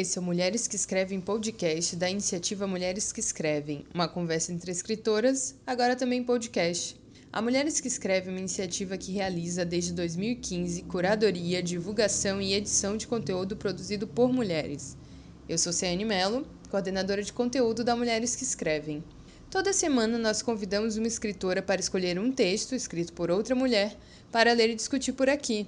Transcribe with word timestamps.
Esse 0.00 0.16
é 0.16 0.20
o 0.20 0.24
Mulheres 0.24 0.68
que 0.68 0.76
Escrevem 0.76 1.20
podcast 1.20 1.96
da 1.96 2.08
iniciativa 2.08 2.68
Mulheres 2.68 3.10
que 3.10 3.18
Escrevem, 3.18 3.84
uma 3.92 4.06
conversa 4.06 4.52
entre 4.52 4.70
escritoras, 4.70 5.56
agora 5.66 5.96
também 5.96 6.22
podcast. 6.22 6.96
A 7.32 7.42
Mulheres 7.42 7.80
que 7.80 7.88
Escrevem 7.88 8.28
é 8.28 8.32
uma 8.32 8.38
iniciativa 8.38 8.96
que 8.96 9.10
realiza 9.10 9.64
desde 9.64 9.92
2015 9.92 10.82
curadoria, 10.82 11.60
divulgação 11.60 12.40
e 12.40 12.54
edição 12.54 12.96
de 12.96 13.08
conteúdo 13.08 13.56
produzido 13.56 14.06
por 14.06 14.32
mulheres. 14.32 14.96
Eu 15.48 15.58
sou 15.58 15.72
Ciane 15.72 16.04
Mello, 16.04 16.46
coordenadora 16.70 17.20
de 17.20 17.32
conteúdo 17.32 17.82
da 17.82 17.96
Mulheres 17.96 18.36
que 18.36 18.44
Escrevem. 18.44 19.02
Toda 19.50 19.72
semana 19.72 20.16
nós 20.16 20.42
convidamos 20.42 20.96
uma 20.96 21.08
escritora 21.08 21.60
para 21.60 21.80
escolher 21.80 22.20
um 22.20 22.30
texto 22.30 22.72
escrito 22.72 23.12
por 23.12 23.32
outra 23.32 23.56
mulher 23.56 23.96
para 24.30 24.52
ler 24.52 24.70
e 24.70 24.76
discutir 24.76 25.14
por 25.14 25.28
aqui. 25.28 25.66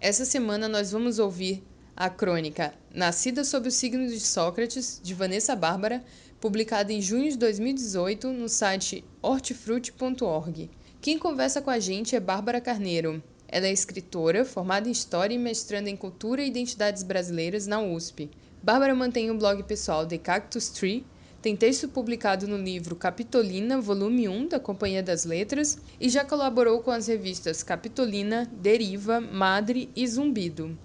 Essa 0.00 0.24
semana 0.24 0.68
nós 0.68 0.90
vamos 0.90 1.20
ouvir 1.20 1.62
a 1.98 2.08
crônica 2.08 2.72
Nascida 2.94 3.42
sob 3.42 3.66
o 3.66 3.72
signo 3.72 4.06
de 4.06 4.20
Sócrates, 4.20 5.00
de 5.02 5.14
Vanessa 5.14 5.56
Bárbara, 5.56 6.04
publicada 6.40 6.92
em 6.92 7.02
junho 7.02 7.28
de 7.28 7.36
2018 7.36 8.28
no 8.28 8.48
site 8.48 9.04
hortifruti.org. 9.20 10.70
Quem 11.00 11.18
conversa 11.18 11.60
com 11.60 11.70
a 11.70 11.80
gente 11.80 12.14
é 12.14 12.20
Bárbara 12.20 12.60
Carneiro. 12.60 13.20
Ela 13.48 13.66
é 13.66 13.72
escritora, 13.72 14.44
formada 14.44 14.88
em 14.88 14.92
História 14.92 15.34
e 15.34 15.38
mestranda 15.38 15.90
em 15.90 15.96
Cultura 15.96 16.40
e 16.40 16.46
Identidades 16.46 17.02
Brasileiras 17.02 17.66
na 17.66 17.80
USP. 17.80 18.30
Bárbara 18.62 18.94
mantém 18.94 19.28
o 19.28 19.34
um 19.34 19.38
blog 19.38 19.64
pessoal 19.64 20.06
The 20.06 20.18
Cactus 20.18 20.68
Tree, 20.68 21.04
tem 21.42 21.56
texto 21.56 21.88
publicado 21.88 22.46
no 22.46 22.58
livro 22.58 22.94
Capitolina, 22.94 23.80
volume 23.80 24.28
1 24.28 24.48
da 24.48 24.60
Companhia 24.60 25.02
das 25.02 25.24
Letras, 25.24 25.78
e 26.00 26.08
já 26.08 26.24
colaborou 26.24 26.80
com 26.80 26.92
as 26.92 27.08
revistas 27.08 27.64
Capitolina, 27.64 28.48
Deriva, 28.60 29.20
Madre 29.20 29.90
e 29.96 30.06
Zumbido. 30.06 30.78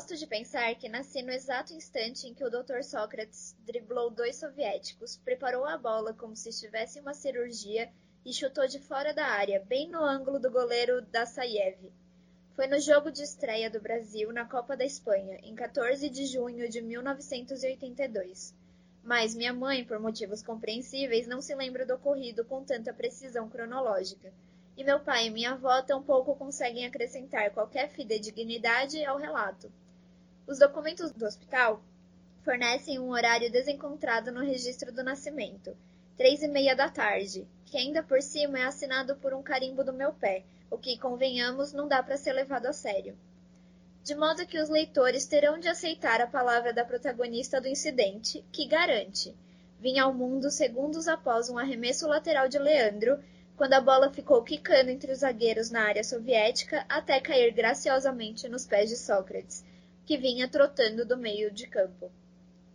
Gosto 0.00 0.16
de 0.16 0.26
pensar 0.26 0.74
que 0.76 0.88
nasci 0.88 1.20
no 1.20 1.30
exato 1.30 1.74
instante 1.74 2.26
em 2.26 2.32
que 2.32 2.42
o 2.42 2.48
Dr. 2.48 2.82
Sócrates 2.82 3.54
driblou 3.66 4.08
dois 4.08 4.36
soviéticos, 4.36 5.18
preparou 5.18 5.66
a 5.66 5.76
bola 5.76 6.14
como 6.14 6.34
se 6.34 6.48
estivesse 6.48 6.98
em 6.98 7.02
uma 7.02 7.12
cirurgia 7.12 7.92
e 8.24 8.32
chutou 8.32 8.66
de 8.66 8.78
fora 8.78 9.12
da 9.12 9.26
área, 9.26 9.62
bem 9.68 9.90
no 9.90 10.02
ângulo 10.02 10.40
do 10.40 10.50
goleiro 10.50 11.02
Dassaiev. 11.02 11.92
Foi 12.56 12.66
no 12.66 12.80
jogo 12.80 13.12
de 13.12 13.22
estreia 13.22 13.68
do 13.68 13.78
Brasil 13.78 14.32
na 14.32 14.46
Copa 14.46 14.74
da 14.74 14.86
Espanha, 14.86 15.38
em 15.42 15.54
14 15.54 16.08
de 16.08 16.24
junho 16.24 16.66
de 16.66 16.80
1982. 16.80 18.54
Mas 19.04 19.34
minha 19.34 19.52
mãe, 19.52 19.84
por 19.84 20.00
motivos 20.00 20.42
compreensíveis, 20.42 21.28
não 21.28 21.42
se 21.42 21.54
lembra 21.54 21.84
do 21.84 21.92
ocorrido 21.92 22.42
com 22.46 22.64
tanta 22.64 22.90
precisão 22.90 23.50
cronológica. 23.50 24.32
E 24.78 24.82
meu 24.82 24.98
pai 24.98 25.26
e 25.26 25.30
minha 25.30 25.50
avó 25.50 25.82
tampouco 25.82 26.34
conseguem 26.36 26.86
acrescentar 26.86 27.50
qualquer 27.50 27.90
fidedignidade 27.90 29.04
ao 29.04 29.18
relato. 29.18 29.70
Os 30.50 30.58
documentos 30.58 31.12
do 31.12 31.24
hospital 31.24 31.80
fornecem 32.42 32.98
um 32.98 33.10
horário 33.12 33.52
desencontrado 33.52 34.32
no 34.32 34.40
registro 34.40 34.90
do 34.90 35.04
nascimento, 35.04 35.76
três 36.16 36.42
e 36.42 36.48
meia 36.48 36.74
da 36.74 36.88
tarde, 36.88 37.46
que 37.64 37.78
ainda 37.78 38.02
por 38.02 38.20
cima 38.20 38.58
é 38.58 38.64
assinado 38.64 39.14
por 39.14 39.32
um 39.32 39.44
carimbo 39.44 39.84
do 39.84 39.92
meu 39.92 40.12
pé, 40.12 40.42
o 40.68 40.76
que, 40.76 40.98
convenhamos, 40.98 41.72
não 41.72 41.86
dá 41.86 42.02
para 42.02 42.16
ser 42.16 42.32
levado 42.32 42.66
a 42.66 42.72
sério. 42.72 43.16
De 44.02 44.12
modo 44.16 44.44
que 44.44 44.58
os 44.58 44.68
leitores 44.68 45.24
terão 45.24 45.56
de 45.56 45.68
aceitar 45.68 46.20
a 46.20 46.26
palavra 46.26 46.72
da 46.72 46.84
protagonista 46.84 47.60
do 47.60 47.68
incidente, 47.68 48.44
que 48.50 48.66
garante: 48.66 49.32
vinha 49.78 50.02
ao 50.02 50.12
mundo 50.12 50.50
segundos 50.50 51.06
após 51.06 51.48
um 51.48 51.58
arremesso 51.58 52.08
lateral 52.08 52.48
de 52.48 52.58
Leandro, 52.58 53.22
quando 53.56 53.74
a 53.74 53.80
bola 53.80 54.12
ficou 54.12 54.42
quicando 54.42 54.90
entre 54.90 55.12
os 55.12 55.20
zagueiros 55.20 55.70
na 55.70 55.82
área 55.82 56.02
soviética 56.02 56.84
até 56.88 57.20
cair 57.20 57.52
graciosamente 57.52 58.48
nos 58.48 58.66
pés 58.66 58.90
de 58.90 58.96
Sócrates, 58.96 59.64
que 60.10 60.16
vinha 60.16 60.48
trotando 60.48 61.04
do 61.04 61.16
meio 61.16 61.52
de 61.52 61.68
campo. 61.68 62.10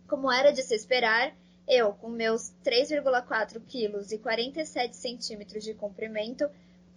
Como 0.08 0.32
era 0.32 0.50
de 0.50 0.62
se 0.62 0.74
esperar, 0.74 1.36
eu, 1.68 1.92
com 1.92 2.08
meus 2.08 2.50
3,4 2.64 3.60
quilos 3.68 4.10
e 4.10 4.16
47 4.16 4.96
centímetros 4.96 5.62
de 5.62 5.74
comprimento, 5.74 6.48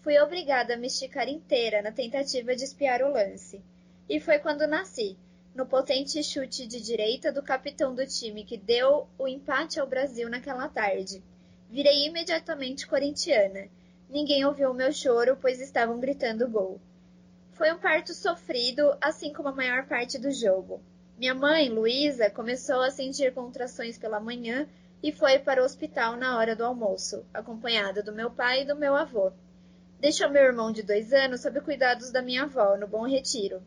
fui 0.01 0.17
obrigada 0.17 0.75
a 0.75 0.77
me 0.77 0.87
esticar 0.87 1.27
inteira 1.27 1.81
na 1.81 1.91
tentativa 1.91 2.55
de 2.55 2.63
espiar 2.63 3.01
o 3.01 3.11
lance. 3.11 3.61
E 4.07 4.17
foi 4.21 4.39
quando 4.39 4.65
nasci, 4.65 5.17
no 5.53 5.65
potente 5.65 6.23
chute 6.23 6.65
de 6.65 6.79
direita 6.79 7.33
do 7.33 7.43
capitão 7.43 7.93
do 7.93 8.07
time 8.07 8.45
que 8.45 8.55
deu 8.55 9.09
o 9.17 9.27
empate 9.27 9.77
ao 9.77 9.87
Brasil 9.87 10.29
naquela 10.29 10.69
tarde. 10.69 11.21
Virei 11.69 12.07
imediatamente 12.07 12.87
corintiana. 12.87 13.67
Ninguém 14.09 14.45
ouviu 14.45 14.71
o 14.71 14.73
meu 14.73 14.93
choro, 14.93 15.35
pois 15.35 15.59
estavam 15.59 15.99
gritando 15.99 16.47
gol. 16.47 16.79
Foi 17.59 17.73
um 17.73 17.77
parto 17.77 18.13
sofrido, 18.13 18.97
assim 19.01 19.33
como 19.33 19.49
a 19.49 19.51
maior 19.51 19.85
parte 19.85 20.17
do 20.17 20.31
jogo. 20.31 20.81
Minha 21.17 21.35
mãe, 21.35 21.67
Luísa, 21.67 22.29
começou 22.29 22.79
a 22.79 22.89
sentir 22.89 23.33
contrações 23.33 23.97
pela 23.97 24.17
manhã 24.17 24.65
e 25.03 25.11
foi 25.11 25.39
para 25.39 25.61
o 25.61 25.65
hospital 25.65 26.15
na 26.15 26.37
hora 26.37 26.55
do 26.55 26.63
almoço, 26.63 27.25
acompanhada 27.33 28.01
do 28.01 28.13
meu 28.13 28.31
pai 28.31 28.61
e 28.61 28.65
do 28.65 28.77
meu 28.77 28.95
avô. 28.95 29.33
Deixou 29.99 30.29
meu 30.29 30.41
irmão 30.41 30.71
de 30.71 30.83
dois 30.83 31.11
anos 31.11 31.41
sob 31.41 31.59
cuidados 31.59 32.13
da 32.13 32.21
minha 32.21 32.43
avó, 32.43 32.77
no 32.77 32.87
Bom 32.87 33.05
Retiro. 33.05 33.61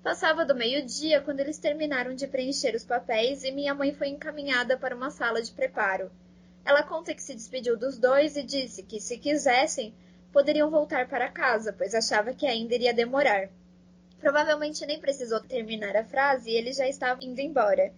Passava 0.00 0.44
do 0.44 0.54
meio-dia 0.54 1.20
quando 1.20 1.40
eles 1.40 1.58
terminaram 1.58 2.14
de 2.14 2.28
preencher 2.28 2.76
os 2.76 2.84
papéis 2.84 3.42
e 3.42 3.50
minha 3.50 3.74
mãe 3.74 3.92
foi 3.92 4.10
encaminhada 4.10 4.76
para 4.76 4.94
uma 4.94 5.10
sala 5.10 5.42
de 5.42 5.50
preparo. 5.50 6.08
Ela 6.64 6.84
conta 6.84 7.12
que 7.12 7.20
se 7.20 7.34
despediu 7.34 7.76
dos 7.76 7.98
dois 7.98 8.36
e 8.36 8.44
disse 8.44 8.84
que, 8.84 9.00
se 9.00 9.18
quisessem, 9.18 9.92
poderiam 10.34 10.68
voltar 10.68 11.06
para 11.06 11.30
casa, 11.30 11.72
pois 11.72 11.94
achava 11.94 12.34
que 12.34 12.44
ainda 12.44 12.74
iria 12.74 12.92
demorar. 12.92 13.48
Provavelmente 14.18 14.84
nem 14.84 14.98
precisou 14.98 15.38
terminar 15.38 15.96
a 15.96 16.04
frase 16.04 16.50
e 16.50 16.56
ele 16.56 16.72
já 16.72 16.88
estava 16.88 17.24
indo 17.24 17.38
embora. 17.40 17.92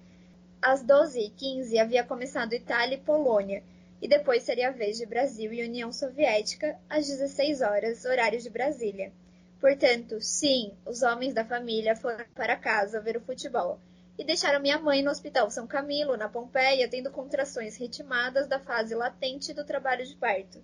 Às 0.61 0.85
12h15 0.85 1.79
havia 1.79 2.05
começado 2.05 2.53
Itália 2.53 2.97
e 2.97 3.01
Polônia, 3.01 3.63
e 4.03 4.07
depois 4.07 4.43
seria 4.43 4.69
a 4.69 4.73
vez 4.73 4.99
de 4.99 5.07
Brasil 5.07 5.51
e 5.51 5.67
União 5.67 5.91
Soviética 5.91 6.79
às 6.91 7.07
16 7.07 7.63
horas, 7.63 8.05
horário 8.05 8.39
de 8.39 8.51
Brasília. 8.51 9.11
Portanto, 9.59 10.21
sim, 10.21 10.75
os 10.85 11.03
homens 11.03 11.33
da 11.33 11.43
família 11.43 11.97
foram 11.97 12.23
para 12.35 12.55
casa 12.55 13.01
ver 13.01 13.17
o 13.17 13.23
futebol 13.23 13.81
e 14.19 14.25
deixaram 14.25 14.61
minha 14.61 14.79
mãe 14.79 15.03
no 15.03 15.11
Hospital 15.11 15.51
São 15.51 15.67
Camilo, 15.67 16.19
na 16.19 16.29
Pompeia, 16.29 16.87
tendo 16.87 17.11
contrações 17.11 17.79
ritmadas 17.79 18.47
da 18.47 18.61
fase 18.61 18.95
latente 18.95 19.55
do 19.55 19.65
trabalho 19.65 20.05
de 20.05 20.15
parto. 20.17 20.61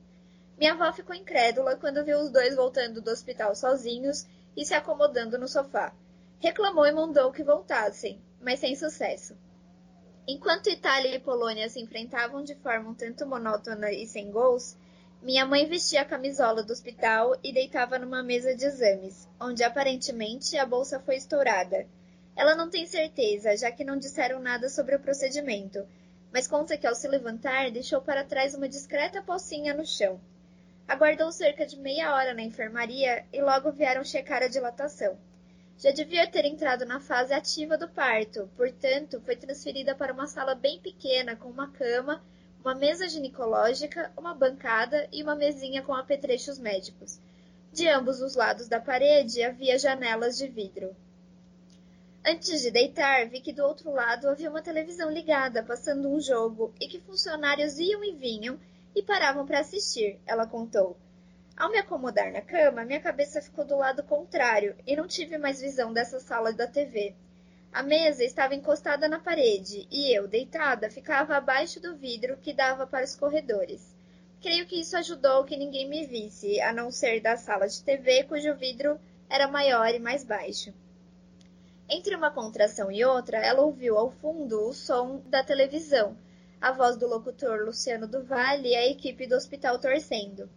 Minha 0.58 0.74
avó 0.74 0.92
ficou 0.92 1.14
incrédula 1.14 1.76
quando 1.76 2.04
viu 2.04 2.18
os 2.18 2.30
dois 2.30 2.54
voltando 2.54 3.00
do 3.00 3.10
hospital 3.10 3.54
sozinhos 3.54 4.26
e 4.56 4.64
se 4.64 4.74
acomodando 4.74 5.38
no 5.38 5.48
sofá. 5.48 5.92
Reclamou 6.38 6.86
e 6.86 6.92
mandou 6.92 7.32
que 7.32 7.42
voltassem, 7.42 8.20
mas 8.40 8.60
sem 8.60 8.76
sucesso. 8.76 9.36
Enquanto 10.26 10.70
Itália 10.70 11.14
e 11.14 11.18
Polônia 11.18 11.68
se 11.68 11.80
enfrentavam 11.80 12.44
de 12.44 12.54
forma 12.54 12.90
um 12.90 12.94
tanto 12.94 13.26
monótona 13.26 13.90
e 13.90 14.06
sem 14.06 14.30
gols, 14.30 14.76
minha 15.20 15.44
mãe 15.46 15.66
vestia 15.66 16.02
a 16.02 16.04
camisola 16.04 16.62
do 16.62 16.72
hospital 16.72 17.36
e 17.42 17.52
deitava 17.52 17.98
numa 17.98 18.22
mesa 18.22 18.54
de 18.54 18.64
exames, 18.64 19.28
onde 19.40 19.64
aparentemente 19.64 20.56
a 20.56 20.66
bolsa 20.66 21.00
foi 21.00 21.16
estourada. 21.16 21.86
Ela 22.36 22.54
não 22.54 22.70
tem 22.70 22.86
certeza, 22.86 23.56
já 23.56 23.70
que 23.70 23.84
não 23.84 23.96
disseram 23.96 24.40
nada 24.40 24.68
sobre 24.68 24.96
o 24.96 25.00
procedimento, 25.00 25.86
mas 26.32 26.46
conta 26.46 26.76
que 26.76 26.86
ao 26.86 26.94
se 26.94 27.06
levantar 27.06 27.70
deixou 27.70 28.00
para 28.00 28.24
trás 28.24 28.54
uma 28.54 28.68
discreta 28.68 29.22
pocinha 29.22 29.74
no 29.74 29.86
chão. 29.86 30.20
Aguardou 30.86 31.30
cerca 31.32 31.64
de 31.64 31.78
meia 31.78 32.14
hora 32.14 32.34
na 32.34 32.42
enfermaria 32.42 33.24
e 33.32 33.40
logo 33.40 33.72
vieram 33.72 34.04
checar 34.04 34.42
a 34.42 34.48
dilatação. 34.48 35.16
Já 35.78 35.90
devia 35.90 36.30
ter 36.30 36.44
entrado 36.44 36.84
na 36.84 37.00
fase 37.00 37.32
ativa 37.32 37.78
do 37.78 37.88
parto, 37.88 38.48
portanto, 38.56 39.20
foi 39.24 39.34
transferida 39.34 39.94
para 39.94 40.12
uma 40.12 40.26
sala 40.26 40.54
bem 40.54 40.78
pequena 40.80 41.34
com 41.34 41.48
uma 41.48 41.70
cama, 41.72 42.22
uma 42.60 42.74
mesa 42.74 43.08
ginecológica, 43.08 44.12
uma 44.16 44.34
bancada 44.34 45.08
e 45.10 45.22
uma 45.22 45.34
mesinha 45.34 45.82
com 45.82 45.94
apetrechos 45.94 46.58
médicos. 46.58 47.18
De 47.72 47.88
ambos 47.88 48.20
os 48.20 48.36
lados 48.36 48.68
da 48.68 48.78
parede 48.78 49.42
havia 49.42 49.78
janelas 49.78 50.36
de 50.36 50.46
vidro. 50.46 50.94
Antes 52.24 52.62
de 52.62 52.70
deitar, 52.70 53.28
vi 53.28 53.40
que 53.40 53.52
do 53.52 53.64
outro 53.64 53.90
lado 53.92 54.28
havia 54.28 54.48
uma 54.48 54.62
televisão 54.62 55.10
ligada, 55.10 55.62
passando 55.64 56.08
um 56.08 56.20
jogo, 56.20 56.72
e 56.80 56.86
que 56.86 57.00
funcionários 57.00 57.78
iam 57.80 58.04
e 58.04 58.12
vinham 58.12 58.60
e 58.94 59.02
paravam 59.02 59.46
para 59.46 59.60
assistir, 59.60 60.18
ela 60.26 60.46
contou. 60.46 60.96
Ao 61.56 61.70
me 61.70 61.78
acomodar 61.78 62.32
na 62.32 62.40
cama, 62.40 62.84
minha 62.84 63.00
cabeça 63.00 63.40
ficou 63.40 63.64
do 63.64 63.76
lado 63.76 64.02
contrário 64.02 64.74
e 64.86 64.96
não 64.96 65.06
tive 65.06 65.38
mais 65.38 65.60
visão 65.60 65.92
dessa 65.92 66.18
sala 66.18 66.52
da 66.52 66.66
TV. 66.66 67.14
A 67.72 67.82
mesa 67.82 68.22
estava 68.24 68.54
encostada 68.54 69.08
na 69.08 69.18
parede 69.18 69.86
e 69.90 70.14
eu, 70.14 70.28
deitada, 70.28 70.90
ficava 70.90 71.36
abaixo 71.36 71.80
do 71.80 71.96
vidro 71.96 72.36
que 72.36 72.52
dava 72.52 72.86
para 72.86 73.04
os 73.04 73.16
corredores. 73.16 73.94
Creio 74.42 74.66
que 74.66 74.80
isso 74.80 74.96
ajudou 74.96 75.44
que 75.44 75.56
ninguém 75.56 75.88
me 75.88 76.04
visse, 76.04 76.60
a 76.60 76.72
não 76.72 76.90
ser 76.90 77.20
da 77.20 77.36
sala 77.36 77.68
de 77.68 77.82
TV, 77.82 78.24
cujo 78.24 78.54
vidro 78.56 78.98
era 79.30 79.48
maior 79.48 79.88
e 79.94 79.98
mais 79.98 80.24
baixo. 80.24 80.74
Entre 81.88 82.14
uma 82.16 82.30
contração 82.30 82.90
e 82.90 83.04
outra, 83.04 83.38
ela 83.38 83.62
ouviu 83.62 83.96
ao 83.96 84.10
fundo 84.10 84.68
o 84.68 84.72
som 84.72 85.22
da 85.26 85.44
televisão, 85.44 86.16
a 86.62 86.70
voz 86.70 86.96
do 86.96 87.08
locutor 87.08 87.64
Luciano 87.64 88.06
do 88.06 88.22
Vale 88.22 88.68
e 88.68 88.76
a 88.76 88.86
equipe 88.86 89.26
do 89.26 89.34
hospital 89.34 89.80
torcendo. 89.80 90.48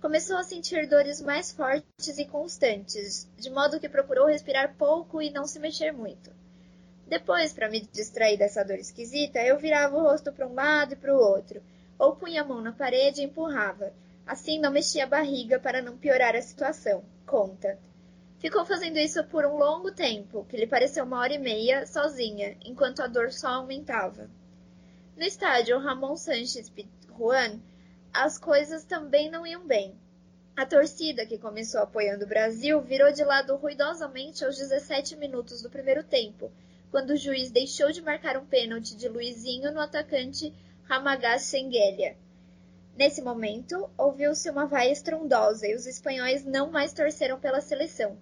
Começou 0.00 0.38
a 0.38 0.42
sentir 0.42 0.88
dores 0.88 1.20
mais 1.20 1.52
fortes 1.52 2.16
e 2.16 2.24
constantes, 2.24 3.28
de 3.36 3.50
modo 3.50 3.78
que 3.78 3.86
procurou 3.86 4.26
respirar 4.26 4.74
pouco 4.78 5.20
e 5.20 5.30
não 5.30 5.46
se 5.46 5.60
mexer 5.60 5.92
muito. 5.92 6.30
Depois, 7.06 7.52
para 7.52 7.68
me 7.68 7.82
distrair 7.92 8.38
dessa 8.38 8.64
dor 8.64 8.78
esquisita, 8.78 9.38
eu 9.42 9.58
virava 9.58 9.94
o 9.94 10.00
rosto 10.00 10.32
para 10.32 10.48
um 10.48 10.54
lado 10.54 10.94
e 10.94 10.96
para 10.96 11.14
o 11.14 11.20
outro, 11.20 11.62
ou 11.98 12.16
punha 12.16 12.40
a 12.40 12.44
mão 12.46 12.62
na 12.62 12.72
parede 12.72 13.20
e 13.20 13.24
empurrava. 13.24 13.92
Assim 14.26 14.58
não 14.58 14.70
mexia 14.70 15.04
a 15.04 15.08
barriga 15.08 15.60
para 15.60 15.82
não 15.82 15.98
piorar 15.98 16.34
a 16.34 16.40
situação. 16.40 17.04
Conta. 17.26 17.78
Ficou 18.38 18.64
fazendo 18.64 18.96
isso 18.96 19.22
por 19.24 19.44
um 19.44 19.58
longo 19.58 19.92
tempo, 19.92 20.46
que 20.48 20.56
lhe 20.56 20.66
pareceu 20.66 21.04
uma 21.04 21.20
hora 21.20 21.34
e 21.34 21.38
meia, 21.38 21.86
sozinha, 21.86 22.56
enquanto 22.64 23.02
a 23.02 23.06
dor 23.06 23.30
só 23.30 23.48
aumentava. 23.48 24.26
No 25.16 25.22
estádio 25.22 25.78
Ramon 25.78 26.16
Sanches 26.16 26.72
Juan, 27.16 27.60
as 28.12 28.36
coisas 28.36 28.84
também 28.84 29.30
não 29.30 29.46
iam 29.46 29.64
bem. 29.64 29.96
A 30.56 30.66
torcida, 30.66 31.24
que 31.24 31.38
começou 31.38 31.80
apoiando 31.80 32.24
o 32.24 32.28
Brasil, 32.28 32.80
virou 32.80 33.12
de 33.12 33.22
lado 33.22 33.54
ruidosamente 33.54 34.44
aos 34.44 34.58
17 34.58 35.14
minutos 35.14 35.62
do 35.62 35.70
primeiro 35.70 36.02
tempo, 36.02 36.50
quando 36.90 37.10
o 37.10 37.16
juiz 37.16 37.52
deixou 37.52 37.92
de 37.92 38.02
marcar 38.02 38.36
um 38.36 38.44
pênalti 38.44 38.96
de 38.96 39.08
Luizinho 39.08 39.70
no 39.70 39.78
atacante 39.78 40.52
Ramagás 40.82 41.42
Senguelia. 41.42 42.16
Nesse 42.96 43.22
momento, 43.22 43.88
ouviu-se 43.96 44.50
uma 44.50 44.66
vaia 44.66 44.90
estrondosa 44.90 45.68
e 45.68 45.76
os 45.76 45.86
espanhóis 45.86 46.44
não 46.44 46.72
mais 46.72 46.92
torceram 46.92 47.38
pela 47.38 47.60
seleção. 47.60 48.18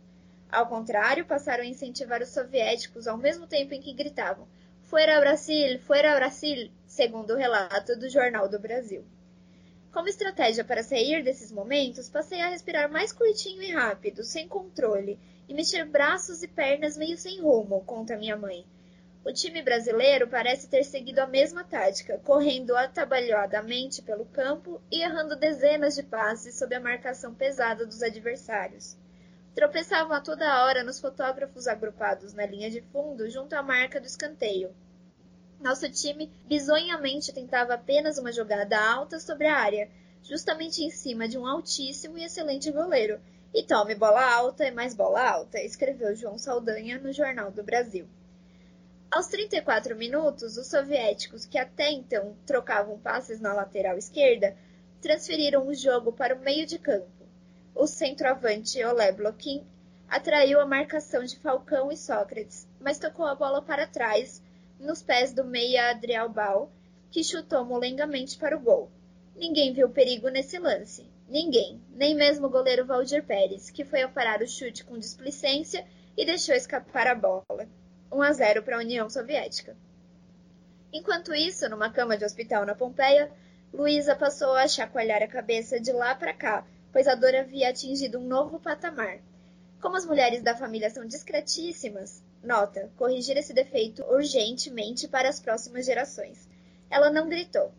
Ao 0.51 0.67
contrário, 0.67 1.25
passaram 1.25 1.65
a 1.65 1.67
incentivar 1.67 2.21
os 2.21 2.29
soviéticos 2.29 3.07
ao 3.07 3.17
mesmo 3.17 3.47
tempo 3.47 3.73
em 3.73 3.81
que 3.81 3.95
gritavam 3.95 4.47
Fuera 4.93 5.19
Brasil, 5.21 5.79
fuera 5.79 6.15
Brasil, 6.17 6.71
segundo 6.87 7.33
o 7.33 7.37
relato 7.39 7.99
do 7.99 8.11
Jornal 8.11 8.47
do 8.47 8.59
Brasil. 8.59 9.03
Como 9.91 10.07
estratégia 10.07 10.65
para 10.65 10.83
sair 10.83 11.25
desses 11.25 11.51
momentos, 11.51 12.11
passei 12.11 12.43
a 12.43 12.51
respirar 12.51 12.93
mais 12.93 13.11
curtinho 13.11 13.63
e 13.63 13.73
rápido, 13.73 14.23
sem 14.23 14.47
controle, 14.47 15.19
e 15.49 15.55
mexer 15.55 15.87
braços 15.87 16.43
e 16.43 16.47
pernas 16.47 16.99
meio 16.99 17.17
sem 17.17 17.41
rumo, 17.41 17.83
conta 17.87 18.19
minha 18.19 18.37
mãe. 18.37 18.67
O 19.25 19.33
time 19.33 19.63
brasileiro 19.63 20.29
parece 20.29 20.69
ter 20.69 20.85
seguido 20.85 21.23
a 21.23 21.27
mesma 21.27 21.65
tática, 21.65 22.21
correndo 22.23 22.77
atabalhadamente 22.77 24.03
pelo 24.03 24.27
campo 24.27 24.79
e 24.91 25.01
errando 25.03 25.37
dezenas 25.37 25.95
de 25.95 26.03
passes 26.03 26.59
sob 26.59 26.75
a 26.75 26.81
marcação 26.81 27.33
pesada 27.33 27.87
dos 27.87 28.03
adversários. 28.03 28.95
Tropeçavam 29.55 30.17
a 30.17 30.21
toda 30.21 30.65
hora 30.65 30.83
nos 30.83 30.99
fotógrafos 30.99 31.67
agrupados 31.67 32.33
na 32.33 32.47
linha 32.47 32.71
de 32.71 32.81
fundo 32.81 33.29
junto 33.29 33.53
à 33.53 33.63
marca 33.63 34.01
do 34.01 34.07
escanteio. 34.07 34.75
Nosso 35.61 35.91
time 35.91 36.33
bizonhamente 36.47 37.35
tentava 37.35 37.75
apenas 37.75 38.17
uma 38.17 38.33
jogada 38.33 38.81
alta 38.81 39.21
sobre 39.21 39.47
a 39.47 39.59
área, 39.59 39.91
justamente 40.23 40.83
em 40.83 40.91
cima 40.91 41.29
de 41.29 41.37
um 41.37 41.47
altíssimo 41.47 42.17
e 42.17 42.25
excelente 42.25 42.71
goleiro. 42.71 43.21
E 43.53 43.63
tome 43.63 43.95
bola 43.95 44.25
alta 44.25 44.65
e 44.65 44.71
mais 44.71 44.95
bola 44.95 45.23
alta, 45.23 45.61
escreveu 45.61 46.17
João 46.17 46.39
Saldanha 46.39 46.99
no 46.99 47.13
Jornal 47.13 47.51
do 47.51 47.63
Brasil. 47.63 48.09
Aos 49.11 49.27
34 49.27 49.95
minutos, 49.95 50.57
os 50.57 50.67
soviéticos, 50.67 51.45
que 51.45 51.59
até 51.59 51.91
então 51.91 52.35
trocavam 52.47 52.99
passes 52.99 53.39
na 53.39 53.53
lateral 53.53 53.99
esquerda, 53.99 54.57
transferiram 55.03 55.67
o 55.69 55.75
jogo 55.75 56.11
para 56.11 56.35
o 56.35 56.39
meio 56.39 56.67
de 56.67 56.79
campo 56.79 57.22
o 57.75 57.87
centroavante 57.87 58.83
Olé 58.85 59.13
Bloquin 59.13 59.67
atraiu 60.09 60.61
a 60.61 60.67
marcação 60.67 61.25
de 61.25 61.39
Falcão 61.39 61.91
e 61.91 61.97
Sócrates, 61.97 62.69
mas 62.79 62.99
tocou 62.99 63.27
a 63.27 63.35
bola 63.35 63.63
para 63.63 63.87
trás, 63.87 64.43
nos 64.79 65.03
pés 65.03 65.33
do 65.33 65.45
meia 65.45 65.91
Adriel 65.91 66.29
Bal, 66.29 66.71
que 67.11 67.25
chutou 67.25 67.65
molengamente 67.65 68.37
para 68.37 68.57
o 68.57 68.61
gol. 68.61 68.91
Ninguém 69.35 69.73
viu 69.73 69.89
perigo 69.89 70.29
nesse 70.29 70.59
lance. 70.59 71.11
Ninguém, 71.29 71.81
nem 71.91 72.15
mesmo 72.15 72.47
o 72.47 72.51
goleiro 72.51 72.85
Valdir 72.85 73.25
Pérez, 73.25 73.71
que 73.71 73.85
foi 73.85 74.07
parar 74.09 74.43
o 74.43 74.47
chute 74.47 74.85
com 74.85 74.99
displicência 74.99 75.87
e 76.15 76.27
deixou 76.27 76.55
escapar 76.55 77.07
a 77.07 77.15
bola. 77.15 77.67
1 78.13 78.23
a 78.23 78.33
0 78.33 78.63
para 78.63 78.77
a 78.77 78.81
União 78.81 79.09
Soviética. 79.09 79.75
Enquanto 80.93 81.35
isso, 81.35 81.67
numa 81.71 81.91
cama 81.91 82.19
de 82.19 82.25
hospital 82.25 82.67
na 82.67 82.75
Pompeia, 82.75 83.31
Luísa 83.73 84.15
passou 84.15 84.53
a 84.55 84.69
chacoalhar 84.69 85.23
a 85.23 85.27
cabeça 85.27 85.81
de 85.81 85.91
lá 85.91 86.15
para 86.15 86.35
cá, 86.35 86.67
pois 86.93 87.09
a 87.09 87.15
dor 87.15 87.35
havia 87.35 87.71
atingido 87.71 88.19
um 88.19 88.27
novo 88.27 88.61
patamar. 88.61 89.19
Como 89.81 89.97
as 89.97 90.07
mulheres 90.07 90.43
da 90.43 90.55
família 90.55 90.91
são 90.91 91.07
discretíssimas, 91.07 92.23
nota, 92.43 92.93
corrigir 92.97 93.37
esse 93.37 93.55
defeito 93.55 94.05
urgentemente 94.05 95.09
para 95.09 95.29
as 95.29 95.41
próximas 95.41 95.87
gerações. 95.87 96.49
Ela 96.91 97.11
não 97.11 97.29
gritou. 97.29 97.73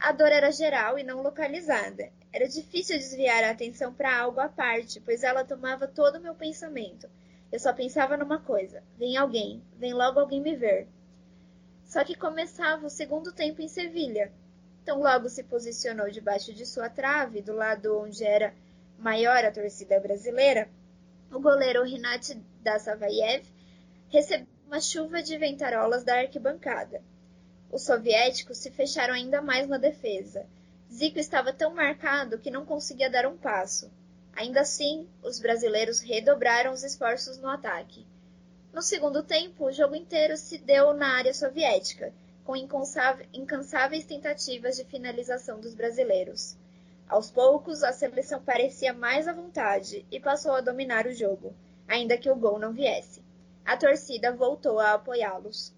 A 0.00 0.12
dor 0.12 0.32
era 0.32 0.50
geral 0.50 0.98
e 0.98 1.04
não 1.04 1.22
localizada. 1.22 2.10
Era 2.32 2.48
difícil 2.48 2.96
desviar 2.96 3.44
a 3.44 3.50
atenção 3.50 3.92
para 3.92 4.18
algo 4.18 4.40
à 4.40 4.48
parte, 4.48 5.00
pois 5.00 5.22
ela 5.22 5.44
tomava 5.44 5.86
todo 5.86 6.16
o 6.16 6.22
meu 6.22 6.34
pensamento. 6.34 7.08
Eu 7.52 7.58
só 7.58 7.72
pensava 7.72 8.16
numa 8.16 8.40
coisa: 8.40 8.82
vem 8.96 9.16
alguém, 9.16 9.62
vem 9.76 9.92
logo 9.92 10.18
alguém 10.18 10.40
me 10.40 10.56
ver. 10.56 10.88
Só 11.84 12.04
que 12.04 12.14
começava 12.14 12.86
o 12.86 12.90
segundo 12.90 13.32
tempo 13.32 13.60
em 13.60 13.68
Sevilha, 13.68 14.32
então 14.82 15.00
logo 15.00 15.28
se 15.28 15.42
posicionou 15.42 16.10
debaixo 16.10 16.52
de 16.52 16.64
sua 16.64 16.88
trave, 16.88 17.42
do 17.42 17.52
lado 17.52 17.98
onde 17.98 18.24
era 18.24 18.54
maior 18.98 19.44
a 19.44 19.52
torcida 19.52 19.98
brasileira, 20.00 20.68
o 21.30 21.38
goleiro 21.38 21.84
Rinat 21.84 22.34
Dasavayev 22.62 23.44
recebeu 24.08 24.46
uma 24.66 24.80
chuva 24.80 25.22
de 25.22 25.36
ventarolas 25.38 26.04
da 26.04 26.18
arquibancada. 26.18 27.02
Os 27.70 27.82
soviéticos 27.82 28.58
se 28.58 28.70
fecharam 28.70 29.14
ainda 29.14 29.40
mais 29.40 29.68
na 29.68 29.78
defesa. 29.78 30.44
Zico 30.92 31.18
estava 31.18 31.52
tão 31.52 31.72
marcado 31.72 32.38
que 32.38 32.50
não 32.50 32.66
conseguia 32.66 33.08
dar 33.08 33.26
um 33.26 33.36
passo. 33.36 33.90
Ainda 34.32 34.60
assim, 34.60 35.08
os 35.22 35.38
brasileiros 35.38 36.00
redobraram 36.00 36.72
os 36.72 36.82
esforços 36.82 37.38
no 37.38 37.48
ataque. 37.48 38.04
No 38.72 38.82
segundo 38.82 39.22
tempo, 39.22 39.66
o 39.66 39.72
jogo 39.72 39.94
inteiro 39.94 40.36
se 40.36 40.58
deu 40.58 40.92
na 40.94 41.16
área 41.16 41.34
soviética, 41.34 42.12
com 42.50 42.56
incansáveis 42.56 44.04
tentativas 44.04 44.74
de 44.74 44.84
finalização 44.84 45.60
dos 45.60 45.72
brasileiros. 45.72 46.56
Aos 47.08 47.30
poucos, 47.30 47.84
a 47.84 47.92
seleção 47.92 48.42
parecia 48.42 48.92
mais 48.92 49.28
à 49.28 49.32
vontade 49.32 50.04
e 50.10 50.18
passou 50.18 50.54
a 50.54 50.60
dominar 50.60 51.06
o 51.06 51.12
jogo, 51.12 51.54
ainda 51.86 52.18
que 52.18 52.28
o 52.28 52.34
gol 52.34 52.58
não 52.58 52.72
viesse. 52.72 53.22
A 53.64 53.76
torcida 53.76 54.32
voltou 54.32 54.80
a 54.80 54.94
apoiá-los. 54.94 55.72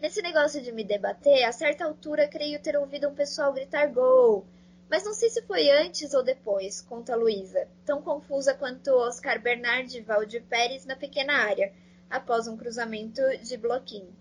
Nesse 0.00 0.20
negócio 0.20 0.60
de 0.60 0.72
me 0.72 0.82
debater, 0.82 1.44
a 1.44 1.52
certa 1.52 1.84
altura 1.84 2.26
creio 2.26 2.60
ter 2.60 2.76
ouvido 2.76 3.06
um 3.06 3.14
pessoal 3.14 3.52
gritar 3.52 3.86
gol, 3.86 4.44
mas 4.90 5.04
não 5.04 5.14
sei 5.14 5.30
se 5.30 5.42
foi 5.42 5.70
antes 5.70 6.12
ou 6.12 6.24
depois, 6.24 6.80
conta 6.80 7.14
Luísa, 7.14 7.68
tão 7.86 8.02
confusa 8.02 8.52
quanto 8.52 8.88
Oscar 8.96 9.40
Bernard 9.40 9.96
e 9.96 10.00
Valdir 10.00 10.42
Pérez 10.42 10.84
na 10.84 10.96
pequena 10.96 11.34
área, 11.34 11.72
após 12.10 12.48
um 12.48 12.56
cruzamento 12.56 13.22
de 13.44 13.56
bloquinho. 13.56 14.12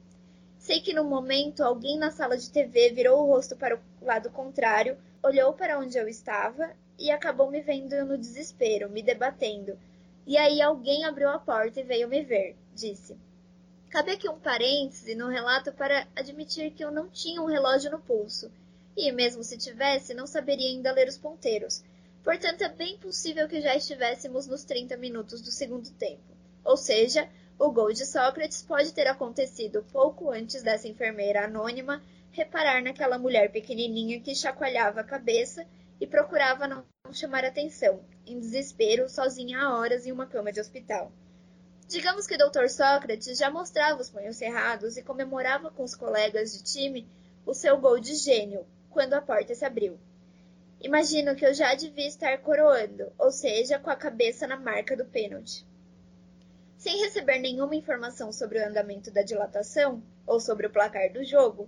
Sei 0.57 0.81
que 0.81 0.93
no 0.93 1.03
momento 1.03 1.63
alguém 1.63 1.97
na 1.97 2.11
sala 2.11 2.37
de 2.37 2.49
TV 2.49 2.91
virou 2.91 3.21
o 3.21 3.27
rosto 3.27 3.55
para 3.55 3.75
o 3.75 4.05
lado 4.05 4.29
contrário, 4.29 4.97
olhou 5.23 5.53
para 5.53 5.79
onde 5.79 5.97
eu 5.97 6.07
estava 6.07 6.71
e 6.97 7.11
acabou 7.11 7.49
me 7.49 7.61
vendo 7.61 8.05
no 8.05 8.17
desespero, 8.17 8.89
me 8.89 9.01
debatendo. 9.01 9.77
E 10.25 10.37
aí 10.37 10.61
alguém 10.61 11.05
abriu 11.05 11.29
a 11.29 11.39
porta 11.39 11.79
e 11.79 11.83
veio 11.83 12.09
me 12.09 12.23
ver, 12.23 12.55
disse. 12.73 13.15
Cabe 13.89 14.11
aqui 14.11 14.27
um 14.27 14.37
parêntese 14.37 15.15
no 15.15 15.29
relato 15.29 15.71
para 15.71 16.05
admitir 16.15 16.71
que 16.71 16.83
eu 16.83 16.91
não 16.91 17.07
tinha 17.07 17.41
um 17.41 17.45
relógio 17.45 17.89
no 17.89 17.99
pulso. 17.99 18.51
E 18.95 19.11
mesmo 19.11 19.43
se 19.43 19.57
tivesse, 19.57 20.13
não 20.13 20.27
saberia 20.27 20.67
ainda 20.67 20.91
ler 20.91 21.07
os 21.07 21.17
ponteiros. 21.17 21.83
Portanto, 22.23 22.63
é 22.63 22.69
bem 22.69 22.97
possível 22.97 23.47
que 23.47 23.61
já 23.61 23.75
estivéssemos 23.75 24.47
nos 24.47 24.65
30 24.65 24.97
minutos 24.97 25.41
do 25.41 25.51
segundo 25.51 25.89
tempo. 25.91 26.35
Ou 26.65 26.75
seja, 26.75 27.29
o 27.59 27.71
gol 27.71 27.91
de 27.91 28.05
Sócrates 28.05 28.61
pode 28.61 28.93
ter 28.93 29.07
acontecido 29.07 29.83
pouco 29.91 30.29
antes 30.29 30.61
dessa 30.61 30.87
enfermeira 30.87 31.45
anônima 31.45 32.03
reparar 32.31 32.83
naquela 32.83 33.17
mulher 33.17 33.51
pequenininha 33.51 34.21
que 34.21 34.35
chacoalhava 34.35 35.01
a 35.01 35.03
cabeça 35.03 35.65
e 35.99 36.05
procurava 36.05 36.67
não 36.67 36.85
chamar 37.11 37.43
atenção, 37.43 37.99
em 38.27 38.39
desespero, 38.39 39.09
sozinha 39.09 39.59
há 39.59 39.75
horas 39.75 40.05
em 40.05 40.11
uma 40.11 40.27
cama 40.27 40.51
de 40.51 40.59
hospital. 40.59 41.11
Digamos 41.87 42.27
que 42.27 42.35
o 42.35 42.37
Dr. 42.37 42.67
Sócrates 42.67 43.37
já 43.37 43.49
mostrava 43.49 43.99
os 43.99 44.09
punhos 44.09 44.35
cerrados 44.35 44.95
e 44.95 45.01
comemorava 45.01 45.71
com 45.71 45.83
os 45.83 45.95
colegas 45.95 46.53
de 46.53 46.63
time 46.63 47.07
o 47.43 47.55
seu 47.55 47.77
gol 47.79 47.99
de 47.99 48.13
gênio 48.13 48.67
quando 48.91 49.13
a 49.13 49.21
porta 49.21 49.55
se 49.55 49.65
abriu. 49.65 49.97
Imagino 50.79 51.35
que 51.35 51.45
eu 51.45 51.55
já 51.55 51.73
devia 51.73 52.07
estar 52.07 52.37
coroando, 52.39 53.11
ou 53.17 53.31
seja, 53.31 53.79
com 53.79 53.89
a 53.89 53.95
cabeça 53.95 54.45
na 54.45 54.57
marca 54.57 54.95
do 54.95 55.05
pênalti. 55.05 55.65
Sem 56.77 57.01
receber 57.01 57.39
nenhuma 57.39 57.75
informação 57.75 58.31
sobre 58.31 58.59
o 58.59 58.67
andamento 58.67 59.09
da 59.09 59.23
dilatação 59.23 60.01
ou 60.27 60.39
sobre 60.39 60.67
o 60.67 60.69
placar 60.69 61.11
do 61.11 61.23
jogo, 61.23 61.67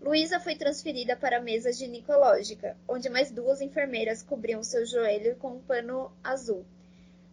Luísa 0.00 0.38
foi 0.38 0.54
transferida 0.54 1.16
para 1.16 1.38
a 1.38 1.42
mesa 1.42 1.72
ginecológica, 1.72 2.76
onde 2.86 3.08
mais 3.08 3.30
duas 3.30 3.60
enfermeiras 3.60 4.22
cobriam 4.22 4.62
seu 4.62 4.84
joelho 4.84 5.36
com 5.36 5.56
um 5.56 5.60
pano 5.60 6.12
azul. 6.22 6.64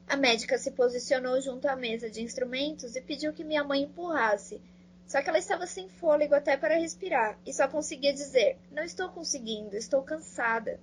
A 0.08 0.16
médica 0.16 0.58
se 0.58 0.72
posicionou 0.72 1.40
junto 1.42 1.68
à 1.68 1.76
mesa 1.76 2.10
de 2.10 2.22
instrumentos 2.22 2.96
e 2.96 3.02
pediu 3.02 3.34
que 3.34 3.44
minha 3.44 3.64
mãe 3.64 3.84
empurrasse, 3.84 4.62
Só 5.06 5.22
que 5.22 5.30
ela 5.30 5.38
estava 5.38 5.66
sem 5.66 5.88
fôlego 5.88 6.36
até 6.36 6.58
para 6.58 6.78
respirar 6.78 7.38
e 7.46 7.54
só 7.54 7.68
conseguia 7.68 8.14
dizer: 8.14 8.58
Não 8.72 8.84
estou 8.84 9.10
conseguindo, 9.10 9.76
estou 9.76 10.02
cansada. 10.04 10.80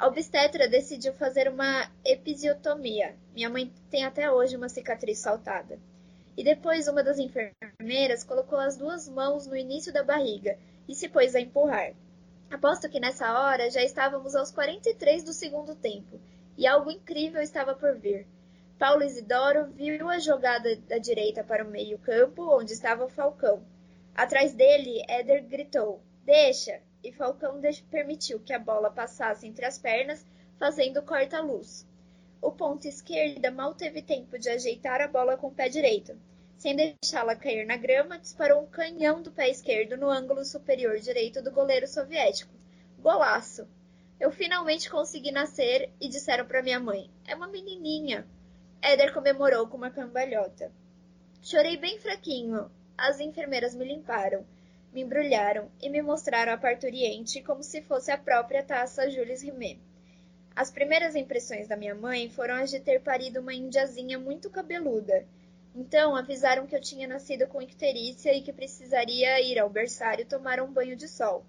A 0.00 0.06
obstetra 0.06 0.66
decidiu 0.66 1.12
fazer 1.12 1.46
uma 1.46 1.86
episiotomia. 2.02 3.14
Minha 3.34 3.50
mãe 3.50 3.70
tem 3.90 4.02
até 4.02 4.32
hoje 4.32 4.56
uma 4.56 4.70
cicatriz 4.70 5.18
saltada. 5.18 5.78
E 6.34 6.42
depois 6.42 6.88
uma 6.88 7.02
das 7.02 7.18
enfermeiras 7.18 8.24
colocou 8.24 8.58
as 8.58 8.78
duas 8.78 9.06
mãos 9.06 9.46
no 9.46 9.54
início 9.54 9.92
da 9.92 10.02
barriga 10.02 10.56
e 10.88 10.94
se 10.94 11.06
pôs 11.06 11.34
a 11.34 11.40
empurrar. 11.40 11.92
Aposto 12.50 12.88
que 12.88 12.98
nessa 12.98 13.38
hora 13.38 13.70
já 13.70 13.84
estávamos 13.84 14.34
aos 14.34 14.50
43 14.50 15.22
do 15.22 15.34
segundo 15.34 15.74
tempo 15.74 16.18
e 16.56 16.66
algo 16.66 16.90
incrível 16.90 17.42
estava 17.42 17.74
por 17.74 17.94
vir. 17.98 18.26
Paulo 18.78 19.04
Isidoro 19.04 19.66
viu 19.66 20.08
a 20.08 20.18
jogada 20.18 20.76
da 20.76 20.96
direita 20.96 21.44
para 21.44 21.62
o 21.62 21.70
meio-campo, 21.70 22.58
onde 22.58 22.72
estava 22.72 23.04
o 23.04 23.10
Falcão. 23.10 23.62
Atrás 24.14 24.54
dele, 24.54 25.04
Éder 25.06 25.44
gritou: 25.44 26.00
Deixa! 26.24 26.80
E 27.02 27.12
Falcão 27.12 27.60
permitiu 27.90 28.40
que 28.40 28.52
a 28.52 28.58
bola 28.58 28.90
passasse 28.90 29.46
entre 29.46 29.64
as 29.64 29.78
pernas, 29.78 30.24
fazendo 30.58 31.02
corta-luz. 31.02 31.86
O 32.42 32.50
ponto 32.50 32.86
esquerda 32.86 33.50
mal 33.50 33.74
teve 33.74 34.02
tempo 34.02 34.38
de 34.38 34.48
ajeitar 34.48 35.00
a 35.00 35.08
bola 35.08 35.36
com 35.36 35.48
o 35.48 35.54
pé 35.54 35.68
direito. 35.68 36.18
Sem 36.56 36.76
deixá-la 36.76 37.34
cair 37.34 37.66
na 37.66 37.76
grama, 37.76 38.18
disparou 38.18 38.62
um 38.62 38.66
canhão 38.66 39.22
do 39.22 39.30
pé 39.30 39.48
esquerdo 39.48 39.96
no 39.96 40.10
ângulo 40.10 40.44
superior 40.44 40.98
direito 40.98 41.42
do 41.42 41.50
goleiro 41.50 41.86
soviético. 41.86 42.52
Golaço! 42.98 43.66
Eu 44.18 44.30
finalmente 44.30 44.90
consegui 44.90 45.32
nascer 45.32 45.90
e 45.98 46.06
disseram 46.06 46.44
para 46.44 46.62
minha 46.62 46.78
mãe: 46.78 47.10
É 47.26 47.34
uma 47.34 47.48
menininha. 47.48 48.26
Éder 48.82 49.14
comemorou 49.14 49.66
com 49.66 49.78
uma 49.78 49.90
cambalhota. 49.90 50.70
Chorei 51.42 51.78
bem 51.78 51.98
fraquinho. 51.98 52.70
As 52.96 53.20
enfermeiras 53.20 53.74
me 53.74 53.86
limparam, 53.86 54.44
me 54.92 55.02
embrulharam 55.02 55.70
e 55.80 55.88
me 55.88 56.02
mostraram 56.02 56.52
a 56.52 56.58
parturiente 56.58 57.42
como 57.42 57.62
se 57.62 57.80
fosse 57.82 58.10
a 58.10 58.18
própria 58.18 58.62
taça 58.62 59.08
Jules 59.08 59.42
Rimet. 59.42 59.80
As 60.54 60.70
primeiras 60.70 61.14
impressões 61.14 61.68
da 61.68 61.76
minha 61.76 61.94
mãe 61.94 62.28
foram 62.28 62.56
as 62.56 62.70
de 62.70 62.80
ter 62.80 63.00
parido 63.00 63.40
uma 63.40 63.54
indiazinha 63.54 64.18
muito 64.18 64.50
cabeluda. 64.50 65.24
Então 65.74 66.16
avisaram 66.16 66.66
que 66.66 66.74
eu 66.74 66.80
tinha 66.80 67.06
nascido 67.06 67.46
com 67.46 67.62
icterícia 67.62 68.34
e 68.34 68.42
que 68.42 68.52
precisaria 68.52 69.40
ir 69.40 69.58
ao 69.58 69.70
berçário 69.70 70.26
tomar 70.26 70.60
um 70.60 70.72
banho 70.72 70.96
de 70.96 71.06
sol. 71.06 71.44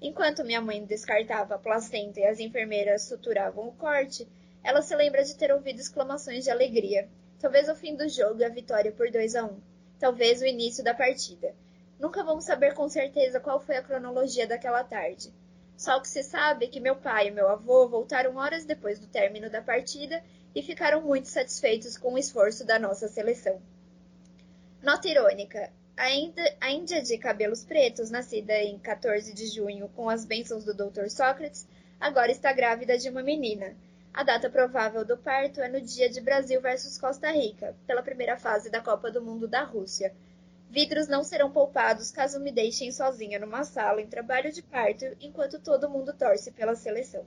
Enquanto 0.00 0.44
minha 0.44 0.60
mãe 0.60 0.84
descartava 0.84 1.56
a 1.56 1.58
placenta 1.58 2.20
e 2.20 2.24
as 2.24 2.38
enfermeiras 2.38 3.02
suturavam 3.02 3.68
o 3.68 3.72
corte, 3.72 4.28
ela 4.62 4.80
se 4.80 4.94
lembra 4.94 5.24
de 5.24 5.36
ter 5.36 5.52
ouvido 5.52 5.80
exclamações 5.80 6.44
de 6.44 6.50
alegria. 6.50 7.08
Talvez 7.40 7.68
o 7.68 7.74
fim 7.74 7.96
do 7.96 8.08
jogo 8.08 8.40
e 8.40 8.44
a 8.44 8.48
vitória 8.48 8.92
por 8.92 9.10
2 9.10 9.34
a 9.34 9.44
1. 9.44 9.48
Um. 9.48 9.60
Talvez 9.98 10.40
o 10.40 10.46
início 10.46 10.84
da 10.84 10.94
partida. 10.94 11.54
Nunca 11.98 12.22
vamos 12.22 12.44
saber 12.44 12.74
com 12.74 12.88
certeza 12.88 13.40
qual 13.40 13.60
foi 13.60 13.76
a 13.76 13.82
cronologia 13.82 14.46
daquela 14.46 14.82
tarde. 14.82 15.32
Só 15.76 15.98
que 16.00 16.08
se 16.08 16.22
sabe 16.22 16.68
que 16.68 16.80
meu 16.80 16.96
pai 16.96 17.28
e 17.28 17.30
meu 17.30 17.48
avô 17.48 17.88
voltaram 17.88 18.36
horas 18.36 18.64
depois 18.64 18.98
do 18.98 19.06
término 19.06 19.50
da 19.50 19.60
partida 19.60 20.22
e 20.54 20.62
ficaram 20.62 21.02
muito 21.02 21.28
satisfeitos 21.28 21.98
com 21.98 22.14
o 22.14 22.18
esforço 22.18 22.64
da 22.64 22.78
nossa 22.78 23.08
seleção. 23.08 23.60
Nota 24.82 25.08
irônica: 25.08 25.72
a 25.96 26.70
Índia 26.70 27.02
de 27.02 27.18
cabelos 27.18 27.64
pretos, 27.64 28.10
nascida 28.10 28.54
em 28.62 28.78
14 28.78 29.32
de 29.32 29.46
junho 29.46 29.88
com 29.96 30.08
as 30.08 30.24
bênçãos 30.24 30.64
do 30.64 30.74
Dr. 30.74 31.08
Sócrates, 31.08 31.66
agora 31.98 32.30
está 32.30 32.52
grávida 32.52 32.98
de 32.98 33.08
uma 33.08 33.22
menina. 33.22 33.76
A 34.12 34.22
data 34.22 34.48
provável 34.48 35.04
do 35.04 35.16
parto 35.16 35.60
é 35.60 35.68
no 35.68 35.80
dia 35.80 36.08
de 36.08 36.20
Brasil 36.20 36.60
versus 36.60 36.96
Costa 36.98 37.32
Rica, 37.32 37.74
pela 37.84 38.02
primeira 38.02 38.36
fase 38.36 38.70
da 38.70 38.80
Copa 38.80 39.10
do 39.10 39.20
Mundo 39.20 39.48
da 39.48 39.64
Rússia. 39.64 40.14
Vidros 40.74 41.06
não 41.06 41.22
serão 41.22 41.52
poupados 41.52 42.10
caso 42.10 42.40
me 42.40 42.50
deixem 42.50 42.90
sozinha 42.90 43.38
numa 43.38 43.62
sala 43.62 44.02
em 44.02 44.08
trabalho 44.08 44.50
de 44.50 44.60
parto 44.60 45.04
enquanto 45.20 45.60
todo 45.60 45.88
mundo 45.88 46.12
torce 46.12 46.50
pela 46.50 46.74
seleção. 46.74 47.24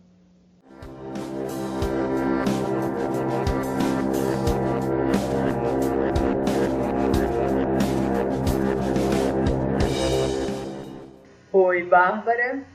Oi, 11.53 11.83
Bárbara. 11.83 12.65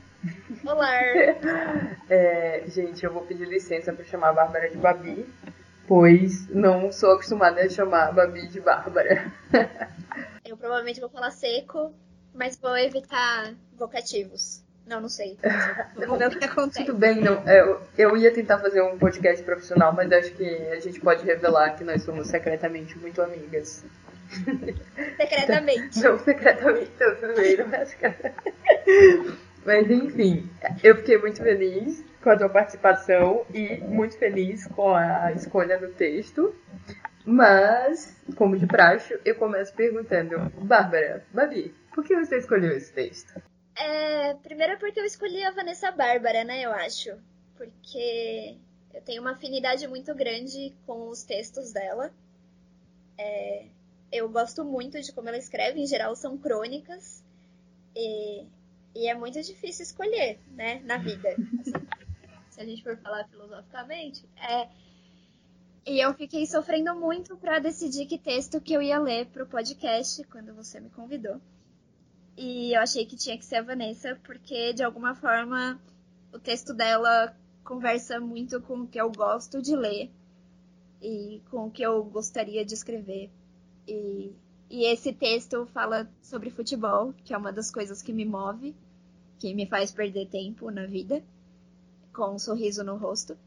Olá! 0.65 0.99
É, 2.09 2.63
gente, 2.67 3.03
eu 3.03 3.13
vou 3.13 3.23
pedir 3.23 3.47
licença 3.47 3.93
para 3.93 4.03
chamar 4.05 4.29
a 4.29 4.33
Bárbara 4.33 4.69
de 4.69 4.77
Babi, 4.77 5.25
pois 5.87 6.47
não 6.49 6.91
sou 6.91 7.13
acostumada 7.13 7.61
a 7.61 7.69
chamar 7.69 8.09
a 8.09 8.11
Babi 8.11 8.47
de 8.47 8.59
Bárbara. 8.59 9.31
Eu 10.53 10.57
provavelmente 10.57 10.99
vou 10.99 11.09
falar 11.09 11.31
seco, 11.31 11.91
mas 12.31 12.55
vou 12.57 12.77
evitar 12.77 13.55
vocativos. 13.75 14.63
Não, 14.85 15.01
não 15.01 15.09
sei. 15.09 15.35
Vamos 15.95 16.19
ver 16.19 16.27
o 16.27 16.37
que 16.37 16.45
acontece. 16.45 16.85
Tudo 16.85 16.99
bem, 16.99 17.19
não, 17.19 17.41
é, 17.47 17.59
eu, 17.59 17.81
eu 17.97 18.15
ia 18.15 18.31
tentar 18.31 18.59
fazer 18.59 18.83
um 18.83 18.95
podcast 18.99 19.43
profissional, 19.43 19.91
mas 19.93 20.11
acho 20.11 20.31
que 20.33 20.45
a 20.45 20.79
gente 20.79 20.99
pode 20.99 21.25
revelar 21.25 21.71
que 21.71 21.83
nós 21.83 22.03
somos 22.03 22.27
secretamente 22.27 22.95
muito 22.99 23.19
amigas. 23.19 23.83
Secretamente. 25.17 25.99
Não, 25.99 26.19
secretamente, 26.19 26.91
eu 26.99 27.19
também, 27.19 27.57
não 27.57 27.79
acho 27.79 27.97
que... 27.97 28.05
Mas 29.65 29.89
enfim, 29.89 30.47
eu 30.83 30.97
fiquei 30.97 31.17
muito 31.17 31.41
feliz 31.41 32.05
com 32.21 32.29
a 32.29 32.37
tua 32.37 32.49
participação 32.49 33.43
e 33.51 33.77
muito 33.77 34.19
feliz 34.19 34.67
com 34.67 34.93
a 34.93 35.31
escolha 35.31 35.79
do 35.79 35.87
texto. 35.87 36.53
Mas, 37.25 38.15
como 38.35 38.57
de 38.57 38.67
praxe, 38.67 39.17
eu 39.23 39.35
começo 39.35 39.73
perguntando, 39.73 40.37
Bárbara, 40.65 41.25
Babi, 41.33 41.73
por 41.93 42.03
que 42.03 42.15
você 42.15 42.37
escolheu 42.37 42.75
esse 42.75 42.91
texto? 42.91 43.41
É, 43.75 44.33
primeiro 44.35 44.77
porque 44.77 44.99
eu 44.99 45.05
escolhi 45.05 45.43
a 45.43 45.51
Vanessa 45.51 45.91
Bárbara, 45.91 46.43
né, 46.43 46.61
eu 46.61 46.71
acho. 46.71 47.11
Porque 47.55 48.57
eu 48.93 49.01
tenho 49.01 49.21
uma 49.21 49.31
afinidade 49.31 49.87
muito 49.87 50.13
grande 50.13 50.75
com 50.85 51.07
os 51.09 51.23
textos 51.23 51.71
dela. 51.71 52.11
É, 53.17 53.65
eu 54.11 54.27
gosto 54.29 54.65
muito 54.65 54.99
de 55.01 55.13
como 55.13 55.29
ela 55.29 55.37
escreve, 55.37 55.79
em 55.79 55.87
geral 55.87 56.15
são 56.15 56.37
crônicas. 56.37 57.23
E 57.95 58.45
e 58.95 59.07
é 59.07 59.15
muito 59.15 59.41
difícil 59.41 59.83
escolher, 59.83 60.39
né, 60.51 60.79
na 60.85 60.97
vida. 60.97 61.29
Assim, 61.29 61.73
se 62.49 62.61
a 62.61 62.65
gente 62.65 62.83
for 62.83 62.95
falar 62.97 63.27
filosoficamente. 63.27 64.23
É... 64.37 64.67
E 65.85 65.99
eu 65.99 66.13
fiquei 66.13 66.45
sofrendo 66.45 66.95
muito 66.95 67.35
para 67.37 67.59
decidir 67.59 68.05
que 68.05 68.17
texto 68.17 68.61
que 68.61 68.73
eu 68.73 68.81
ia 68.81 68.99
ler 68.99 69.27
pro 69.27 69.45
podcast 69.45 70.23
quando 70.25 70.53
você 70.53 70.79
me 70.79 70.89
convidou. 70.89 71.41
E 72.37 72.73
eu 72.73 72.81
achei 72.81 73.05
que 73.05 73.15
tinha 73.15 73.37
que 73.37 73.45
ser 73.45 73.57
a 73.57 73.61
Vanessa, 73.61 74.19
porque 74.23 74.73
de 74.73 74.83
alguma 74.83 75.13
forma 75.13 75.79
o 76.31 76.39
texto 76.39 76.73
dela 76.73 77.35
conversa 77.63 78.19
muito 78.19 78.61
com 78.61 78.81
o 78.81 78.87
que 78.87 78.99
eu 78.99 79.11
gosto 79.11 79.61
de 79.61 79.75
ler 79.75 80.09
e 81.01 81.41
com 81.51 81.67
o 81.67 81.71
que 81.71 81.83
eu 81.83 82.03
gostaria 82.03 82.65
de 82.65 82.73
escrever. 82.73 83.29
E 83.87 84.33
e 84.73 84.85
esse 84.85 85.13
texto 85.13 85.67
fala 85.67 86.09
sobre 86.19 86.49
futebol, 86.49 87.13
que 87.23 87.31
é 87.31 87.37
uma 87.37 87.53
das 87.53 87.69
coisas 87.69 88.01
que 88.01 88.11
me 88.11 88.25
move, 88.25 88.75
que 89.37 89.53
me 89.53 89.67
faz 89.67 89.91
perder 89.91 90.27
tempo 90.29 90.71
na 90.71 90.87
vida, 90.87 91.23
com 92.11 92.33
um 92.33 92.39
sorriso 92.39 92.83
no 92.83 92.97
rosto. 92.97 93.37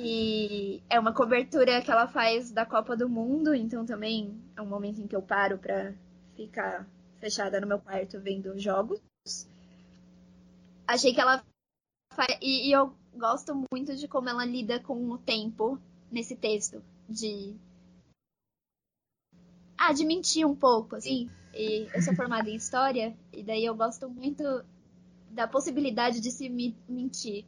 E 0.00 0.82
é 0.88 0.98
uma 0.98 1.12
cobertura 1.12 1.82
que 1.82 1.90
ela 1.90 2.06
faz 2.06 2.50
da 2.50 2.64
Copa 2.64 2.96
do 2.96 3.08
Mundo, 3.08 3.54
então 3.54 3.84
também 3.84 4.40
é 4.56 4.62
um 4.62 4.66
momento 4.66 5.00
em 5.00 5.06
que 5.06 5.16
eu 5.16 5.22
paro 5.22 5.58
para 5.58 5.94
ficar 6.34 6.86
fechada 7.18 7.60
no 7.60 7.66
meu 7.66 7.78
quarto 7.78 8.20
vendo 8.20 8.58
jogos. 8.58 9.00
Achei 10.86 11.12
que 11.12 11.20
ela 11.20 11.44
faz... 12.12 12.38
e, 12.40 12.68
e 12.68 12.72
eu 12.72 12.94
gosto 13.14 13.54
muito 13.72 13.96
de 13.96 14.06
como 14.06 14.28
ela 14.28 14.44
lida 14.44 14.78
com 14.80 15.10
o 15.10 15.18
tempo 15.18 15.78
nesse 16.10 16.36
texto, 16.36 16.82
de 17.08 17.54
ah, 19.78 19.92
de 19.92 20.04
mentir 20.04 20.46
um 20.46 20.54
pouco, 20.54 20.96
assim. 20.96 21.30
E 21.52 21.88
eu 21.94 22.02
sou 22.02 22.14
formada 22.14 22.48
em 22.48 22.56
história, 22.56 23.16
e 23.32 23.42
daí 23.42 23.64
eu 23.64 23.74
gosto 23.74 24.08
muito 24.08 24.42
da 25.30 25.46
possibilidade 25.46 26.20
de 26.20 26.30
se 26.30 26.48
mentir 26.88 27.44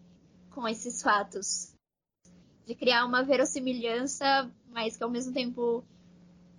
com 0.58 0.66
esses 0.66 1.00
fatos. 1.00 1.72
De 2.66 2.74
criar 2.74 3.04
uma 3.04 3.22
verossimilhança, 3.22 4.50
mas 4.72 4.96
que 4.96 5.04
ao 5.04 5.08
mesmo 5.08 5.32
tempo 5.32 5.84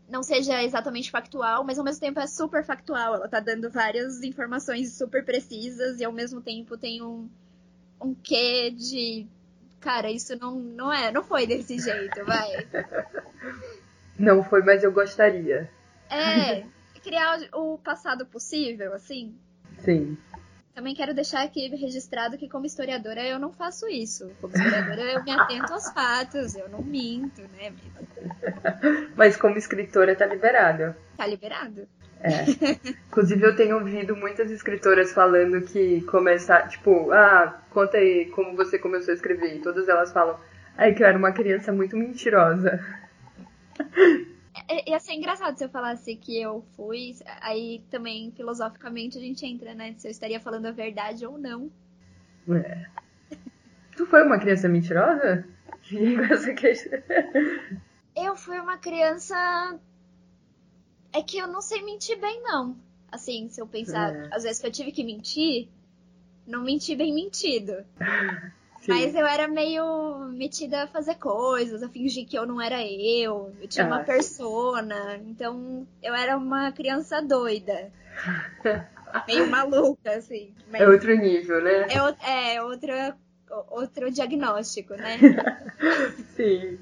não 0.07 0.23
seja 0.23 0.63
exatamente 0.63 1.11
factual, 1.11 1.65
mas 1.65 1.77
ao 1.77 1.83
mesmo 1.83 1.99
tempo 1.99 2.17
é 2.17 2.25
super 2.25 2.63
factual. 2.63 3.15
Ela 3.15 3.27
tá 3.27 3.41
dando 3.41 3.69
várias 3.69 4.23
informações 4.23 4.93
super 4.93 5.25
precisas 5.25 5.99
e 5.99 6.05
ao 6.05 6.13
mesmo 6.13 6.41
tempo 6.41 6.77
tem 6.77 7.01
um, 7.01 7.29
um 8.01 8.15
quê 8.15 8.71
de. 8.71 9.27
Cara, 9.81 10.09
isso 10.09 10.33
não, 10.39 10.55
não 10.55 10.93
é, 10.93 11.11
não 11.11 11.21
foi 11.23 11.45
desse 11.45 11.77
jeito, 11.77 12.23
vai. 12.25 12.47
Não 14.19 14.43
foi, 14.43 14.61
mas 14.61 14.83
eu 14.83 14.91
gostaria. 14.91 15.71
É, 16.09 16.65
criar 17.01 17.39
o 17.53 17.77
passado 17.77 18.25
possível, 18.25 18.93
assim. 18.93 19.33
Sim. 19.77 20.17
Também 20.73 20.95
quero 20.95 21.13
deixar 21.13 21.43
aqui 21.43 21.67
registrado 21.75 22.37
que, 22.37 22.47
como 22.47 22.65
historiadora, 22.65 23.21
eu 23.25 23.37
não 23.37 23.51
faço 23.51 23.87
isso. 23.87 24.31
Como 24.39 24.55
historiadora, 24.55 25.01
eu 25.01 25.23
me 25.23 25.31
atento 25.31 25.73
aos 25.73 25.91
fatos, 25.91 26.55
eu 26.55 26.69
não 26.69 26.81
minto, 26.81 27.41
né? 27.41 27.73
Mas 29.15 29.35
como 29.35 29.57
escritora, 29.57 30.15
tá 30.15 30.25
liberada. 30.25 30.97
Tá 31.17 31.27
liberado. 31.27 31.87
É. 32.21 32.43
Inclusive, 33.07 33.43
eu 33.43 33.55
tenho 33.55 33.77
ouvido 33.77 34.15
muitas 34.15 34.51
escritoras 34.51 35.11
falando 35.11 35.61
que 35.61 36.01
começar, 36.01 36.67
tipo, 36.67 37.11
ah, 37.11 37.61
conta 37.71 37.97
aí 37.97 38.25
como 38.27 38.55
você 38.55 38.77
começou 38.77 39.11
a 39.11 39.15
escrever. 39.15 39.55
E 39.55 39.61
todas 39.61 39.87
elas 39.89 40.11
falam, 40.11 40.39
ai, 40.77 40.93
que 40.93 41.03
eu 41.03 41.07
era 41.07 41.17
uma 41.17 41.31
criança 41.31 41.71
muito 41.71 41.97
mentirosa. 41.97 42.79
É, 44.69 44.87
ia 44.91 44.99
ser 44.99 45.13
engraçado 45.13 45.57
se 45.57 45.65
eu 45.65 45.69
falasse 45.69 46.15
que 46.15 46.39
eu 46.39 46.63
fui. 46.75 47.15
Aí 47.41 47.83
também, 47.89 48.31
filosoficamente, 48.31 49.17
a 49.17 49.21
gente 49.21 49.43
entra, 49.43 49.73
né? 49.73 49.95
Se 49.97 50.07
eu 50.07 50.11
estaria 50.11 50.39
falando 50.39 50.67
a 50.67 50.71
verdade 50.71 51.25
ou 51.25 51.39
não. 51.39 51.71
É. 52.47 52.85
Tu 53.97 54.05
foi 54.05 54.23
uma 54.23 54.37
criança 54.37 54.69
mentirosa? 54.69 55.43
questão. 56.55 56.99
Eu 58.15 58.35
fui 58.35 58.59
uma 58.59 58.77
criança 58.77 59.79
é 61.11 61.23
que 61.23 61.37
eu 61.37 61.47
não 61.47 61.61
sei 61.61 61.83
mentir 61.83 62.19
bem, 62.19 62.41
não. 62.43 62.77
Assim, 63.11 63.49
se 63.49 63.59
eu 63.59 63.67
pensar, 63.67 64.15
é. 64.15 64.29
às 64.31 64.43
vezes 64.43 64.61
que 64.61 64.67
eu 64.67 64.71
tive 64.71 64.91
que 64.91 65.03
mentir, 65.03 65.67
não 66.45 66.63
menti 66.63 66.95
bem 66.95 67.13
mentido. 67.13 67.83
Sim. 68.81 68.91
Mas 68.91 69.13
eu 69.13 69.25
era 69.25 69.47
meio 69.47 70.29
metida 70.33 70.83
a 70.83 70.87
fazer 70.87 71.15
coisas, 71.15 71.83
a 71.83 71.89
fingir 71.89 72.25
que 72.25 72.37
eu 72.37 72.45
não 72.45 72.61
era 72.61 72.81
eu. 72.81 73.53
Eu 73.61 73.67
tinha 73.67 73.85
ah, 73.85 73.87
uma 73.87 73.99
persona. 74.03 75.19
Então 75.25 75.85
eu 76.01 76.13
era 76.13 76.37
uma 76.37 76.71
criança 76.71 77.21
doida. 77.21 77.91
meio 79.27 79.47
maluca, 79.47 80.11
assim. 80.11 80.53
é 80.73 80.87
outro 80.87 81.15
nível, 81.15 81.61
né? 81.61 81.87
É, 81.89 82.55
é 82.55 82.63
outro, 82.63 82.91
outro 83.69 84.11
diagnóstico, 84.11 84.93
né? 84.95 85.17
Sim. 86.35 86.79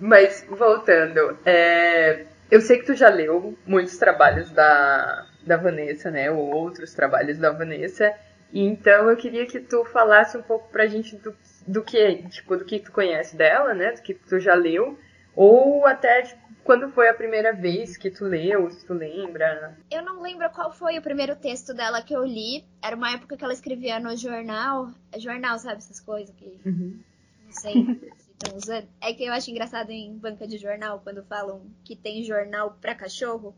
Mas 0.00 0.44
voltando, 0.48 1.38
é, 1.44 2.26
eu 2.50 2.60
sei 2.60 2.78
que 2.78 2.86
tu 2.86 2.94
já 2.94 3.08
leu 3.08 3.56
muitos 3.66 3.96
trabalhos 3.96 4.50
da, 4.50 5.26
da 5.42 5.56
Vanessa, 5.56 6.10
né? 6.10 6.30
Ou 6.30 6.50
outros 6.50 6.94
trabalhos 6.94 7.38
da 7.38 7.50
Vanessa. 7.50 8.14
Então 8.52 9.10
eu 9.10 9.16
queria 9.16 9.46
que 9.46 9.60
tu 9.60 9.84
falasse 9.84 10.36
um 10.36 10.42
pouco 10.42 10.70
pra 10.70 10.86
gente 10.86 11.16
do, 11.16 11.34
do 11.66 11.82
que, 11.82 12.28
tipo, 12.28 12.56
do 12.56 12.64
que 12.64 12.80
tu 12.80 12.90
conhece 12.92 13.36
dela, 13.36 13.74
né? 13.74 13.92
Do 13.92 14.02
que 14.02 14.14
tu 14.14 14.40
já 14.40 14.54
leu. 14.54 14.98
Ou 15.34 15.86
até 15.86 16.22
tipo, 16.22 16.40
quando 16.64 16.90
foi 16.90 17.08
a 17.08 17.14
primeira 17.14 17.52
vez 17.52 17.96
que 17.96 18.10
tu 18.10 18.24
leu, 18.24 18.70
se 18.70 18.84
tu 18.86 18.94
lembra. 18.94 19.76
Eu 19.90 20.02
não 20.02 20.20
lembro 20.20 20.50
qual 20.50 20.72
foi 20.72 20.98
o 20.98 21.02
primeiro 21.02 21.36
texto 21.36 21.74
dela 21.74 22.02
que 22.02 22.14
eu 22.14 22.24
li. 22.24 22.64
Era 22.82 22.96
uma 22.96 23.12
época 23.12 23.36
que 23.36 23.44
ela 23.44 23.52
escrevia 23.52 24.00
no 24.00 24.16
jornal. 24.16 24.90
É 25.12 25.20
jornal, 25.20 25.58
sabe, 25.58 25.78
essas 25.78 26.00
coisas 26.00 26.34
que. 26.34 26.58
Uhum. 26.64 26.98
Não 27.44 27.52
sei. 27.52 28.00
estão 28.38 28.56
usando. 28.56 28.88
É 29.00 29.12
que 29.12 29.24
eu 29.24 29.32
acho 29.32 29.50
engraçado 29.50 29.90
em 29.90 30.16
banca 30.16 30.46
de 30.46 30.58
jornal 30.58 31.00
quando 31.00 31.22
falam 31.24 31.62
que 31.84 31.96
tem 31.96 32.22
jornal 32.22 32.76
para 32.80 32.94
cachorro. 32.94 33.54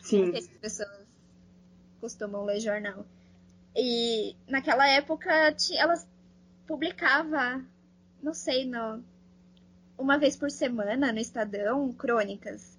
Sim. 0.00 0.36
As 0.36 0.46
pessoas 0.48 1.06
costumam 2.00 2.44
ler 2.44 2.60
jornal. 2.60 3.06
E 3.74 4.36
naquela 4.46 4.86
época 4.86 5.30
elas 5.76 6.06
publicava, 6.66 7.64
não 8.22 8.34
sei, 8.34 8.66
no, 8.66 9.02
uma 9.98 10.18
vez 10.18 10.36
por 10.36 10.50
semana 10.50 11.12
no 11.12 11.18
Estadão, 11.18 11.92
crônicas. 11.92 12.78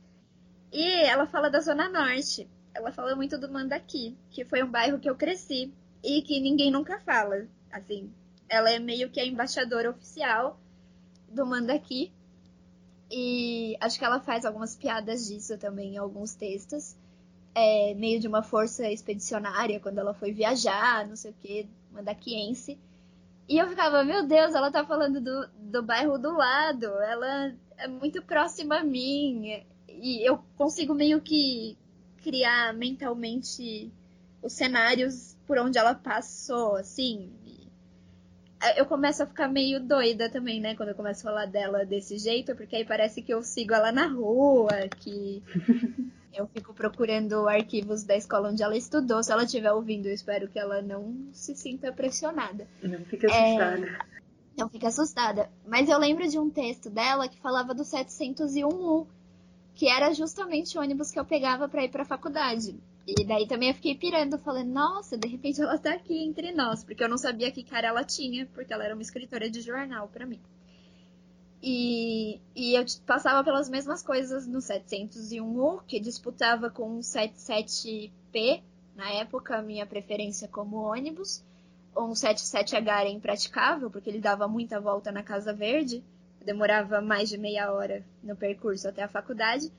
E 0.72 0.84
ela 1.04 1.28
fala 1.28 1.50
da 1.50 1.60
Zona 1.60 1.90
Norte. 1.90 2.48
Ela 2.74 2.92
fala 2.92 3.16
muito 3.16 3.38
do 3.38 3.52
Mandaqui, 3.52 4.18
que 4.32 4.44
foi 4.44 4.64
um 4.64 4.70
bairro 4.70 5.00
que 5.00 5.10
eu 5.10 5.16
cresci 5.16 5.72
e 6.04 6.22
que 6.22 6.40
ninguém 6.40 6.72
nunca 6.72 7.00
fala. 7.00 7.48
Assim, 7.72 8.12
ela 8.50 8.72
é 8.72 8.80
meio 8.80 9.10
que 9.10 9.20
a 9.20 9.26
embaixadora 9.26 9.92
oficial 9.92 10.60
do 11.30 11.46
Mandaki. 11.46 12.12
E 13.12 13.78
acho 13.80 14.00
que 14.00 14.06
ela 14.06 14.20
faz 14.20 14.44
algumas 14.44 14.76
piadas 14.76 15.28
disso 15.28 15.58
também 15.58 15.94
em 15.94 15.98
alguns 15.98 16.34
textos. 16.34 16.96
É, 17.55 17.93
meio 17.93 18.19
de 18.19 18.27
uma 18.27 18.41
força 18.41 18.89
expedicionária 18.89 19.79
quando 19.79 20.00
ela 20.00 20.13
foi 20.13 20.31
viajar, 20.31 21.07
não 21.07 21.16
sei 21.16 21.31
o 21.31 21.35
que, 21.39 21.68
mandaquiense. 21.92 22.77
E 23.48 23.57
eu 23.57 23.68
ficava, 23.68 24.03
meu 24.03 24.25
Deus, 24.25 24.55
ela 24.55 24.72
tá 24.72 24.85
falando 24.85 25.20
do, 25.20 25.48
do 25.59 25.83
bairro 25.83 26.18
do 26.18 26.31
lado, 26.31 26.85
ela 26.85 27.53
é 27.77 27.87
muito 27.87 28.22
próxima 28.22 28.79
a 28.79 28.83
mim. 28.83 29.63
E 29.87 30.27
eu 30.27 30.39
consigo 30.57 30.94
meio 30.94 31.22
que 31.22 31.77
criar 32.24 32.74
mentalmente 32.74 33.92
os 34.42 34.53
cenários 34.53 35.35
por 35.46 35.57
onde 35.57 35.77
ela 35.77 35.94
passou, 35.94 36.77
assim. 36.77 37.31
Eu 38.77 38.85
começo 38.85 39.22
a 39.22 39.25
ficar 39.25 39.50
meio 39.50 39.79
doida 39.81 40.29
também, 40.29 40.61
né? 40.61 40.74
Quando 40.74 40.89
eu 40.89 40.96
começo 40.96 41.27
a 41.27 41.31
falar 41.31 41.46
dela 41.46 41.85
desse 41.85 42.18
jeito, 42.18 42.55
porque 42.55 42.77
aí 42.77 42.85
parece 42.85 43.22
que 43.22 43.33
eu 43.33 43.44
sigo 43.44 43.74
ela 43.74 43.92
na 43.92 44.07
rua, 44.07 44.70
que 45.00 45.44
eu 46.33 46.48
fico 46.48 46.74
procurando 46.74 47.48
arquivos 47.48 48.03
da 48.03 48.15
escola 48.15 48.50
onde 48.50 48.63
ela 48.63 48.75
estudou. 48.75 49.24
Se 49.24 49.31
ela 49.31 49.43
estiver 49.43 49.72
ouvindo, 49.72 50.07
eu 50.07 50.13
espero 50.13 50.48
que 50.48 50.59
ela 50.59 50.81
não 50.81 51.29
se 51.31 51.55
sinta 51.55 51.91
pressionada. 51.91 52.67
Não 52.81 53.05
fique 53.05 53.25
assustada. 53.25 53.87
É... 53.87 54.13
Não 54.57 54.69
fique 54.69 54.85
assustada. 54.85 55.50
Mas 55.67 55.89
eu 55.89 55.98
lembro 55.98 56.27
de 56.27 56.37
um 56.37 56.50
texto 56.50 56.89
dela 56.89 57.27
que 57.27 57.39
falava 57.39 57.74
do 57.74 57.83
701U, 57.83 59.07
que 59.75 59.87
era 59.87 60.13
justamente 60.13 60.77
o 60.77 60.81
ônibus 60.81 61.11
que 61.11 61.19
eu 61.19 61.25
pegava 61.25 61.67
para 61.67 61.83
ir 61.83 61.89
para 61.89 62.03
a 62.03 62.05
faculdade. 62.05 62.79
E 63.05 63.25
daí 63.25 63.48
também 63.48 63.69
eu 63.69 63.75
fiquei 63.75 63.96
pirando, 63.96 64.37
falando, 64.37 64.69
nossa, 64.69 65.17
de 65.17 65.27
repente 65.27 65.61
ela 65.61 65.77
tá 65.77 65.93
aqui 65.93 66.24
entre 66.24 66.51
nós, 66.51 66.83
porque 66.83 67.03
eu 67.03 67.09
não 67.09 67.17
sabia 67.17 67.51
que 67.51 67.63
cara 67.63 67.87
ela 67.87 68.03
tinha, 68.03 68.46
porque 68.53 68.72
ela 68.72 68.85
era 68.85 68.93
uma 68.93 69.01
escritora 69.01 69.50
de 69.50 69.59
jornal 69.59 70.07
para 70.07 70.25
mim. 70.25 70.39
E, 71.61 72.39
e 72.74 72.75
eu 72.75 72.83
passava 73.05 73.44
pelas 73.44 73.70
mesmas 73.70 74.01
coisas 74.01 74.48
no 74.48 74.57
701U, 74.57 75.83
que 75.86 76.00
disputava 76.00 76.72
com 76.72 76.98
o 76.98 77.01
77P, 77.01 78.64
na 78.96 79.12
época, 79.12 79.62
minha 79.62 79.86
preferência 79.86 80.48
como 80.48 80.77
ônibus. 80.77 81.44
O 81.96 82.09
77H 82.09 82.88
era 82.88 83.09
impraticável, 83.09 83.92
porque 83.92 84.09
ele 84.09 84.20
dava 84.20 84.48
muita 84.48 84.79
volta 84.79 85.12
na 85.12 85.22
Casa 85.22 85.53
Verde, 85.53 86.03
demorava 86.44 87.00
mais 87.00 87.29
de 87.29 87.38
meia 87.38 87.72
hora 87.72 88.03
no 88.24 88.36
percurso 88.36 88.88
até 88.88 89.03
a 89.03 89.07
faculdade 89.07 89.72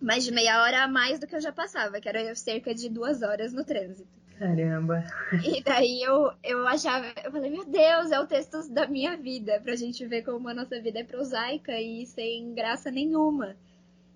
mais 0.00 0.24
de 0.24 0.32
meia 0.32 0.60
hora 0.60 0.82
a 0.82 0.88
mais 0.88 1.20
do 1.20 1.28
que 1.28 1.36
eu 1.36 1.40
já 1.40 1.52
passava, 1.52 2.00
que 2.00 2.08
era 2.08 2.34
cerca 2.34 2.74
de 2.74 2.88
duas 2.88 3.22
horas 3.22 3.52
no 3.52 3.64
trânsito. 3.64 4.10
Caramba. 4.42 5.04
E 5.44 5.62
daí 5.62 6.02
eu, 6.02 6.32
eu 6.42 6.66
achava, 6.66 7.06
eu 7.24 7.30
falei, 7.30 7.48
meu 7.48 7.64
Deus, 7.64 8.10
é 8.10 8.18
o 8.18 8.26
texto 8.26 8.68
da 8.72 8.88
minha 8.88 9.16
vida, 9.16 9.60
pra 9.62 9.76
gente 9.76 10.04
ver 10.04 10.22
como 10.22 10.48
a 10.48 10.54
nossa 10.54 10.80
vida 10.80 10.98
é 10.98 11.04
prosaica 11.04 11.80
e 11.80 12.04
sem 12.06 12.52
graça 12.52 12.90
nenhuma. 12.90 13.54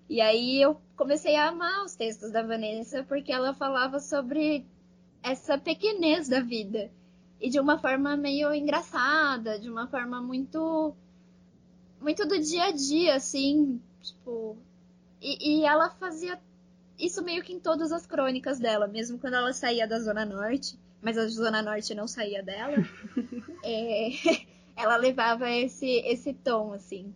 E 0.09 0.19
aí 0.19 0.61
eu 0.61 0.81
comecei 0.97 1.37
a 1.37 1.47
amar 1.47 1.85
os 1.85 1.95
textos 1.95 2.29
da 2.29 2.43
Vanessa 2.43 3.05
porque 3.05 3.31
ela 3.31 3.53
falava 3.53 4.01
sobre 4.01 4.65
essa 5.23 5.57
pequenez 5.57 6.27
da 6.27 6.41
vida. 6.41 6.91
E 7.39 7.49
de 7.49 7.57
uma 7.57 7.79
forma 7.79 8.17
meio 8.17 8.53
engraçada, 8.53 9.57
de 9.57 9.69
uma 9.69 9.87
forma 9.87 10.21
muito 10.21 10.93
muito 12.01 12.27
do 12.27 12.37
dia 12.37 12.65
a 12.65 12.71
dia, 12.71 13.15
assim, 13.15 13.81
tipo, 14.01 14.57
e, 15.21 15.61
e 15.61 15.63
ela 15.63 15.89
fazia 15.91 16.37
isso 16.99 17.23
meio 17.23 17.43
que 17.43 17.53
em 17.53 17.59
todas 17.59 17.91
as 17.91 18.05
crônicas 18.05 18.59
dela, 18.59 18.87
mesmo 18.87 19.19
quando 19.19 19.35
ela 19.35 19.53
saía 19.53 19.87
da 19.87 19.99
Zona 19.99 20.25
Norte, 20.25 20.77
mas 21.01 21.17
a 21.17 21.27
Zona 21.27 21.61
Norte 21.61 21.93
não 21.93 22.07
saía 22.07 22.41
dela, 22.41 22.77
é, 23.63 24.09
ela 24.75 24.95
levava 24.95 25.49
esse, 25.49 25.99
esse 26.05 26.33
tom, 26.33 26.73
assim. 26.73 27.13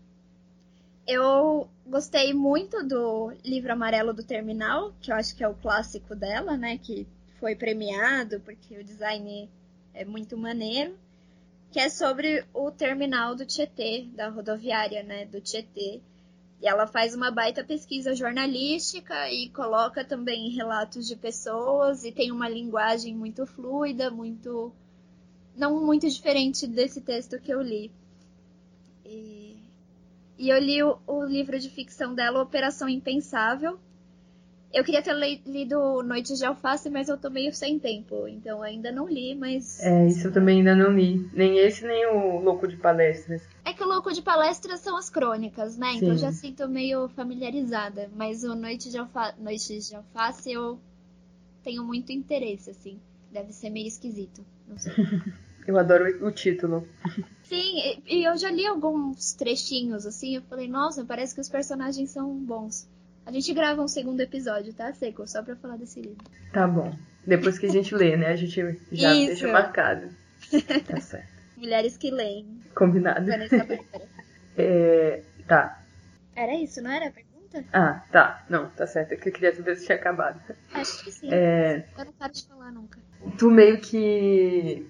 Eu 1.07 1.67
gostei 1.85 2.33
muito 2.33 2.83
do 2.87 3.33
livro 3.43 3.73
amarelo 3.73 4.13
do 4.13 4.23
Terminal, 4.23 4.93
que 5.01 5.11
eu 5.11 5.15
acho 5.15 5.35
que 5.35 5.43
é 5.43 5.47
o 5.47 5.55
clássico 5.55 6.15
dela, 6.15 6.55
né? 6.55 6.77
Que 6.77 7.07
foi 7.39 7.55
premiado 7.55 8.39
porque 8.41 8.77
o 8.77 8.83
design 8.83 9.49
é 9.93 10.05
muito 10.05 10.37
maneiro. 10.37 10.95
Que 11.71 11.79
é 11.79 11.89
sobre 11.89 12.45
o 12.53 12.69
terminal 12.69 13.33
do 13.33 13.45
Tietê, 13.45 14.05
da 14.13 14.29
rodoviária, 14.29 15.03
né? 15.03 15.25
Do 15.25 15.39
Tietê. 15.41 16.01
E 16.61 16.67
ela 16.67 16.85
faz 16.85 17.15
uma 17.15 17.31
baita 17.31 17.63
pesquisa 17.63 18.13
jornalística 18.13 19.31
e 19.31 19.49
coloca 19.49 20.05
também 20.05 20.51
relatos 20.51 21.07
de 21.07 21.15
pessoas 21.15 22.03
e 22.03 22.11
tem 22.11 22.31
uma 22.31 22.47
linguagem 22.47 23.15
muito 23.15 23.47
fluida, 23.47 24.11
muito 24.11 24.71
não 25.55 25.83
muito 25.83 26.07
diferente 26.07 26.67
desse 26.67 27.01
texto 27.01 27.39
que 27.39 27.51
eu 27.51 27.61
li. 27.61 27.91
E, 29.03 29.57
e 30.37 30.49
eu 30.49 30.59
li 30.59 30.83
o, 30.83 30.99
o 31.07 31.23
livro 31.25 31.59
de 31.59 31.69
ficção 31.69 32.13
dela, 32.13 32.43
Operação 32.43 32.87
Impensável, 32.87 33.79
eu 34.73 34.83
queria 34.83 35.01
ter 35.01 35.13
lido 35.45 36.01
Noites 36.03 36.37
de 36.37 36.45
Alface, 36.45 36.89
mas 36.89 37.09
eu 37.09 37.17
tô 37.17 37.29
meio 37.29 37.53
sem 37.53 37.77
tempo, 37.77 38.27
então 38.27 38.61
ainda 38.61 38.91
não 38.91 39.07
li, 39.07 39.35
mas. 39.35 39.79
É, 39.81 40.07
isso 40.07 40.27
eu 40.27 40.31
também 40.31 40.59
ainda 40.59 40.75
não 40.75 40.91
li. 40.91 41.29
Nem 41.33 41.57
esse, 41.59 41.85
nem 41.85 42.05
o 42.07 42.39
Louco 42.39 42.67
de 42.67 42.77
Palestras. 42.77 43.41
É 43.65 43.73
que 43.73 43.83
o 43.83 43.87
Louco 43.87 44.11
de 44.11 44.21
Palestras 44.21 44.79
são 44.79 44.97
as 44.97 45.09
crônicas, 45.09 45.77
né? 45.77 45.91
Sim. 45.91 45.97
Então 45.97 46.09
eu 46.09 46.17
já 46.17 46.31
sinto 46.31 46.67
meio 46.67 47.09
familiarizada. 47.09 48.09
Mas 48.15 48.43
o 48.43 48.55
Noites 48.55 48.91
de, 48.91 48.97
Alfa... 48.97 49.33
Noites 49.37 49.89
de 49.89 49.95
Alface 49.95 50.51
eu 50.51 50.79
tenho 51.63 51.83
muito 51.83 52.11
interesse, 52.11 52.69
assim. 52.69 52.99
Deve 53.31 53.51
ser 53.53 53.69
meio 53.69 53.87
esquisito. 53.87 54.45
Não 54.67 54.77
sei. 54.77 54.93
eu 55.67 55.77
adoro 55.77 56.25
o 56.25 56.31
título. 56.31 56.87
Sim, 57.43 58.01
e 58.07 58.23
eu 58.23 58.37
já 58.37 58.49
li 58.49 58.65
alguns 58.65 59.33
trechinhos, 59.33 60.05
assim, 60.05 60.37
eu 60.37 60.41
falei, 60.43 60.69
nossa, 60.69 61.03
parece 61.03 61.35
que 61.35 61.41
os 61.41 61.49
personagens 61.49 62.09
são 62.09 62.33
bons. 62.33 62.87
A 63.31 63.33
gente 63.33 63.53
grava 63.53 63.81
um 63.81 63.87
segundo 63.87 64.19
episódio, 64.19 64.73
tá, 64.73 64.91
Seco? 64.91 65.25
Só 65.25 65.41
pra 65.41 65.55
falar 65.55 65.77
desse 65.77 66.01
livro. 66.01 66.21
Tá 66.51 66.67
bom. 66.67 66.93
Depois 67.25 67.57
que 67.57 67.65
a 67.65 67.69
gente 67.69 67.95
lê, 67.95 68.17
né? 68.17 68.27
A 68.27 68.35
gente 68.35 68.77
já 68.91 69.13
Isso. 69.15 69.27
deixa 69.27 69.47
marcado. 69.47 70.09
Tá 70.85 70.99
certo. 70.99 71.31
Mulheres 71.55 71.95
que 71.95 72.11
leem. 72.11 72.61
Combinado. 72.75 73.31
é, 74.57 75.21
tá. 75.47 75.81
Era 76.35 76.55
isso, 76.55 76.81
não 76.81 76.91
era 76.91 77.07
a 77.07 77.11
pergunta? 77.11 77.63
Ah, 77.71 78.03
tá. 78.11 78.45
Não, 78.49 78.69
tá 78.71 78.85
certo. 78.85 79.13
É 79.13 79.15
que 79.15 79.29
eu 79.29 79.33
queria 79.33 79.55
saber 79.55 79.77
se 79.77 79.85
tinha 79.85 79.97
acabado. 79.97 80.41
Acho 80.73 81.01
que 81.01 81.11
sim. 81.13 81.29
É... 81.31 81.85
Eu 81.97 82.03
não 82.03 82.11
paro 82.11 82.33
de 82.33 82.45
falar 82.45 82.73
nunca. 82.73 82.99
Tu 83.37 83.49
meio 83.49 83.79
que 83.79 84.85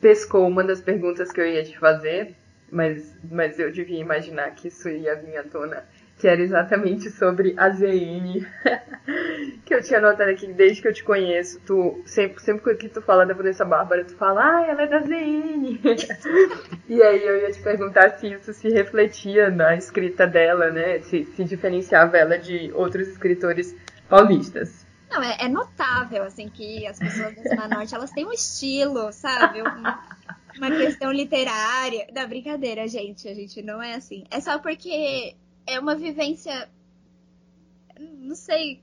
pescou 0.00 0.48
uma 0.48 0.64
das 0.64 0.80
perguntas 0.80 1.30
que 1.30 1.38
eu 1.38 1.46
ia 1.46 1.62
te 1.62 1.78
fazer, 1.78 2.34
mas, 2.72 3.14
mas 3.30 3.58
eu 3.58 3.70
devia 3.70 4.00
imaginar 4.00 4.54
que 4.54 4.68
isso 4.68 4.88
ia 4.88 5.16
vir 5.16 5.36
à 5.36 5.42
tona 5.44 5.84
que 6.18 6.26
era 6.26 6.42
exatamente 6.42 7.10
sobre 7.10 7.54
a 7.56 7.70
ZN, 7.70 8.44
que 9.64 9.72
eu 9.72 9.82
tinha 9.82 10.00
notado 10.00 10.28
aqui 10.28 10.52
desde 10.52 10.82
que 10.82 10.88
eu 10.88 10.92
te 10.92 11.04
conheço. 11.04 11.60
Tu, 11.60 12.02
sempre, 12.04 12.42
sempre 12.42 12.74
que 12.76 12.88
tu 12.88 13.00
fala 13.00 13.24
da 13.24 13.34
Vanessa 13.34 13.64
Bárbara, 13.64 14.04
tu 14.04 14.16
fala, 14.16 14.42
ah, 14.44 14.66
ela 14.66 14.82
é 14.82 14.86
da 14.88 15.00
ZN. 15.00 15.78
e 16.88 17.02
aí 17.02 17.24
eu 17.24 17.38
ia 17.38 17.52
te 17.52 17.62
perguntar 17.62 18.10
se 18.18 18.32
isso 18.32 18.52
se 18.52 18.68
refletia 18.68 19.48
na 19.48 19.76
escrita 19.76 20.26
dela, 20.26 20.70
né? 20.70 20.98
Se, 21.02 21.24
se 21.24 21.44
diferenciava 21.44 22.16
ela 22.16 22.36
de 22.36 22.72
outros 22.74 23.06
escritores 23.06 23.76
paulistas. 24.08 24.86
Não, 25.08 25.22
é, 25.22 25.36
é 25.40 25.48
notável, 25.48 26.24
assim, 26.24 26.48
que 26.48 26.84
as 26.86 26.98
pessoas 26.98 27.34
da 27.36 27.42
Zona 27.42 27.68
Norte, 27.68 27.94
elas 27.94 28.10
têm 28.10 28.26
um 28.26 28.32
estilo, 28.32 29.10
sabe? 29.12 29.62
uma 29.62 30.70
questão 30.70 31.12
literária. 31.12 32.08
Da 32.12 32.26
brincadeira, 32.26 32.86
gente, 32.88 33.28
a 33.28 33.34
gente 33.34 33.62
não 33.62 33.80
é 33.80 33.94
assim. 33.94 34.24
É 34.30 34.40
só 34.40 34.58
porque 34.58 35.36
é 35.68 35.78
uma 35.78 35.94
vivência. 35.94 36.68
Não 37.98 38.34
sei 38.34 38.80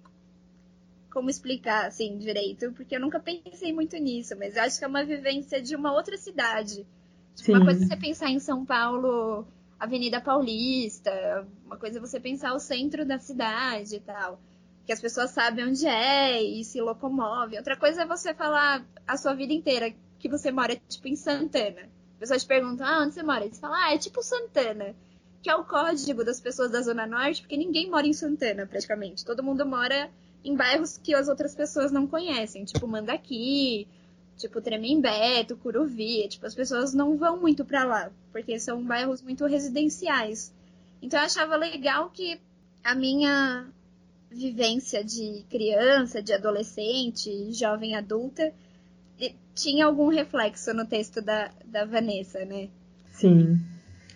como 1.10 1.30
explicar 1.30 1.88
assim 1.88 2.18
direito, 2.18 2.72
porque 2.74 2.96
eu 2.96 3.00
nunca 3.00 3.20
pensei 3.20 3.74
muito 3.74 3.98
nisso, 3.98 4.36
mas 4.38 4.56
eu 4.56 4.64
acho 4.64 4.78
que 4.78 4.86
é 4.86 4.88
uma 4.88 5.04
vivência 5.04 5.62
de 5.62 5.76
uma 5.76 5.94
outra 5.94 6.18
cidade. 6.18 6.86
Tipo, 7.36 7.54
uma 7.54 7.66
coisa 7.66 7.84
é 7.84 7.88
você 7.88 7.98
pensar 7.98 8.30
em 8.30 8.40
São 8.40 8.66
Paulo, 8.66 9.48
Avenida 9.80 10.22
Paulista, 10.22 11.48
uma 11.66 11.78
coisa 11.78 11.98
é 11.98 12.02
você 12.02 12.20
pensar 12.20 12.54
o 12.54 12.60
centro 12.60 13.06
da 13.06 13.18
cidade 13.18 13.96
e 13.96 14.00
tal. 14.00 14.40
Que 14.86 14.94
as 14.94 15.02
pessoas 15.02 15.32
sabem 15.32 15.66
onde 15.66 15.88
é 15.88 16.44
e 16.44 16.64
se 16.64 16.80
locomovem. 16.80 17.58
Outra 17.58 17.78
coisa 17.78 18.04
é 18.04 18.06
você 18.06 18.34
falar 18.34 18.86
a 19.08 19.18
sua 19.18 19.34
vida 19.34 19.54
inteira 19.54 19.94
que 20.20 20.30
você 20.30 20.52
mora, 20.52 20.76
tipo, 20.76 21.08
em 21.08 21.16
Santana. 21.16 21.90
As 22.14 22.20
pessoas 22.20 22.44
te 22.44 22.48
perguntam, 22.48 22.86
ah, 22.86 23.02
onde 23.02 23.16
você 23.16 23.24
mora? 23.24 23.46
E 23.46 23.54
você 23.54 23.60
fala, 23.60 23.86
ah, 23.86 23.94
é 23.94 23.98
tipo 23.98 24.22
Santana 24.22 24.96
que 25.46 25.50
é 25.52 25.56
o 25.56 25.64
código 25.64 26.26
das 26.26 26.42
pessoas 26.42 26.72
da 26.72 26.82
Zona 26.82 27.06
Norte, 27.06 27.44
porque 27.44 27.56
ninguém 27.56 27.88
mora 27.88 28.08
em 28.08 28.14
Santana, 28.14 28.66
praticamente. 28.66 29.24
Todo 29.24 29.44
mundo 29.44 29.64
mora 29.64 30.10
em 30.44 30.56
bairros 30.56 30.98
que 30.98 31.14
as 31.14 31.28
outras 31.28 31.54
pessoas 31.54 31.92
não 31.92 32.08
conhecem, 32.08 32.66
tipo 32.66 32.88
Mandaqui, 32.88 33.88
tipo 34.38 34.60
Tremembé, 34.60 35.44
Tucuruvi. 35.44 36.28
Tipo, 36.30 36.48
as 36.48 36.56
pessoas 36.56 36.96
não 36.96 37.16
vão 37.16 37.40
muito 37.40 37.64
para 37.64 37.84
lá, 37.84 38.12
porque 38.32 38.58
são 38.58 38.84
bairros 38.84 39.22
muito 39.22 39.46
residenciais. 39.46 40.52
Então 41.00 41.20
eu 41.20 41.26
achava 41.28 41.56
legal 41.56 42.10
que 42.10 42.42
a 42.84 42.96
minha 42.96 43.68
vivência 44.32 45.04
de 45.04 45.46
criança, 45.48 46.24
de 46.24 46.34
adolescente, 46.34 47.54
jovem 47.54 47.96
adulta, 47.96 48.52
tinha 49.54 49.86
algum 49.86 50.08
reflexo 50.08 50.74
no 50.74 50.88
texto 50.88 51.22
da, 51.22 51.52
da 51.66 51.86
Vanessa, 51.86 52.44
né? 52.46 52.68
Sim. 53.12 53.62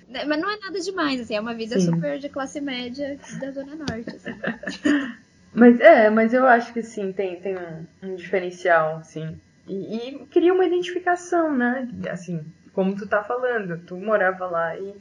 Né, 0.10 0.26
mas 0.26 0.42
não 0.42 0.50
é 0.50 0.58
nada 0.58 0.80
demais, 0.80 1.22
assim, 1.22 1.36
é 1.36 1.40
uma 1.40 1.54
vida 1.54 1.80
sim. 1.80 1.86
super 1.86 2.18
de 2.18 2.30
classe 2.30 2.60
média 2.60 3.18
da 3.40 3.52
Zona 3.52 3.76
Norte. 3.76 4.10
Assim. 4.10 4.32
mas 5.54 5.80
é, 5.80 6.10
mas 6.10 6.34
eu 6.34 6.48
acho 6.48 6.74
que 6.74 6.82
sim, 6.82 7.12
tem, 7.12 7.40
tem 7.40 7.56
um, 7.56 7.86
um 8.02 8.16
diferencial, 8.16 8.98
assim. 8.98 9.40
E, 9.68 9.98
e, 9.98 10.26
cria 10.26 10.52
uma 10.52 10.66
identificação, 10.66 11.56
né? 11.56 11.88
Assim, 12.10 12.44
como 12.74 12.96
tu 12.96 13.08
tá 13.08 13.24
falando, 13.24 13.86
tu 13.86 13.96
morava 13.98 14.48
lá 14.48 14.76
e, 14.80 14.96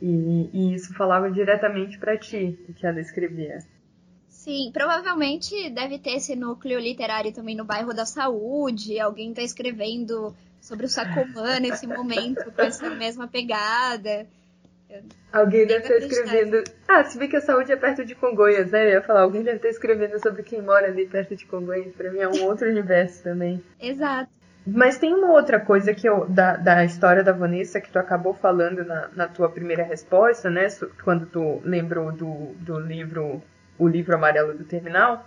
e, 0.00 0.50
e 0.50 0.74
isso 0.74 0.94
falava 0.94 1.30
diretamente 1.30 1.98
para 1.98 2.16
ti, 2.16 2.58
o 2.66 2.72
que 2.72 2.86
ela 2.86 3.00
escrevia. 3.00 3.58
Sim, 4.28 4.70
provavelmente 4.72 5.68
deve 5.68 5.98
ter 5.98 6.12
esse 6.12 6.34
núcleo 6.34 6.80
literário 6.80 7.34
também 7.34 7.54
no 7.54 7.66
bairro 7.66 7.92
da 7.92 8.06
Saúde, 8.06 8.98
alguém 8.98 9.34
tá 9.34 9.42
escrevendo 9.42 10.34
sobre 10.60 10.86
o 10.86 10.88
Sacomã 10.88 11.58
nesse 11.60 11.86
momento, 11.86 12.50
com 12.52 12.62
essa 12.62 12.90
mesma 12.90 13.28
pegada. 13.28 14.26
Alguém 15.32 15.66
deve 15.66 15.82
estar 15.82 15.96
escrevendo. 15.96 16.64
Ah, 16.86 17.04
se 17.04 17.18
bem 17.18 17.28
que 17.28 17.36
a 17.36 17.40
saúde 17.40 17.70
é 17.70 17.76
perto 17.76 18.04
de 18.04 18.14
Congonhas, 18.14 18.70
né? 18.70 18.86
Eu 18.86 18.90
ia 18.92 19.02
falar, 19.02 19.20
alguém 19.20 19.42
deve 19.42 19.56
estar 19.56 19.68
escrevendo 19.68 20.18
sobre 20.20 20.42
quem 20.42 20.62
mora 20.62 20.86
ali 20.86 21.06
perto 21.06 21.36
de 21.36 21.44
Congonhas. 21.44 21.94
Pra 21.94 22.10
mim 22.10 22.20
é 22.20 22.28
um 22.28 22.44
outro 22.44 22.68
universo 22.68 23.22
também. 23.22 23.62
Exato. 23.80 24.30
Mas 24.66 24.98
tem 24.98 25.14
uma 25.14 25.32
outra 25.32 25.60
coisa 25.60 25.94
que 25.94 26.08
eu, 26.08 26.26
da, 26.26 26.56
da 26.56 26.84
história 26.84 27.22
da 27.22 27.32
Vanessa 27.32 27.80
que 27.80 27.90
tu 27.90 27.98
acabou 27.98 28.34
falando 28.34 28.84
na, 28.84 29.08
na 29.14 29.28
tua 29.28 29.48
primeira 29.50 29.82
resposta, 29.82 30.50
né? 30.50 30.68
Quando 31.04 31.26
tu 31.26 31.60
lembrou 31.64 32.12
do, 32.12 32.54
do 32.54 32.78
livro, 32.78 33.42
o 33.78 33.88
livro 33.88 34.14
amarelo 34.14 34.54
do 34.54 34.64
terminal, 34.64 35.26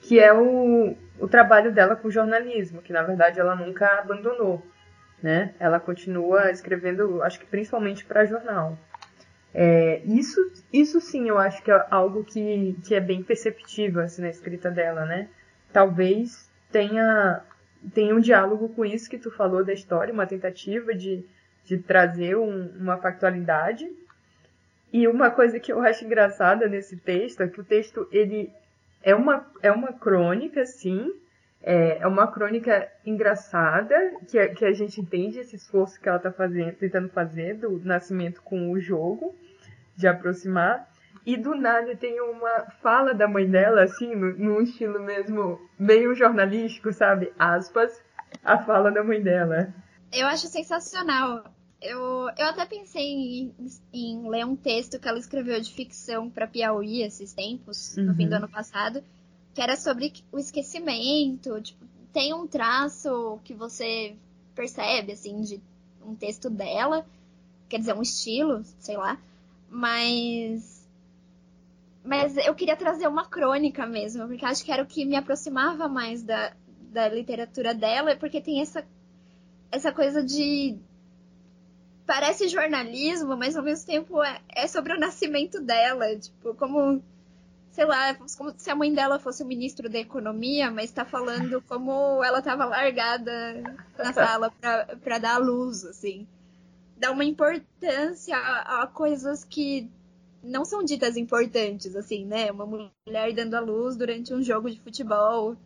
que 0.00 0.18
é 0.18 0.32
o, 0.32 0.96
o 1.18 1.28
trabalho 1.28 1.72
dela 1.72 1.96
com 1.96 2.10
jornalismo, 2.10 2.82
que 2.82 2.92
na 2.92 3.02
verdade 3.02 3.40
ela 3.40 3.54
nunca 3.54 3.86
abandonou, 3.98 4.62
né? 5.22 5.54
Ela 5.58 5.78
continua 5.78 6.50
escrevendo, 6.50 7.22
acho 7.22 7.38
que 7.38 7.46
principalmente 7.46 8.04
para 8.04 8.24
jornal. 8.24 8.76
É, 9.54 10.00
isso, 10.06 10.40
isso 10.72 11.00
sim 11.00 11.28
eu 11.28 11.38
acho 11.38 11.62
que 11.62 11.70
é 11.70 11.86
algo 11.90 12.24
que, 12.24 12.76
que 12.84 12.94
é 12.94 13.00
bem 13.00 13.22
perceptível 13.22 14.02
assim, 14.02 14.22
na 14.22 14.30
escrita 14.30 14.70
dela, 14.70 15.04
né? 15.04 15.28
Talvez 15.72 16.50
tenha, 16.70 17.42
tenha 17.94 18.14
um 18.14 18.20
diálogo 18.20 18.70
com 18.70 18.84
isso 18.84 19.10
que 19.10 19.18
tu 19.18 19.30
falou 19.30 19.64
da 19.64 19.72
história, 19.72 20.12
uma 20.12 20.26
tentativa 20.26 20.94
de, 20.94 21.24
de 21.64 21.78
trazer 21.78 22.36
um, 22.36 22.68
uma 22.78 22.96
factualidade. 22.96 23.90
E 24.92 25.06
uma 25.06 25.30
coisa 25.30 25.60
que 25.60 25.72
eu 25.72 25.80
acho 25.80 26.04
engraçada 26.04 26.66
nesse 26.66 26.96
texto 26.96 27.42
é 27.42 27.48
que 27.48 27.60
o 27.60 27.64
texto 27.64 28.08
ele 28.10 28.50
é 29.02 29.14
uma, 29.14 29.46
é 29.62 29.70
uma 29.70 29.92
crônica, 29.92 30.64
sim, 30.64 31.12
é, 31.62 31.98
é 31.98 32.06
uma 32.06 32.26
crônica 32.26 32.90
engraçada, 33.06 33.94
que 34.28 34.38
a, 34.38 34.52
que 34.52 34.64
a 34.64 34.72
gente 34.72 35.00
entende 35.00 35.38
esse 35.38 35.56
esforço 35.56 36.00
que 36.00 36.08
ela 36.08 36.16
está 36.18 36.32
fazendo, 36.32 36.74
tentando 36.74 37.08
fazer 37.08 37.54
do 37.54 37.78
nascimento 37.84 38.42
com 38.42 38.72
o 38.72 38.80
jogo, 38.80 39.34
de 39.96 40.08
aproximar. 40.08 40.90
E 41.24 41.36
do 41.36 41.54
nada 41.54 41.94
tem 41.96 42.20
uma 42.20 42.66
fala 42.82 43.14
da 43.14 43.28
mãe 43.28 43.48
dela, 43.48 43.84
assim, 43.84 44.12
num 44.14 44.60
estilo 44.60 45.00
mesmo 45.00 45.60
meio 45.78 46.14
jornalístico, 46.16 46.92
sabe? 46.92 47.32
Aspas, 47.38 48.02
a 48.44 48.58
fala 48.58 48.90
da 48.90 49.04
mãe 49.04 49.22
dela. 49.22 49.72
Eu 50.12 50.26
acho 50.26 50.48
sensacional. 50.48 51.44
Eu, 51.80 52.28
eu 52.36 52.46
até 52.46 52.66
pensei 52.66 53.02
em, 53.02 53.54
em 53.92 54.28
ler 54.28 54.44
um 54.44 54.56
texto 54.56 54.98
que 54.98 55.08
ela 55.08 55.18
escreveu 55.18 55.60
de 55.60 55.72
ficção 55.72 56.28
para 56.28 56.46
Piauí 56.46 57.02
esses 57.02 57.32
tempos, 57.32 57.96
uhum. 57.96 58.06
no 58.06 58.14
fim 58.14 58.26
do 58.26 58.32
uhum. 58.32 58.38
ano 58.38 58.48
passado, 58.48 59.02
que 59.54 59.60
era 59.60 59.76
sobre 59.76 60.12
o 60.30 60.38
esquecimento. 60.38 61.60
Tipo, 61.60 61.84
tem 62.12 62.34
um 62.34 62.46
traço 62.46 63.38
que 63.44 63.54
você 63.54 64.16
percebe, 64.54 65.12
assim, 65.12 65.40
de 65.40 65.60
um 66.04 66.14
texto 66.14 66.50
dela, 66.50 67.06
quer 67.68 67.78
dizer, 67.78 67.94
um 67.94 68.02
estilo, 68.02 68.62
sei 68.78 68.96
lá, 68.96 69.18
mas. 69.68 70.82
Mas 72.04 72.36
eu 72.36 72.54
queria 72.54 72.76
trazer 72.76 73.06
uma 73.06 73.24
crônica 73.24 73.86
mesmo, 73.86 74.26
porque 74.26 74.44
acho 74.44 74.64
que 74.64 74.72
era 74.72 74.82
o 74.82 74.86
que 74.86 75.04
me 75.04 75.14
aproximava 75.14 75.86
mais 75.88 76.22
da, 76.22 76.52
da 76.90 77.08
literatura 77.08 77.72
dela, 77.72 78.16
porque 78.16 78.40
tem 78.40 78.60
essa, 78.60 78.84
essa 79.70 79.92
coisa 79.92 80.22
de. 80.22 80.76
Parece 82.04 82.48
jornalismo, 82.48 83.36
mas 83.36 83.56
ao 83.56 83.62
mesmo 83.62 83.86
tempo 83.86 84.20
é, 84.20 84.40
é 84.48 84.66
sobre 84.66 84.92
o 84.92 84.98
nascimento 84.98 85.60
dela. 85.60 86.18
Tipo, 86.18 86.54
como 86.54 87.00
sei 87.72 87.86
lá, 87.86 88.14
como 88.36 88.52
se 88.56 88.70
a 88.70 88.74
mãe 88.74 88.92
dela 88.92 89.18
fosse 89.18 89.42
o 89.42 89.46
ministro 89.46 89.88
da 89.88 89.98
economia, 89.98 90.70
mas 90.70 90.84
está 90.84 91.04
falando 91.04 91.62
como 91.66 92.22
ela 92.22 92.38
estava 92.38 92.66
largada 92.66 93.62
na 93.98 94.12
sala 94.12 94.52
para 95.02 95.18
dar 95.18 95.36
a 95.36 95.38
luz, 95.38 95.84
assim. 95.84 96.26
Dá 96.98 97.10
uma 97.10 97.24
importância 97.24 98.36
a, 98.36 98.82
a, 98.82 98.86
coisas 98.86 99.42
que 99.42 99.90
não 100.44 100.64
são 100.64 100.84
ditas 100.84 101.16
importantes, 101.16 101.96
assim, 101.96 102.26
né? 102.26 102.52
Uma 102.52 102.66
mulher 102.66 103.32
dando 103.34 103.54
a 103.54 103.60
luz 103.60 103.96
durante 103.96 104.34
um 104.34 104.42
jogo 104.42 104.70
de 104.70 104.78
futebol. 104.78 105.56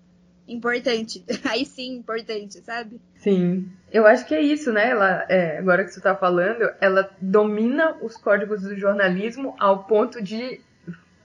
Importante. 0.47 1.25
Aí 1.45 1.66
sim, 1.66 1.97
importante, 1.97 2.62
sabe? 2.64 3.01
Sim. 3.16 3.69
Eu 3.90 4.07
acho 4.07 4.25
que 4.27 4.35
é 4.35 4.40
isso, 4.40 4.73
né? 4.73 4.90
Ela, 4.90 5.27
é, 5.29 5.59
agora 5.59 5.85
que 5.85 5.90
você 5.90 5.99
está 5.99 6.14
falando, 6.14 6.71
ela 6.81 7.11
domina 7.21 7.97
os 8.01 8.16
códigos 8.16 8.62
do 8.62 8.77
jornalismo 8.77 9.57
ao 9.59 9.85
ponto 9.85 10.23
de 10.23 10.61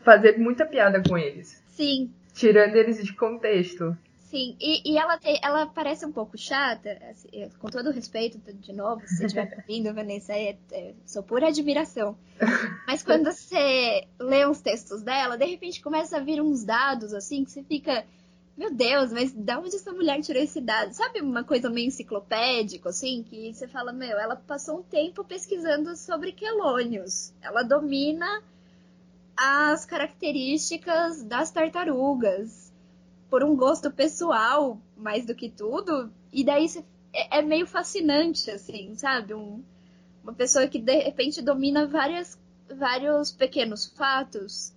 fazer 0.04 0.38
muita 0.38 0.66
piada 0.66 1.02
com 1.08 1.18
eles. 1.18 1.62
Sim. 1.68 2.12
Tirando 2.34 2.76
eles 2.76 3.04
de 3.04 3.14
contexto. 3.14 3.96
Sim, 4.32 4.56
e, 4.62 4.94
e 4.94 4.98
ela, 4.98 5.18
tem, 5.18 5.38
ela 5.44 5.66
parece 5.66 6.06
um 6.06 6.12
pouco 6.12 6.38
chata, 6.38 6.98
assim, 7.10 7.28
é, 7.34 7.50
com 7.60 7.68
todo 7.68 7.92
respeito, 7.92 8.40
de 8.54 8.72
novo, 8.72 9.02
se 9.06 9.18
você 9.18 9.26
estiver 9.26 9.54
ouvindo, 9.60 9.94
Vanessa, 9.94 10.32
é, 10.32 10.58
é, 10.72 10.94
sou 11.06 11.22
pura 11.22 11.50
admiração. 11.50 12.18
Mas 12.88 13.04
quando 13.04 13.26
você 13.30 14.08
lê 14.18 14.46
os 14.46 14.62
textos 14.62 15.02
dela, 15.02 15.38
de 15.38 15.44
repente 15.44 15.82
começa 15.82 16.16
a 16.16 16.22
vir 16.22 16.42
uns 16.42 16.64
dados, 16.64 17.14
assim, 17.14 17.44
que 17.44 17.52
você 17.52 17.62
fica, 17.62 18.06
meu 18.58 18.74
Deus, 18.74 19.12
mas 19.12 19.34
da 19.34 19.60
onde 19.60 19.76
essa 19.76 19.92
mulher 19.92 20.22
tirou 20.22 20.42
esse 20.42 20.62
dado? 20.62 20.94
Sabe 20.94 21.20
uma 21.20 21.44
coisa 21.44 21.70
meio 21.70 21.88
enciclopédico, 21.88 22.88
assim, 22.88 23.24
que 23.24 23.54
você 23.54 23.68
fala, 23.68 23.92
meu, 23.92 24.18
ela 24.18 24.38
passou 24.38 24.80
um 24.80 24.84
tempo 24.84 25.26
pesquisando 25.26 25.94
sobre 25.98 26.32
quelônios. 26.32 27.34
Ela 27.42 27.64
domina 27.64 28.42
as 29.36 29.86
características 29.86 31.24
das 31.24 31.52
tartarugas 31.52 32.72
por 33.30 33.44
um 33.44 33.56
gosto 33.56 33.90
pessoal 33.90 34.80
mais 34.96 35.26
do 35.26 35.34
que 35.34 35.50
tudo. 35.50 36.12
E 36.32 36.44
daí 36.44 36.68
é, 37.14 37.40
é 37.40 37.42
meio 37.42 37.66
fascinante, 37.66 38.52
assim, 38.52 38.94
sabe? 38.96 39.34
Um, 39.34 39.64
uma 40.24 40.34
pessoa 40.34 40.68
que 40.68 40.80
de 40.80 41.00
repente 41.00 41.42
domina 41.42 41.88
várias, 41.88 42.38
vários 42.70 43.32
pequenos 43.32 43.88
fatos. 43.88 44.74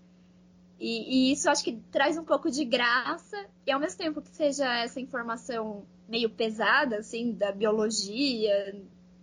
E, 0.78 1.30
e, 1.30 1.32
isso 1.32 1.48
acho 1.48 1.64
que 1.64 1.80
traz 1.90 2.16
um 2.18 2.24
pouco 2.24 2.50
de 2.50 2.64
graça, 2.64 3.46
e 3.66 3.70
ao 3.70 3.80
mesmo 3.80 3.98
tempo 3.98 4.20
que 4.20 4.30
seja 4.30 4.66
essa 4.78 5.00
informação 5.00 5.84
meio 6.08 6.28
pesada, 6.28 6.98
assim, 6.98 7.32
da 7.32 7.52
biologia, 7.52 8.76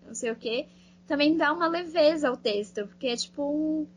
não 0.06 0.16
sei 0.16 0.32
o 0.32 0.36
quê, 0.36 0.68
também 1.06 1.36
dá 1.36 1.52
uma 1.52 1.68
leveza 1.68 2.30
ao 2.30 2.38
texto, 2.38 2.88
porque 2.88 3.08
é 3.08 3.16
tipo 3.16 3.44
um, 3.44 3.88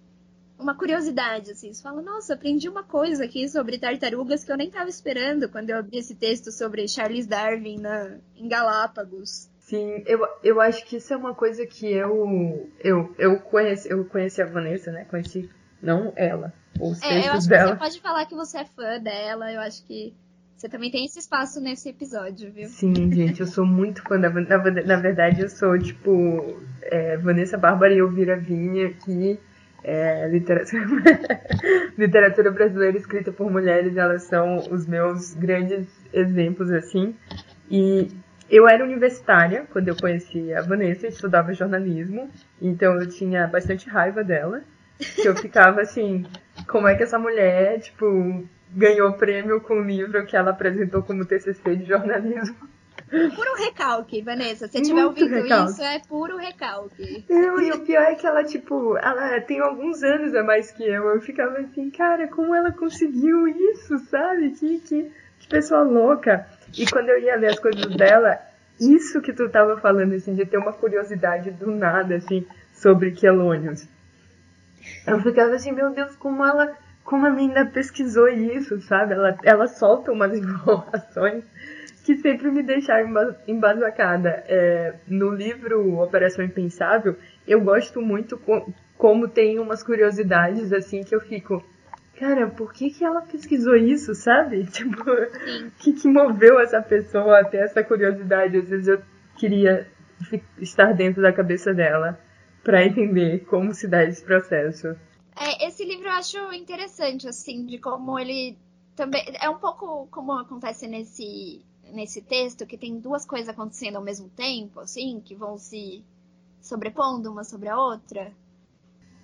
uma 0.59 0.75
curiosidade, 0.75 1.51
assim. 1.51 1.73
Você 1.73 1.83
fala, 1.83 2.01
nossa, 2.03 2.35
aprendi 2.35 2.69
uma 2.69 2.83
coisa 2.83 3.25
aqui 3.25 3.49
sobre 3.49 3.79
tartarugas 3.79 4.45
que 4.45 4.53
eu 4.53 4.57
nem 4.57 4.69
estava 4.69 4.88
esperando 4.88 5.49
quando 5.49 5.71
eu 5.71 5.79
abri 5.79 5.99
esse 5.99 6.14
texto 6.14 6.53
sobre 6.53 6.87
Charles 6.88 7.27
Darwin 7.27 7.79
na, 7.79 8.17
em 8.37 8.49
Galápagos. 8.49 9.49
Sim, 9.61 10.03
eu, 10.07 10.21
eu 10.43 10.61
acho 10.61 10.85
que 10.85 10.97
isso 10.97 11.12
é 11.12 11.17
uma 11.17 11.35
coisa 11.35 11.67
que 11.67 11.90
eu 11.90 12.69
eu, 12.81 13.14
eu, 13.19 13.40
conheci, 13.40 13.90
eu 13.90 14.05
conheci 14.05 14.43
a 14.43 14.47
Vanessa, 14.47 14.93
né? 14.93 15.07
Conheci, 15.07 15.49
não 15.83 16.12
ela, 16.17 16.53
os 16.79 17.03
é, 17.03 17.09
textos 17.09 17.27
eu 17.27 17.33
acho 17.33 17.49
dela. 17.49 17.64
Que 17.64 17.79
você 17.79 17.79
pode 17.79 18.01
falar 18.01 18.27
que 18.27 18.35
você 18.35 18.59
é 18.59 18.64
fã 18.67 19.01
dela, 19.01 19.51
eu 19.51 19.61
acho 19.61 19.83
que 19.87 20.14
você 20.55 20.69
também 20.69 20.90
tem 20.90 21.05
esse 21.05 21.19
espaço 21.19 21.61
nesse 21.61 21.88
episódio, 21.88 22.53
viu? 22.53 22.69
Sim, 22.69 22.95
gente, 23.12 23.40
eu 23.40 23.47
sou 23.47 23.67
muito 23.67 24.03
fã 24.03 24.21
da 24.21 24.31
na, 24.31 24.83
na 24.85 24.97
verdade 24.97 25.40
eu 25.40 25.49
sou, 25.49 25.79
tipo, 25.79 26.61
é, 26.83 27.17
Vanessa 27.17 27.57
Bárbara 27.57 27.95
e 27.95 27.99
Elvira 27.99 28.37
Vinha, 28.38 28.93
que 28.93 29.38
é, 29.85 30.27
literatura, 30.29 30.83
literatura 31.97 32.51
brasileira 32.51 32.97
escrita 32.97 33.31
por 33.31 33.51
mulheres, 33.51 33.97
elas 33.97 34.23
são 34.25 34.57
os 34.70 34.87
meus 34.87 35.35
grandes 35.35 35.87
exemplos, 36.12 36.70
assim. 36.70 37.14
E 37.70 38.09
eu 38.51 38.66
era 38.66 38.83
universitária 38.83 39.66
quando 39.70 39.88
eu 39.88 39.97
conheci 39.97 40.53
a 40.55 40.62
Vanessa, 40.62 41.07
estudava 41.07 41.53
jornalismo, 41.53 42.31
então 42.61 42.94
eu 42.94 43.09
tinha 43.09 43.47
bastante 43.47 43.88
raiva 43.88 44.25
dela. 44.25 44.62
Que 44.99 45.27
eu 45.27 45.37
ficava 45.37 45.81
assim, 45.81 46.25
como 46.68 46.87
é 46.87 46.94
que 46.94 47.03
essa 47.03 47.18
mulher, 47.18 47.81
tipo, 47.81 48.47
ganhou 48.70 49.12
prêmio 49.14 49.61
com 49.61 49.75
o 49.75 49.83
livro 49.83 50.25
que 50.25 50.37
ela 50.37 50.51
apresentou 50.51 51.03
como 51.03 51.25
TCC 51.25 51.77
de 51.77 51.85
jornalismo? 51.85 52.57
Puro 53.11 53.55
recalque, 53.57 54.23
Vanessa. 54.23 54.67
Se 54.67 54.83
tiver 54.83 55.05
ouvindo 55.05 55.35
recalque. 55.35 55.73
isso, 55.73 55.83
é 55.83 55.99
puro 56.01 56.37
recalque. 56.37 57.25
Não, 57.29 57.61
e 57.61 57.71
o 57.71 57.81
pior 57.81 58.03
é 58.03 58.14
que 58.14 58.27
ela, 58.27 58.43
tipo, 58.43 58.97
ela 58.97 59.40
tem 59.40 59.61
alguns 59.61 60.03
anos 60.03 60.35
a 60.35 60.43
mais 60.43 60.71
que 60.71 60.83
eu. 60.83 61.05
Eu 61.09 61.21
ficava 61.21 61.59
assim, 61.59 61.90
cara, 61.90 62.27
como 62.29 62.55
ela 62.55 62.73
conseguiu 62.73 63.47
isso, 63.47 63.99
sabe? 64.11 64.51
Que, 64.53 64.79
que, 64.81 65.12
que 65.38 65.49
pessoa 65.49 65.83
louca. 65.83 66.47
E 66.77 66.87
quando 66.87 67.11
eu 67.11 67.21
ia 67.21 67.37
ler 67.37 67.51
as 67.51 67.59
coisas 67.59 67.95
dela, 67.95 68.40
isso 68.81 69.21
que 69.21 69.33
tu 69.33 69.49
tava 69.49 69.79
falando, 69.79 70.14
assim, 70.14 70.35
de 70.35 70.45
ter 70.45 70.57
uma 70.57 70.73
curiosidade 70.73 71.51
do 71.53 71.71
nada, 71.71 72.17
assim, 72.17 72.47
sobre 72.73 73.12
quelônios. 73.12 73.87
Eu 75.07 75.21
ficava 75.21 75.55
assim, 75.55 75.73
meu 75.73 75.90
Deus, 75.90 76.17
como 76.17 76.45
ela, 76.45 76.77
como 77.05 77.27
ela 77.27 77.37
ainda 77.37 77.64
pesquisou 77.67 78.29
isso, 78.29 78.81
sabe? 78.83 79.14
Ela, 79.14 79.38
ela 79.43 79.67
solta 79.67 80.11
umas 80.11 80.37
informações 80.37 81.45
que 82.05 82.19
sempre 82.19 82.51
me 82.51 82.62
deixaram 82.62 83.35
embasbacada. 83.49 84.45
É, 84.47 84.95
no 85.09 85.31
livro 85.31 85.99
Operação 86.01 86.45
Impensável, 86.45 87.17
eu 87.49 87.62
gosto 87.62 88.01
muito 88.03 88.37
com, 88.37 88.73
como 88.97 89.27
tem 89.27 89.59
umas 89.59 89.83
curiosidades 89.83 90.71
assim 90.71 91.03
que 91.03 91.14
eu 91.14 91.21
fico, 91.21 91.64
cara, 92.19 92.47
por 92.47 92.75
que 92.75 92.90
que 92.90 93.03
ela 93.03 93.23
pesquisou 93.23 93.75
isso, 93.75 94.14
sabe? 94.14 94.64
Tipo, 94.71 95.01
o 95.01 95.71
que 95.79 95.95
que 95.95 96.07
moveu 96.07 96.61
essa 96.61 96.83
pessoa 96.83 97.40
a 97.40 97.45
ter 97.45 97.64
essa 97.64 97.83
curiosidade? 97.83 98.59
Às 98.59 98.69
vezes 98.69 98.87
eu 98.87 99.03
queria 99.38 99.88
estar 100.59 100.93
dentro 100.93 101.23
da 101.23 101.33
cabeça 101.33 101.73
dela 101.73 102.21
para 102.62 102.85
entender 102.85 103.47
como 103.47 103.73
se 103.73 103.88
dá 103.88 104.05
esse 104.05 104.23
processo. 104.23 104.88
É, 105.37 105.67
esse 105.67 105.85
livro 105.85 106.07
eu 106.07 106.12
acho 106.12 106.53
interessante, 106.53 107.27
assim, 107.27 107.64
de 107.64 107.79
como 107.79 108.19
ele 108.19 108.59
também 108.95 109.25
é 109.40 109.49
um 109.49 109.59
pouco 109.59 110.07
como 110.11 110.33
acontece 110.33 110.87
nesse 110.87 111.64
nesse 111.94 112.20
texto 112.20 112.66
que 112.66 112.76
tem 112.76 112.98
duas 112.98 113.24
coisas 113.24 113.48
acontecendo 113.48 113.96
ao 113.96 114.02
mesmo 114.02 114.28
tempo, 114.30 114.80
assim, 114.80 115.20
que 115.24 115.35
vão 115.35 115.57
se 115.57 116.04
sobrepondo 116.61 117.30
uma 117.30 117.44
sobre 117.44 117.68
a 117.68 117.78
outra. 117.78 118.33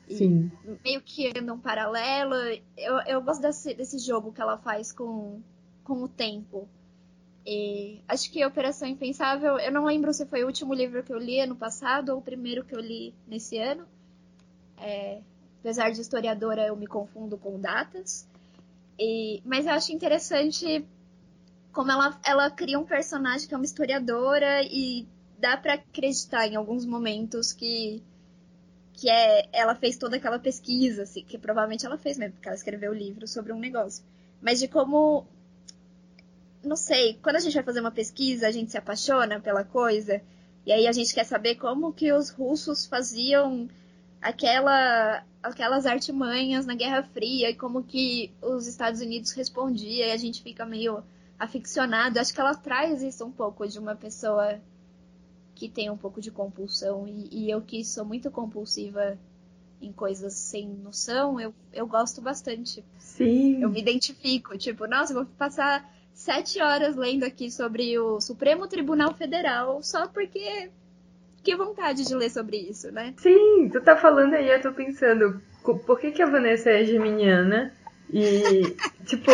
Sim. 0.09 0.51
meio 0.85 1.01
que 1.01 1.33
andam 1.39 1.59
paralelo. 1.59 2.35
Eu, 2.77 2.97
eu 3.07 3.23
gosto 3.23 3.41
desse, 3.43 3.75
desse 3.75 3.99
jogo 3.99 4.33
que 4.33 4.41
ela 4.41 4.59
faz 4.59 4.93
com, 4.93 5.41
com 5.85 6.03
o 6.03 6.09
tempo. 6.09 6.69
E 7.47 8.01
acho 8.09 8.31
que 8.31 8.45
Operação 8.45 8.89
Impensável, 8.89 9.59
eu 9.59 9.73
não 9.73 9.85
lembro 9.85 10.13
se 10.13 10.27
foi 10.27 10.43
o 10.43 10.47
último 10.47 10.75
livro 10.75 11.03
que 11.03 11.13
eu 11.13 11.19
li 11.19 11.41
ano 11.41 11.57
passado 11.57 12.11
ou 12.11 12.19
o 12.19 12.23
primeiro 12.23 12.65
que 12.65 12.75
eu 12.75 12.81
li 12.81 13.15
nesse 13.27 13.57
ano. 13.59 13.87
É, 14.79 15.21
apesar 15.61 15.91
de 15.91 16.01
historiadora, 16.01 16.67
eu 16.67 16.77
me 16.77 16.87
confundo 16.87 17.39
com 17.39 17.59
datas. 17.59 18.29
E, 18.99 19.41
mas 19.45 19.67
eu 19.67 19.73
acho 19.73 19.93
interessante 19.93 20.85
como 21.73 21.91
ela, 21.91 22.21
ela 22.25 22.51
cria 22.51 22.79
um 22.79 22.85
personagem 22.85 23.49
que 23.49 23.55
é 23.55 23.57
uma 23.57 23.65
historiadora 23.65 24.63
e 24.63 25.07
dá 25.39 25.57
para 25.57 25.75
acreditar 25.75 26.47
em 26.47 26.57
alguns 26.57 26.85
momentos 26.85 27.53
que 27.53 28.03
que 28.93 29.09
é 29.09 29.49
ela 29.53 29.75
fez 29.75 29.97
toda 29.97 30.17
aquela 30.17 30.39
pesquisa, 30.39 31.05
assim, 31.05 31.25
que 31.25 31.39
provavelmente 31.39 31.87
ela 31.87 31.97
fez 31.97 32.19
mesmo, 32.19 32.35
porque 32.35 32.49
ela 32.49 32.57
escreveu 32.57 32.91
o 32.93 32.95
livro 32.95 33.27
sobre 33.27 33.51
um 33.51 33.59
negócio. 33.59 34.05
Mas 34.43 34.59
de 34.61 34.69
como 34.69 35.27
não 36.63 36.77
sei, 36.77 37.19
quando 37.23 37.37
a 37.37 37.41
gente 37.41 37.55
vai 37.55 37.63
fazer 37.63 37.81
uma 37.81 37.91
pesquisa, 37.91 38.47
a 38.47 38.51
gente 38.51 38.71
se 38.71 38.77
apaixona 38.77 39.41
pela 39.41 39.65
coisa, 39.65 40.21
e 40.67 40.73
aí 40.73 40.87
a 40.87 40.93
gente 40.93 41.15
quer 41.15 41.25
saber 41.25 41.55
como 41.55 41.93
que 41.93 42.13
os 42.13 42.29
russos 42.29 42.85
faziam 42.85 43.69
aquela 44.21 45.25
aquelas 45.43 45.87
artimanhas 45.87 46.67
na 46.67 46.75
Guerra 46.75 47.03
Fria 47.03 47.49
e 47.49 47.55
como 47.55 47.83
que 47.83 48.31
os 48.43 48.67
Estados 48.67 49.01
Unidos 49.01 49.33
respondiam, 49.33 50.09
e 50.09 50.13
a 50.13 50.17
gente 50.19 50.43
fica 50.43 50.67
meio 50.67 51.03
aficionado. 51.41 52.21
Acho 52.21 52.35
que 52.35 52.41
ela 52.41 52.55
traz 52.55 53.03
isso 53.03 53.25
um 53.25 53.33
pouco 53.33 53.67
de 53.67 53.79
uma 53.79 53.97
pessoa 53.97 54.61
que 55.55 55.69
tem 55.69 55.91
um 55.91 55.97
pouco 55.97 56.21
de 56.21 56.31
compulsão. 56.31 57.09
E, 57.09 57.29
e 57.33 57.51
eu 57.51 57.63
que 57.63 57.83
sou 57.83 58.05
muito 58.05 58.31
compulsiva 58.31 59.19
em 59.81 59.91
coisas 59.91 60.35
sem 60.35 60.69
noção, 60.69 61.41
eu, 61.41 61.55
eu 61.73 61.87
gosto 61.87 62.21
bastante. 62.21 62.85
Sim. 62.99 63.63
Eu 63.63 63.71
me 63.71 63.81
identifico. 63.81 64.57
Tipo, 64.59 64.87
nossa, 64.87 65.13
eu 65.13 65.25
vou 65.25 65.27
passar 65.39 65.91
sete 66.13 66.61
horas 66.61 66.95
lendo 66.95 67.25
aqui 67.25 67.51
sobre 67.51 67.99
o 67.99 68.21
Supremo 68.21 68.69
Tribunal 68.69 69.15
Federal 69.15 69.83
só 69.83 70.07
porque. 70.07 70.71
Que 71.43 71.57
vontade 71.57 72.05
de 72.05 72.15
ler 72.15 72.29
sobre 72.29 72.59
isso, 72.59 72.93
né? 72.93 73.15
Sim, 73.17 73.71
tu 73.73 73.81
tá 73.81 73.97
falando 73.97 74.35
aí, 74.35 74.51
eu 74.51 74.61
tô 74.61 74.73
pensando, 74.73 75.41
por 75.87 75.99
que, 75.99 76.11
que 76.11 76.21
a 76.21 76.27
Vanessa 76.27 76.69
é 76.69 76.85
geminiana? 76.85 77.75
E, 78.13 78.77
tipo, 79.07 79.31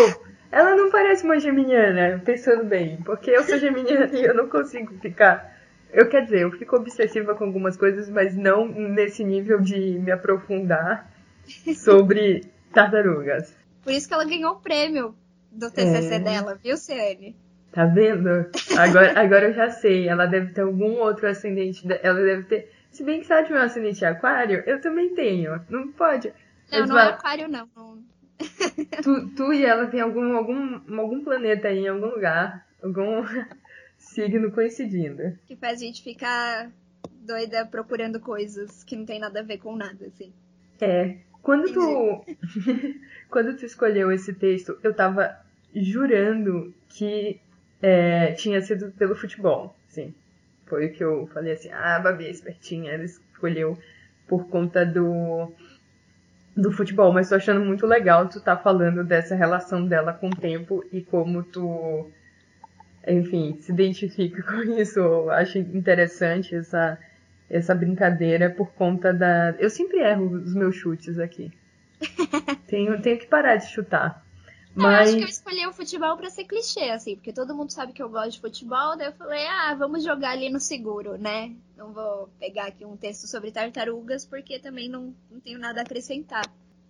ela 0.56 0.74
não 0.74 0.90
parece 0.90 1.22
uma 1.22 1.38
geminiana, 1.38 2.18
pensando 2.24 2.64
bem, 2.64 2.96
porque 3.02 3.30
eu 3.30 3.44
sou 3.44 3.58
geminiana 3.58 4.06
e 4.16 4.24
eu 4.24 4.34
não 4.34 4.48
consigo 4.48 4.94
ficar. 5.00 5.54
Eu 5.92 6.08
quer 6.08 6.24
dizer, 6.24 6.40
eu 6.40 6.50
fico 6.50 6.76
obsessiva 6.76 7.34
com 7.34 7.44
algumas 7.44 7.76
coisas, 7.76 8.08
mas 8.08 8.34
não 8.34 8.66
nesse 8.66 9.22
nível 9.22 9.60
de 9.60 9.98
me 9.98 10.10
aprofundar 10.10 11.10
sobre 11.76 12.46
tartarugas. 12.72 13.54
Por 13.82 13.92
isso 13.92 14.08
que 14.08 14.14
ela 14.14 14.24
ganhou 14.24 14.52
o 14.54 14.60
prêmio 14.60 15.14
do 15.52 15.70
TCC 15.70 16.14
é... 16.14 16.18
dela, 16.20 16.58
viu, 16.62 16.76
Ciane? 16.78 17.36
Tá 17.70 17.84
vendo? 17.84 18.50
Agora, 18.78 19.20
agora 19.20 19.48
eu 19.48 19.52
já 19.52 19.68
sei. 19.68 20.08
Ela 20.08 20.24
deve 20.24 20.54
ter 20.54 20.62
algum 20.62 20.92
outro 20.98 21.28
ascendente. 21.28 21.86
Ela 22.02 22.20
deve 22.20 22.44
ter. 22.44 22.72
Se 22.90 23.04
bem 23.04 23.20
que 23.20 23.26
tiver 23.26 23.60
um 23.60 23.62
ascendente 23.62 24.02
aquário, 24.02 24.62
eu 24.66 24.80
também 24.80 25.14
tenho. 25.14 25.60
Não 25.68 25.92
pode. 25.92 26.32
Não, 26.72 26.86
não 26.86 26.98
é 26.98 27.10
aquário, 27.10 27.46
não 27.48 27.68
tu, 29.02 29.28
tu 29.34 29.52
e 29.52 29.64
ela 29.64 29.86
tem 29.86 30.00
algum, 30.00 30.36
algum, 30.36 31.00
algum 31.00 31.24
planeta 31.24 31.68
aí 31.68 31.80
em 31.80 31.88
algum 31.88 32.06
lugar, 32.06 32.66
algum 32.82 33.24
signo 33.96 34.50
coincidindo. 34.52 35.38
Que 35.46 35.56
faz 35.56 35.80
a 35.80 35.84
gente 35.84 36.02
ficar 36.02 36.70
doida 37.20 37.66
procurando 37.66 38.20
coisas 38.20 38.84
que 38.84 38.96
não 38.96 39.04
tem 39.04 39.18
nada 39.18 39.40
a 39.40 39.42
ver 39.42 39.58
com 39.58 39.74
nada, 39.74 40.06
assim. 40.06 40.32
É. 40.80 41.16
Quando 41.42 41.72
tu. 41.72 42.24
quando 43.30 43.56
tu 43.56 43.64
escolheu 43.64 44.10
esse 44.10 44.34
texto, 44.34 44.78
eu 44.82 44.94
tava 44.94 45.38
jurando 45.74 46.74
que 46.88 47.40
é, 47.80 48.32
tinha 48.32 48.60
sido 48.60 48.90
pelo 48.92 49.14
futebol, 49.14 49.76
sim. 49.88 50.14
Foi 50.66 50.86
o 50.86 50.92
que 50.92 51.04
eu 51.04 51.28
falei 51.32 51.52
assim, 51.52 51.70
ah, 51.70 51.96
a 51.96 52.00
Babi 52.00 52.26
é 52.26 52.30
espertinha, 52.30 52.92
ela 52.92 53.04
escolheu 53.04 53.78
por 54.26 54.48
conta 54.48 54.84
do, 54.84 55.52
do 56.56 56.72
futebol, 56.72 57.12
mas 57.12 57.28
tô 57.28 57.34
achando 57.34 57.60
muito 57.60 57.86
legal 57.86 58.28
tu 58.28 58.40
tá 58.40 58.56
falando 58.56 59.04
dessa 59.04 59.34
relação 59.34 59.86
dela 59.86 60.12
com 60.12 60.28
o 60.28 60.36
tempo 60.36 60.82
e 60.90 61.02
como 61.02 61.42
tu, 61.42 62.10
enfim, 63.06 63.58
se 63.60 63.70
identifica 63.70 64.42
com 64.50 64.62
isso. 64.62 64.98
Eu 64.98 65.30
acho 65.30 65.58
interessante 65.58 66.54
essa, 66.54 66.98
essa 67.50 67.74
brincadeira 67.74 68.48
por 68.48 68.72
conta 68.72 69.12
da. 69.12 69.54
Eu 69.58 69.68
sempre 69.68 69.98
erro 69.98 70.30
os 70.30 70.54
meus 70.54 70.74
chutes 70.74 71.18
aqui. 71.18 71.52
tenho, 72.66 73.00
tenho 73.02 73.18
que 73.18 73.26
parar 73.26 73.56
de 73.56 73.66
chutar. 73.66 74.25
Mas... 74.76 75.08
eu 75.08 75.16
acho 75.16 75.16
que 75.16 75.24
eu 75.24 75.28
escolhi 75.28 75.66
o 75.66 75.72
futebol 75.72 76.16
pra 76.16 76.28
ser 76.28 76.44
clichê, 76.44 76.90
assim, 76.90 77.16
porque 77.16 77.32
todo 77.32 77.54
mundo 77.54 77.72
sabe 77.72 77.92
que 77.92 78.02
eu 78.02 78.08
gosto 78.08 78.32
de 78.32 78.40
futebol, 78.40 78.96
daí 78.96 79.08
eu 79.08 79.12
falei, 79.12 79.46
ah, 79.46 79.74
vamos 79.74 80.04
jogar 80.04 80.30
ali 80.30 80.50
no 80.50 80.60
seguro, 80.60 81.16
né? 81.16 81.54
Não 81.76 81.92
vou 81.92 82.28
pegar 82.38 82.66
aqui 82.66 82.84
um 82.84 82.96
texto 82.96 83.26
sobre 83.26 83.50
tartarugas, 83.50 84.26
porque 84.26 84.58
também 84.58 84.88
não, 84.88 85.14
não 85.30 85.40
tenho 85.40 85.58
nada 85.58 85.80
a 85.80 85.82
acrescentar. 85.82 86.44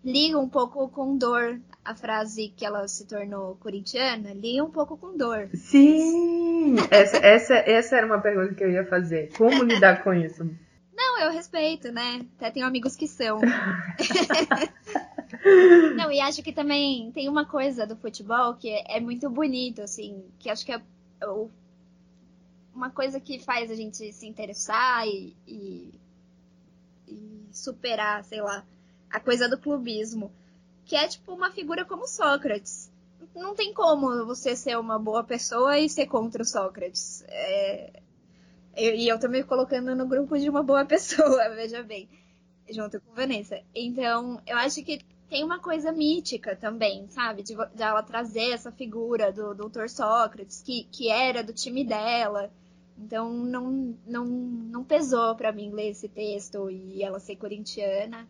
Liga 0.04 0.38
um 0.38 0.48
pouco 0.48 0.88
com 0.88 1.16
dor 1.16 1.60
a 1.84 1.94
frase 1.94 2.52
que 2.56 2.64
ela 2.64 2.86
se 2.86 3.06
tornou 3.06 3.56
corintiana, 3.56 4.32
liga 4.34 4.62
um 4.62 4.70
pouco 4.70 4.96
com 4.96 5.16
dor. 5.16 5.48
Sim! 5.54 6.76
Essa, 6.90 7.16
essa, 7.18 7.54
essa 7.54 7.96
era 7.96 8.06
uma 8.06 8.20
pergunta 8.20 8.54
que 8.54 8.62
eu 8.62 8.70
ia 8.70 8.84
fazer. 8.84 9.30
Como 9.36 9.64
lidar 9.64 10.02
com 10.02 10.12
isso? 10.12 10.48
Não, 10.94 11.20
eu 11.20 11.30
respeito, 11.30 11.92
né? 11.92 12.24
Até 12.36 12.50
tenho 12.50 12.66
amigos 12.66 12.96
que 12.96 13.06
são. 13.06 13.40
Não, 15.96 16.10
e 16.10 16.20
acho 16.20 16.42
que 16.42 16.52
também 16.52 17.10
tem 17.12 17.28
uma 17.28 17.44
coisa 17.44 17.86
do 17.86 17.96
futebol 17.96 18.54
que 18.54 18.70
é, 18.70 19.00
muito 19.00 19.30
bonito, 19.30 19.82
assim, 19.82 20.24
que 20.38 20.50
acho 20.50 20.64
que 20.64 20.72
é 20.72 20.80
uma 22.74 22.90
coisa 22.90 23.20
que 23.20 23.38
faz 23.38 23.70
a 23.70 23.74
gente 23.74 24.12
se 24.12 24.26
interessar 24.26 25.06
e, 25.06 25.34
e, 25.46 25.94
e 27.08 27.48
superar, 27.52 28.22
sei 28.24 28.42
lá, 28.42 28.64
a 29.10 29.20
coisa 29.20 29.48
do 29.48 29.58
clubismo. 29.58 30.30
Que 30.84 30.94
é 30.94 31.08
tipo 31.08 31.32
uma 31.32 31.50
figura 31.50 31.84
como 31.84 32.06
Sócrates. 32.06 32.90
Não 33.34 33.54
tem 33.54 33.72
como 33.72 34.24
você 34.26 34.54
ser 34.54 34.78
uma 34.78 34.98
boa 34.98 35.24
pessoa 35.24 35.78
e 35.78 35.88
ser 35.88 36.06
contra 36.06 36.42
o 36.42 36.46
Sócrates. 36.46 37.24
É... 37.28 38.02
E 38.76 39.08
eu 39.08 39.18
tô 39.18 39.28
me 39.28 39.42
colocando 39.42 39.94
no 39.96 40.06
grupo 40.06 40.38
de 40.38 40.50
uma 40.50 40.62
boa 40.62 40.84
pessoa, 40.86 41.48
veja 41.50 41.82
bem, 41.82 42.08
junto 42.68 43.00
com 43.00 43.14
Vanessa. 43.14 43.60
Então, 43.74 44.40
eu 44.46 44.56
acho 44.58 44.84
que 44.84 45.00
tem 45.28 45.44
uma 45.44 45.58
coisa 45.58 45.90
mítica 45.92 46.54
também, 46.54 47.06
sabe? 47.08 47.42
De, 47.42 47.54
de 47.54 47.82
ela 47.82 48.02
trazer 48.02 48.50
essa 48.50 48.70
figura 48.70 49.32
do 49.32 49.54
doutor 49.54 49.88
Sócrates, 49.88 50.62
que, 50.62 50.86
que 50.90 51.10
era 51.10 51.42
do 51.42 51.52
time 51.52 51.84
dela. 51.84 52.50
Então 52.98 53.32
não, 53.32 53.94
não, 54.06 54.24
não 54.24 54.84
pesou 54.84 55.34
para 55.34 55.52
mim 55.52 55.70
ler 55.70 55.90
esse 55.90 56.08
texto 56.08 56.70
e 56.70 57.02
ela 57.02 57.20
ser 57.20 57.36
corintiana. 57.36 58.26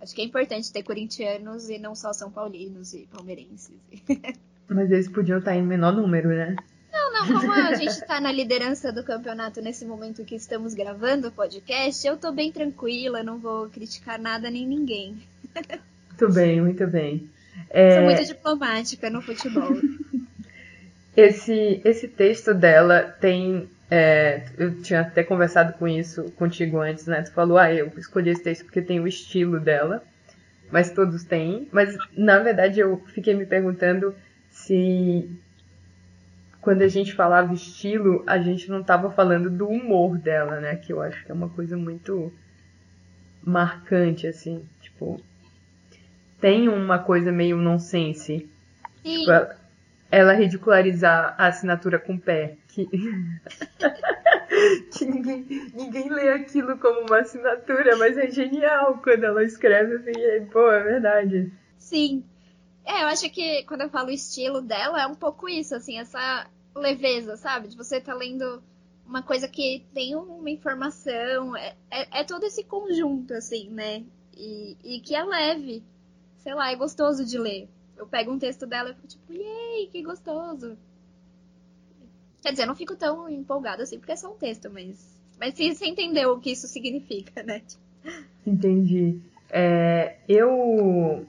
Acho 0.00 0.14
que 0.14 0.20
é 0.20 0.24
importante 0.24 0.72
ter 0.72 0.82
corintianos 0.82 1.68
e 1.68 1.78
não 1.78 1.94
só 1.94 2.12
são 2.12 2.30
paulinos 2.30 2.94
e 2.94 3.08
palmeirenses. 3.10 3.76
Mas 4.68 4.90
eles 4.90 5.08
podiam 5.08 5.38
estar 5.38 5.56
em 5.56 5.62
menor 5.62 5.92
número, 5.92 6.28
né? 6.28 6.54
Não, 6.92 7.12
não, 7.12 7.40
como 7.40 7.52
a 7.52 7.74
gente 7.74 7.90
está 7.90 8.20
na 8.20 8.30
liderança 8.30 8.92
do 8.92 9.02
campeonato 9.02 9.60
nesse 9.60 9.84
momento 9.84 10.24
que 10.24 10.34
estamos 10.34 10.74
gravando 10.74 11.28
o 11.28 11.32
podcast, 11.32 12.06
eu 12.06 12.16
tô 12.16 12.30
bem 12.30 12.52
tranquila, 12.52 13.22
não 13.22 13.38
vou 13.38 13.68
criticar 13.68 14.18
nada 14.18 14.50
nem 14.50 14.66
ninguém. 14.66 15.18
Muito 16.20 16.34
bem, 16.34 16.60
muito 16.60 16.86
bem. 16.88 17.30
É... 17.70 17.94
Sou 17.94 18.04
muito 18.04 18.24
diplomática 18.24 19.08
no 19.08 19.22
futebol. 19.22 19.70
esse, 21.16 21.80
esse 21.84 22.08
texto 22.08 22.52
dela 22.52 23.02
tem. 23.20 23.70
É, 23.90 24.42
eu 24.58 24.82
tinha 24.82 25.00
até 25.00 25.22
conversado 25.22 25.72
com 25.74 25.86
isso 25.86 26.24
contigo 26.32 26.78
antes, 26.80 27.06
né? 27.06 27.22
Tu 27.22 27.32
falou, 27.32 27.56
ah, 27.56 27.72
eu 27.72 27.90
escolhi 27.96 28.30
esse 28.30 28.42
texto 28.42 28.64
porque 28.64 28.82
tem 28.82 29.00
o 29.00 29.06
estilo 29.06 29.60
dela, 29.60 30.02
mas 30.70 30.90
todos 30.90 31.22
têm. 31.24 31.68
Mas 31.72 31.96
na 32.16 32.38
verdade 32.40 32.80
eu 32.80 33.02
fiquei 33.14 33.32
me 33.34 33.46
perguntando 33.46 34.14
se 34.50 35.30
quando 36.60 36.82
a 36.82 36.88
gente 36.88 37.14
falava 37.14 37.54
estilo, 37.54 38.24
a 38.26 38.38
gente 38.38 38.68
não 38.68 38.80
estava 38.80 39.10
falando 39.10 39.48
do 39.48 39.68
humor 39.68 40.18
dela, 40.18 40.60
né? 40.60 40.76
Que 40.76 40.92
eu 40.92 41.00
acho 41.00 41.24
que 41.24 41.30
é 41.30 41.34
uma 41.34 41.48
coisa 41.48 41.76
muito 41.76 42.30
marcante, 43.42 44.26
assim. 44.26 44.68
Tipo, 44.82 45.18
tem 46.40 46.68
uma 46.68 46.98
coisa 46.98 47.32
meio 47.32 47.56
nonsense. 47.56 48.48
Sim. 49.02 49.18
Tipo, 49.18 49.30
ela, 49.30 49.56
ela 50.10 50.32
ridicularizar 50.32 51.34
a 51.38 51.46
assinatura 51.46 51.98
com 51.98 52.18
pé. 52.18 52.56
Que, 52.68 52.86
que 54.92 55.04
ninguém, 55.04 55.46
ninguém 55.74 56.10
lê 56.10 56.30
aquilo 56.30 56.78
como 56.78 57.00
uma 57.00 57.20
assinatura, 57.20 57.96
mas 57.96 58.16
é 58.16 58.30
genial 58.30 58.98
quando 59.02 59.24
ela 59.24 59.42
escreve 59.42 59.96
assim. 59.96 60.20
É, 60.20 60.40
pô, 60.40 60.70
é 60.70 60.82
verdade. 60.82 61.52
Sim. 61.78 62.24
É, 62.84 63.02
eu 63.02 63.08
acho 63.08 63.28
que 63.30 63.64
quando 63.64 63.82
eu 63.82 63.90
falo 63.90 64.10
estilo 64.10 64.62
dela, 64.62 65.02
é 65.02 65.06
um 65.06 65.14
pouco 65.14 65.48
isso, 65.48 65.74
assim, 65.74 65.98
essa 65.98 66.46
leveza, 66.74 67.36
sabe? 67.36 67.68
De 67.68 67.76
você 67.76 68.00
tá 68.00 68.14
lendo 68.14 68.62
uma 69.06 69.22
coisa 69.22 69.48
que 69.48 69.84
tem 69.92 70.14
uma 70.14 70.50
informação, 70.50 71.56
é, 71.56 71.74
é, 71.90 72.20
é 72.20 72.24
todo 72.24 72.44
esse 72.44 72.64
conjunto, 72.64 73.34
assim, 73.34 73.68
né? 73.70 74.04
E, 74.34 74.76
e 74.84 75.00
que 75.00 75.14
é 75.14 75.24
leve 75.24 75.82
sei 76.38 76.54
lá, 76.54 76.70
é 76.70 76.76
gostoso 76.76 77.24
de 77.24 77.38
ler. 77.38 77.68
Eu 77.96 78.06
pego 78.06 78.32
um 78.32 78.38
texto 78.38 78.66
dela 78.66 78.90
e 78.90 78.94
fico 78.94 79.08
tipo, 79.08 79.32
yay, 79.32 79.88
que 79.90 80.02
gostoso. 80.02 80.76
Quer 82.42 82.52
dizer, 82.52 82.62
eu 82.62 82.68
não 82.68 82.76
fico 82.76 82.94
tão 82.96 83.28
empolgada 83.28 83.82
assim, 83.82 83.98
porque 83.98 84.12
é 84.12 84.16
só 84.16 84.32
um 84.32 84.36
texto, 84.36 84.70
mas. 84.70 85.18
Mas 85.38 85.54
você 85.54 85.86
entendeu 85.86 86.32
o 86.32 86.40
que 86.40 86.50
isso 86.50 86.66
significa, 86.66 87.42
né? 87.42 87.62
Entendi. 88.46 89.20
É, 89.50 90.16
eu 90.28 91.26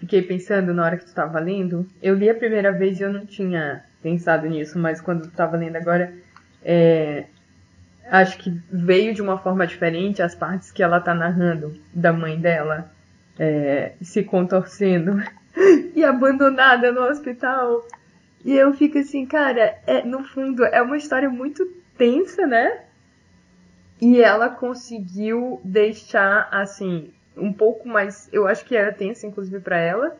fiquei 0.00 0.22
pensando 0.22 0.74
na 0.74 0.84
hora 0.84 0.96
que 0.96 1.04
tu 1.04 1.08
estava 1.08 1.38
lendo. 1.38 1.88
Eu 2.02 2.14
li 2.14 2.28
a 2.28 2.34
primeira 2.34 2.72
vez 2.72 2.98
e 2.98 3.02
eu 3.02 3.12
não 3.12 3.24
tinha 3.24 3.84
pensado 4.02 4.48
nisso, 4.48 4.78
mas 4.78 5.00
quando 5.00 5.22
tu 5.22 5.28
estava 5.28 5.56
lendo 5.56 5.76
agora, 5.76 6.12
é, 6.64 7.26
acho 8.06 8.38
que 8.38 8.50
veio 8.70 9.14
de 9.14 9.22
uma 9.22 9.38
forma 9.38 9.66
diferente 9.66 10.20
as 10.22 10.34
partes 10.34 10.72
que 10.72 10.82
ela 10.82 11.00
tá 11.00 11.14
narrando 11.14 11.78
da 11.94 12.12
mãe 12.12 12.40
dela 12.40 12.90
é, 13.38 13.92
se 14.00 14.22
contorcendo 14.22 15.22
e 15.94 16.04
abandonada 16.04 16.92
no 16.92 17.02
hospital. 17.02 17.86
E 18.44 18.54
eu 18.54 18.72
fico 18.74 18.98
assim, 18.98 19.24
cara, 19.26 19.78
é, 19.86 20.02
no 20.02 20.24
fundo 20.24 20.64
é 20.64 20.82
uma 20.82 20.96
história 20.96 21.30
muito 21.30 21.64
tensa, 21.96 22.46
né? 22.46 22.84
E 24.00 24.20
ela 24.20 24.48
conseguiu 24.48 25.60
deixar 25.62 26.48
assim 26.50 27.12
um 27.36 27.52
pouco 27.52 27.88
mais, 27.88 28.28
eu 28.32 28.46
acho 28.46 28.64
que 28.64 28.76
era 28.76 28.92
tensa 28.92 29.26
inclusive 29.26 29.60
para 29.60 29.78
ela, 29.78 30.16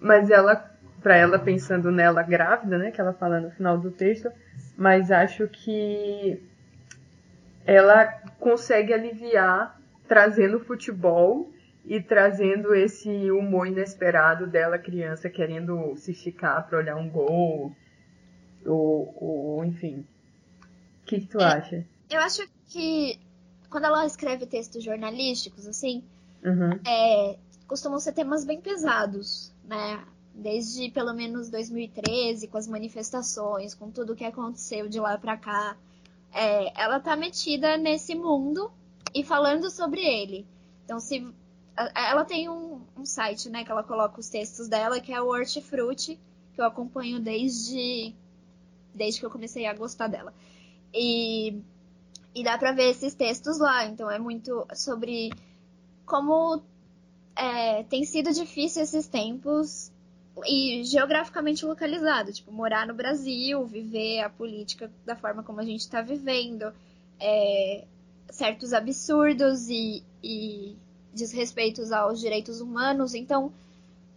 mas 0.00 0.30
ela 0.30 0.70
para 1.02 1.16
ela 1.16 1.38
pensando 1.38 1.90
nela 1.90 2.22
grávida, 2.22 2.78
né, 2.78 2.92
que 2.92 3.00
ela 3.00 3.12
fala 3.12 3.40
no 3.40 3.50
final 3.50 3.76
do 3.76 3.90
texto, 3.90 4.30
mas 4.76 5.10
acho 5.10 5.48
que 5.48 6.40
ela 7.66 8.06
consegue 8.38 8.92
aliviar 8.92 9.80
trazendo 10.06 10.60
futebol 10.60 11.50
e 11.84 12.00
trazendo 12.00 12.74
esse 12.74 13.30
humor 13.30 13.66
inesperado 13.66 14.46
dela 14.46 14.78
criança 14.78 15.28
querendo 15.28 15.96
se 15.96 16.12
esticar 16.12 16.66
para 16.68 16.78
olhar 16.78 16.96
um 16.96 17.10
gol 17.10 17.74
ou, 18.64 19.16
ou 19.20 19.64
enfim. 19.64 20.06
O 21.02 21.06
que, 21.06 21.20
que 21.20 21.26
tu 21.26 21.40
é, 21.40 21.44
acha? 21.44 21.86
Eu 22.08 22.20
acho 22.20 22.48
que 22.68 23.18
quando 23.68 23.84
ela 23.84 24.06
escreve 24.06 24.46
textos 24.46 24.84
jornalísticos, 24.84 25.66
assim, 25.66 26.04
uhum. 26.44 26.78
é, 26.86 27.36
costumam 27.66 27.98
ser 27.98 28.12
temas 28.12 28.44
bem 28.44 28.60
pesados, 28.60 29.52
né? 29.64 30.04
Desde 30.34 30.90
pelo 30.90 31.12
menos 31.12 31.50
2013, 31.50 32.46
com 32.48 32.56
as 32.56 32.68
manifestações, 32.68 33.74
com 33.74 33.90
tudo 33.90 34.14
que 34.14 34.24
aconteceu 34.24 34.88
de 34.88 35.00
lá 35.00 35.18
pra 35.18 35.36
cá. 35.36 35.76
É, 36.32 36.80
ela 36.80 37.00
tá 37.00 37.16
metida 37.16 37.76
nesse 37.76 38.14
mundo 38.14 38.70
e 39.14 39.24
falando 39.24 39.70
sobre 39.70 40.00
ele. 40.00 40.46
Então, 40.84 40.98
se 41.00 41.26
ela 41.94 42.24
tem 42.24 42.48
um, 42.48 42.82
um, 42.96 43.04
site, 43.04 43.48
né, 43.48 43.64
que 43.64 43.70
ela 43.70 43.82
coloca 43.82 44.20
os 44.20 44.28
textos 44.28 44.68
dela, 44.68 45.00
que 45.00 45.12
é 45.12 45.20
o 45.20 45.28
Hortifruti, 45.28 46.18
que 46.54 46.60
eu 46.60 46.64
acompanho 46.64 47.18
desde, 47.18 48.14
desde 48.94 49.20
que 49.20 49.26
eu 49.26 49.30
comecei 49.30 49.66
a 49.66 49.74
gostar 49.74 50.08
dela. 50.08 50.34
E, 50.92 51.62
e 52.34 52.44
dá 52.44 52.58
pra 52.58 52.72
ver 52.72 52.90
esses 52.90 53.14
textos 53.14 53.58
lá, 53.58 53.86
então 53.86 54.10
é 54.10 54.18
muito 54.18 54.66
sobre 54.74 55.30
como 56.04 56.62
é, 57.34 57.82
tem 57.84 58.04
sido 58.04 58.32
difícil 58.32 58.82
esses 58.82 59.06
tempos 59.06 59.90
e 60.46 60.82
geograficamente 60.84 61.64
localizado, 61.64 62.32
tipo, 62.32 62.52
morar 62.52 62.86
no 62.86 62.94
Brasil, 62.94 63.64
viver 63.66 64.20
a 64.20 64.30
política 64.30 64.90
da 65.04 65.16
forma 65.16 65.42
como 65.42 65.60
a 65.60 65.64
gente 65.64 65.80
está 65.80 66.02
vivendo, 66.02 66.72
é, 67.20 67.84
certos 68.30 68.72
absurdos 68.72 69.68
e, 69.68 70.02
e 70.22 70.76
desrespeitos 71.12 71.92
aos 71.92 72.20
direitos 72.20 72.60
humanos. 72.60 73.14
Então, 73.14 73.52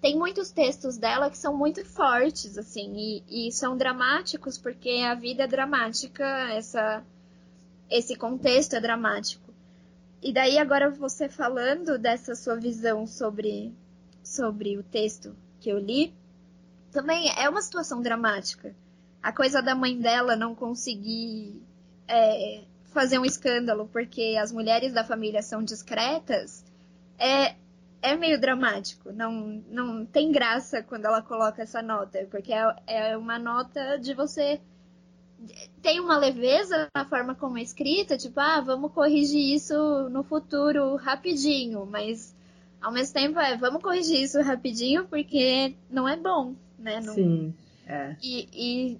tem 0.01 0.17
muitos 0.17 0.51
textos 0.51 0.97
dela 0.97 1.29
que 1.29 1.37
são 1.37 1.55
muito 1.55 1.83
fortes, 1.83 2.57
assim, 2.57 2.93
e, 3.27 3.47
e 3.47 3.51
são 3.51 3.75
dramáticos 3.75 4.57
porque 4.57 5.03
a 5.03 5.15
vida 5.15 5.43
é 5.43 5.47
dramática, 5.47 6.23
essa, 6.51 7.03
esse 7.89 8.15
contexto 8.15 8.75
é 8.75 8.79
dramático. 8.79 9.53
E 10.21 10.31
daí 10.31 10.57
agora 10.57 10.89
você 10.89 11.27
falando 11.27 11.97
dessa 11.97 12.35
sua 12.35 12.55
visão 12.55 13.05
sobre, 13.05 13.73
sobre 14.23 14.77
o 14.77 14.83
texto 14.83 15.35
que 15.59 15.69
eu 15.69 15.79
li, 15.79 16.13
também 16.91 17.31
é 17.37 17.49
uma 17.49 17.61
situação 17.61 18.01
dramática. 18.01 18.75
A 19.21 19.31
coisa 19.31 19.61
da 19.61 19.75
mãe 19.75 19.99
dela 19.99 20.35
não 20.35 20.53
conseguir 20.53 21.61
é, 22.07 22.61
fazer 22.85 23.17
um 23.17 23.25
escândalo 23.25 23.89
porque 23.91 24.37
as 24.39 24.51
mulheres 24.51 24.93
da 24.93 25.03
família 25.03 25.41
são 25.41 25.63
discretas 25.63 26.63
é, 27.17 27.55
é 28.05 28.15
meio 28.15 28.39
dramático. 28.39 29.11
Não, 29.11 29.63
não 29.67 30.05
tem 30.05 30.31
graça 30.31 30.83
quando 30.83 31.05
ela 31.05 31.21
coloca 31.21 31.63
essa 31.63 31.81
nota, 31.81 32.25
porque 32.29 32.53
é, 32.53 32.75
é 32.87 33.17
uma 33.17 33.39
nota 33.39 33.97
de 33.97 34.13
você. 34.13 34.61
Tem 35.81 35.99
uma 35.99 36.17
leveza 36.17 36.87
na 36.95 37.05
forma 37.05 37.35
como 37.35 37.57
é 37.57 37.61
escrita, 37.61 38.17
tipo, 38.17 38.39
ah, 38.39 38.61
vamos 38.61 38.91
corrigir 38.91 39.53
isso 39.53 39.75
no 40.09 40.23
futuro 40.23 40.95
rapidinho, 40.95 41.85
mas 41.85 42.35
ao 42.81 42.91
mesmo 42.91 43.13
tempo 43.13 43.39
é, 43.39 43.57
vamos 43.57 43.81
corrigir 43.81 44.21
isso 44.21 44.41
rapidinho 44.41 45.05
porque 45.07 45.75
não 45.89 46.07
é 46.07 46.15
bom, 46.15 46.55
né? 46.79 47.01
Não... 47.01 47.13
Sim, 47.13 47.53
é. 47.85 48.15
E, 48.23 48.47
e 48.53 48.99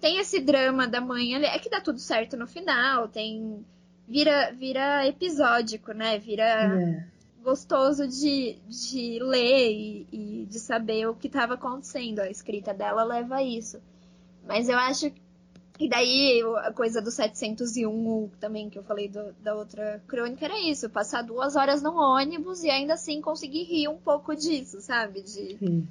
tem 0.00 0.18
esse 0.18 0.40
drama 0.40 0.88
da 0.88 1.00
mãe, 1.00 1.34
é 1.34 1.58
que 1.58 1.70
dá 1.70 1.80
tudo 1.80 1.98
certo 1.98 2.36
no 2.36 2.46
final, 2.46 3.08
tem. 3.08 3.64
Vira, 4.08 4.52
vira 4.52 5.06
episódico, 5.06 5.92
né? 5.92 6.18
Vira. 6.18 6.44
É 6.44 7.15
gostoso 7.46 8.08
de, 8.08 8.58
de 8.66 9.20
ler 9.22 9.70
e, 9.70 10.06
e 10.10 10.46
de 10.46 10.58
saber 10.58 11.06
o 11.06 11.14
que 11.14 11.28
estava 11.28 11.54
acontecendo. 11.54 12.18
A 12.18 12.28
escrita 12.28 12.74
dela 12.74 13.04
leva 13.04 13.36
a 13.36 13.42
isso. 13.42 13.80
Mas 14.44 14.68
eu 14.68 14.76
acho 14.76 15.12
e 15.78 15.88
daí 15.88 16.42
a 16.64 16.72
coisa 16.72 17.00
do 17.00 17.10
701 17.10 18.30
também 18.40 18.68
que 18.68 18.78
eu 18.78 18.82
falei 18.82 19.08
do, 19.08 19.32
da 19.42 19.54
outra 19.54 20.02
crônica 20.08 20.44
era 20.44 20.58
isso, 20.58 20.90
passar 20.90 21.22
duas 21.22 21.54
horas 21.54 21.82
no 21.82 21.94
ônibus 21.94 22.64
e 22.64 22.70
ainda 22.70 22.94
assim 22.94 23.20
conseguir 23.20 23.62
rir 23.62 23.86
um 23.86 23.98
pouco 23.98 24.34
disso, 24.34 24.80
sabe? 24.80 25.22
De 25.22 25.86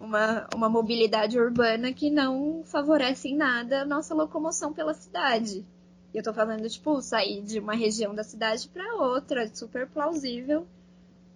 uma, 0.00 0.48
uma 0.54 0.68
mobilidade 0.70 1.38
urbana 1.38 1.92
que 1.92 2.08
não 2.08 2.62
favorece 2.64 3.28
em 3.28 3.36
nada 3.36 3.82
a 3.82 3.84
nossa 3.84 4.14
locomoção 4.14 4.72
pela 4.72 4.94
cidade. 4.94 5.66
E 6.14 6.16
eu 6.16 6.22
tô 6.22 6.32
falando, 6.32 6.66
tipo, 6.66 7.02
sair 7.02 7.42
de 7.42 7.58
uma 7.58 7.74
região 7.74 8.14
da 8.14 8.24
cidade 8.24 8.68
para 8.68 8.94
outra, 8.94 9.52
super 9.52 9.86
plausível 9.86 10.66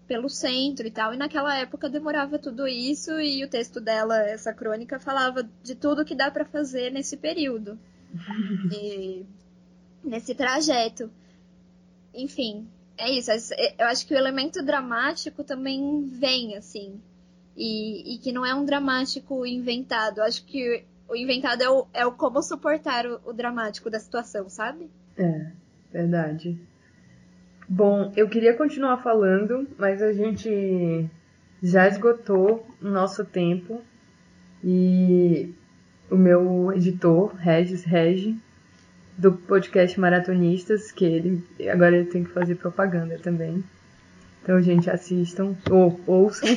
pelo 0.09 0.28
centro 0.28 0.86
e 0.86 0.90
tal. 0.90 1.12
E 1.12 1.18
naquela 1.18 1.56
época 1.56 1.88
demorava 1.88 2.38
tudo 2.38 2.66
isso 2.66 3.20
e 3.20 3.44
o 3.44 3.48
texto 3.48 3.80
dela, 3.80 4.18
essa 4.22 4.52
crônica, 4.52 4.98
falava 4.98 5.48
de 5.62 5.74
tudo 5.74 6.04
que 6.04 6.14
dá 6.14 6.30
para 6.30 6.46
fazer 6.46 6.90
nesse 6.90 7.16
período. 7.18 7.78
e 8.72 9.24
nesse 10.02 10.34
trajeto. 10.34 11.11
Enfim, 12.14 12.66
é 12.96 13.11
isso. 13.11 13.30
Eu 13.78 13.86
acho 13.86 14.06
que 14.06 14.14
o 14.14 14.16
elemento 14.16 14.64
dramático 14.64 15.44
também 15.44 16.06
vem, 16.06 16.56
assim. 16.56 16.98
E, 17.54 18.14
e 18.14 18.18
que 18.18 18.32
não 18.32 18.46
é 18.46 18.54
um 18.54 18.64
dramático 18.64 19.44
inventado. 19.44 20.18
Eu 20.18 20.24
acho 20.24 20.44
que 20.44 20.84
o 21.06 21.14
inventado 21.14 21.62
é 21.62 21.70
o, 21.70 21.86
é 21.92 22.06
o 22.06 22.12
como 22.12 22.42
suportar 22.42 23.06
o, 23.06 23.20
o 23.26 23.32
dramático 23.32 23.90
da 23.90 24.00
situação, 24.00 24.48
sabe? 24.48 24.90
É, 25.18 25.52
verdade. 25.92 26.59
Bom, 27.68 28.10
eu 28.16 28.26
queria 28.30 28.54
continuar 28.54 28.96
falando, 29.02 29.68
mas 29.76 30.00
a 30.00 30.10
gente 30.10 31.06
já 31.62 31.86
esgotou 31.86 32.66
o 32.80 32.88
nosso 32.88 33.26
tempo 33.26 33.82
e 34.64 35.52
o 36.10 36.16
meu 36.16 36.72
editor, 36.72 37.34
Regis 37.36 37.84
Regi, 37.84 38.34
do 39.18 39.32
podcast 39.32 40.00
Maratonistas, 40.00 40.90
que 40.90 41.04
ele 41.04 41.44
agora 41.70 41.94
ele 41.94 42.08
tem 42.08 42.24
que 42.24 42.30
fazer 42.30 42.54
propaganda 42.54 43.18
também. 43.18 43.62
Então, 44.42 44.58
gente, 44.62 44.88
assistam 44.88 45.54
ou 45.70 46.00
ouçam. 46.06 46.48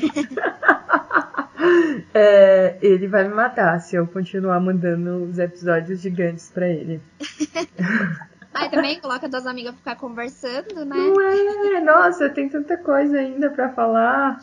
é, 2.13 2.77
ele 2.81 3.09
vai 3.09 3.27
me 3.27 3.33
matar 3.33 3.81
se 3.81 3.97
eu 3.97 4.07
continuar 4.07 4.61
mandando 4.61 5.25
os 5.25 5.37
episódios 5.37 5.99
gigantes 5.99 6.49
para 6.49 6.69
ele. 6.69 7.01
Aí 8.53 8.69
também 8.69 8.99
coloca 8.99 9.29
duas 9.29 9.47
amigas 9.47 9.75
ficar 9.75 9.95
conversando, 9.95 10.83
né? 10.83 10.95
Não 10.95 11.21
é, 11.21 11.81
nossa, 11.81 12.29
tem 12.29 12.49
tanta 12.49 12.77
coisa 12.77 13.17
ainda 13.17 13.49
para 13.49 13.69
falar. 13.69 14.41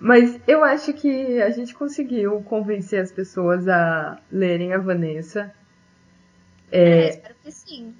Mas 0.00 0.40
eu 0.48 0.64
acho 0.64 0.92
que 0.92 1.40
a 1.40 1.50
gente 1.50 1.74
conseguiu 1.74 2.42
convencer 2.42 3.00
as 3.00 3.12
pessoas 3.12 3.68
a 3.68 4.18
lerem 4.30 4.72
a 4.72 4.78
Vanessa. 4.78 5.54
É, 6.72 6.80
é 6.80 7.08
espero 7.10 7.34
que 7.42 7.52
sim. 7.52 7.94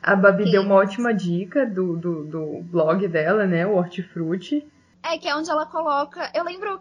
A 0.00 0.14
Babi 0.14 0.50
deu 0.50 0.62
uma 0.62 0.76
ótima 0.76 1.12
dica 1.12 1.66
do, 1.66 1.96
do, 1.96 2.24
do 2.24 2.62
blog 2.62 3.08
dela, 3.08 3.46
né? 3.46 3.66
O 3.66 3.74
Hortifruti. 3.76 4.66
É, 5.02 5.18
que 5.18 5.26
é 5.26 5.34
onde 5.34 5.50
ela 5.50 5.66
coloca. 5.66 6.30
Eu 6.34 6.44
lembro. 6.44 6.80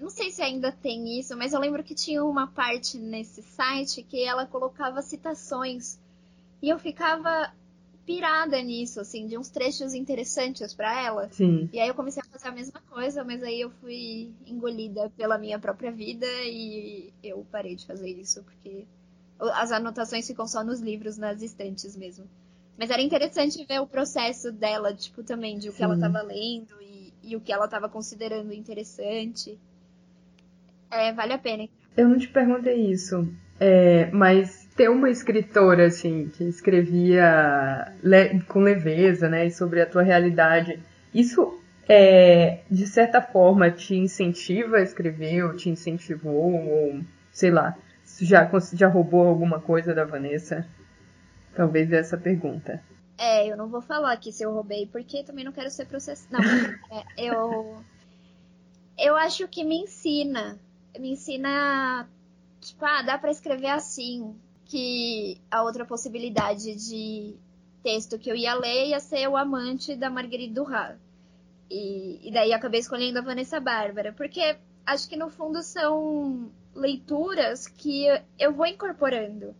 Não 0.00 0.08
sei 0.10 0.30
se 0.30 0.42
ainda 0.42 0.72
tem 0.72 1.18
isso, 1.18 1.36
mas 1.36 1.52
eu 1.52 1.60
lembro 1.60 1.84
que 1.84 1.94
tinha 1.94 2.24
uma 2.24 2.46
parte 2.46 2.98
nesse 2.98 3.40
site 3.42 4.02
que 4.02 4.24
ela 4.24 4.46
colocava 4.46 5.00
citações 5.00 6.01
e 6.62 6.68
eu 6.70 6.78
ficava 6.78 7.52
pirada 8.06 8.60
nisso, 8.62 9.00
assim, 9.00 9.26
de 9.26 9.36
uns 9.36 9.48
trechos 9.48 9.94
interessantes 9.94 10.74
para 10.74 11.02
ela. 11.02 11.28
Sim. 11.30 11.68
E 11.72 11.80
aí 11.80 11.88
eu 11.88 11.94
comecei 11.94 12.22
a 12.22 12.30
fazer 12.30 12.48
a 12.48 12.52
mesma 12.52 12.80
coisa, 12.88 13.24
mas 13.24 13.42
aí 13.42 13.60
eu 13.60 13.70
fui 13.70 14.32
engolida 14.46 15.10
pela 15.16 15.38
minha 15.38 15.58
própria 15.58 15.90
vida 15.90 16.26
e 16.44 17.12
eu 17.22 17.46
parei 17.50 17.76
de 17.76 17.86
fazer 17.86 18.10
isso, 18.10 18.42
porque 18.42 18.86
as 19.38 19.72
anotações 19.72 20.26
ficam 20.26 20.46
só 20.46 20.62
nos 20.62 20.80
livros, 20.80 21.16
nas 21.16 21.42
estantes 21.42 21.96
mesmo. 21.96 22.26
Mas 22.78 22.90
era 22.90 23.02
interessante 23.02 23.64
ver 23.64 23.80
o 23.80 23.86
processo 23.86 24.50
dela, 24.50 24.94
tipo, 24.94 25.22
também, 25.22 25.58
de 25.58 25.68
o 25.68 25.72
que 25.72 25.78
Sim. 25.78 25.84
ela 25.84 25.94
estava 25.94 26.22
lendo 26.22 26.80
e, 26.80 27.12
e, 27.22 27.36
o 27.36 27.40
que 27.40 27.52
ela 27.52 27.66
estava 27.66 27.88
considerando 27.88 28.52
interessante. 28.52 29.58
É, 30.90 31.12
vale 31.12 31.32
a 31.32 31.38
pena. 31.38 31.68
Eu 31.96 32.08
não 32.08 32.18
te 32.18 32.28
perguntei 32.28 32.90
isso, 32.90 33.28
é, 33.60 34.10
mas 34.10 34.61
ter 34.76 34.88
uma 34.88 35.10
escritora 35.10 35.86
assim 35.86 36.28
que 36.28 36.44
escrevia 36.44 37.92
le 38.02 38.40
com 38.42 38.60
leveza, 38.60 39.28
né, 39.28 39.48
sobre 39.50 39.80
a 39.80 39.86
tua 39.86 40.02
realidade, 40.02 40.80
isso 41.14 41.58
é, 41.88 42.60
de 42.70 42.86
certa 42.86 43.20
forma 43.20 43.70
te 43.70 43.94
incentiva 43.94 44.78
a 44.78 44.82
escrever 44.82 45.44
ou 45.44 45.54
te 45.54 45.68
incentivou 45.68 46.54
ou 46.54 47.00
sei 47.30 47.50
lá, 47.50 47.76
já 48.20 48.50
já 48.72 48.88
roubou 48.88 49.26
alguma 49.26 49.60
coisa 49.60 49.94
da 49.94 50.04
Vanessa? 50.04 50.66
Talvez 51.54 51.92
essa 51.92 52.16
pergunta. 52.16 52.82
É, 53.18 53.46
eu 53.46 53.56
não 53.56 53.68
vou 53.68 53.82
falar 53.82 54.12
aqui 54.12 54.32
se 54.32 54.42
eu 54.42 54.52
roubei, 54.52 54.86
porque 54.86 55.22
também 55.22 55.44
não 55.44 55.52
quero 55.52 55.70
ser 55.70 55.86
processado. 55.86 56.32
Não, 56.32 56.40
é, 56.90 57.04
eu 57.16 57.76
eu 58.98 59.16
acho 59.16 59.46
que 59.48 59.64
me 59.64 59.82
ensina, 59.82 60.58
me 60.98 61.12
ensina 61.12 62.08
tipo, 62.60 62.84
ah, 62.84 63.02
dá 63.02 63.18
para 63.18 63.30
escrever 63.30 63.68
assim, 63.68 64.34
que 64.72 65.38
a 65.50 65.62
outra 65.62 65.84
possibilidade 65.84 66.74
de 66.74 67.36
texto 67.82 68.18
que 68.18 68.30
eu 68.30 68.34
ia 68.34 68.54
ler 68.54 68.86
ia 68.88 69.00
ser 69.00 69.28
o 69.28 69.36
amante 69.36 69.94
da 69.94 70.08
Marguerite 70.08 70.54
Duras. 70.54 70.98
E, 71.70 72.26
e 72.26 72.32
daí 72.32 72.54
acabei 72.54 72.80
escolhendo 72.80 73.18
a 73.18 73.22
Vanessa 73.22 73.60
Bárbara, 73.60 74.14
porque 74.14 74.56
acho 74.86 75.06
que 75.10 75.16
no 75.16 75.28
fundo 75.28 75.62
são 75.62 76.50
leituras 76.74 77.66
que 77.66 78.06
eu 78.38 78.54
vou 78.54 78.64
incorporando. 78.64 79.54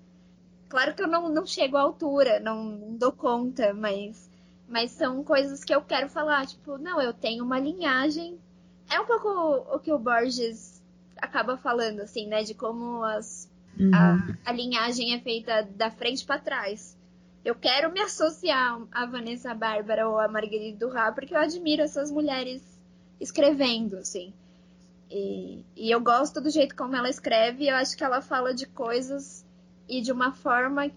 Claro 0.71 0.95
que 0.95 1.03
eu 1.03 1.09
não, 1.09 1.29
não 1.29 1.45
chego 1.45 1.77
à 1.77 1.83
altura, 1.83 2.41
não 2.41 2.97
dou 2.97 3.13
conta, 3.13 3.75
mas, 3.75 4.31
mas 4.67 4.93
são 4.93 5.23
coisas 5.23 5.63
que 5.63 5.75
eu 5.75 5.83
quero 5.83 6.09
falar. 6.09 6.47
Tipo, 6.47 6.79
não, 6.79 7.03
eu 7.03 7.13
tenho 7.13 7.45
uma 7.45 7.59
linhagem. 7.59 8.39
É 8.89 8.99
um 8.99 9.05
pouco 9.05 9.29
o 9.75 9.79
que 9.79 9.93
o 9.93 9.99
Borges 9.99 10.83
acaba 11.19 11.59
falando, 11.59 12.01
assim, 12.01 12.27
né? 12.27 12.43
De 12.43 12.55
como 12.55 13.05
as 13.05 13.52
Uhum. 13.79 13.91
A, 13.95 14.51
a 14.51 14.53
linhagem 14.53 15.15
é 15.15 15.21
feita 15.21 15.63
da 15.75 15.91
frente 15.91 16.25
para 16.25 16.41
trás. 16.41 16.97
Eu 17.45 17.55
quero 17.55 17.93
me 17.93 18.01
associar 18.01 18.81
a 18.93 19.07
Vanessa 19.07 19.53
Bárbara 19.55 20.09
ou 20.09 20.19
a 20.19 20.29
Marguerite 20.29 20.79
Duras 20.79 21.15
porque 21.15 21.35
eu 21.35 21.39
admiro 21.39 21.83
essas 21.83 22.11
mulheres 22.11 22.63
escrevendo, 23.21 23.97
assim. 23.97 24.33
E, 25.11 25.65
e 25.77 25.91
eu 25.91 26.01
gosto 26.01 26.41
do 26.41 26.51
jeito 26.51 26.77
como 26.77 26.95
ela 26.95 27.11
escreve. 27.11 27.67
Eu 27.67 27.77
acho 27.77 27.97
que 27.97 28.05
ela 28.05 28.23
fala 28.23 28.55
de 28.55 28.67
coisas 28.67 29.45
e 29.89 30.01
de 30.01 30.13
uma 30.13 30.33
forma 30.33 30.91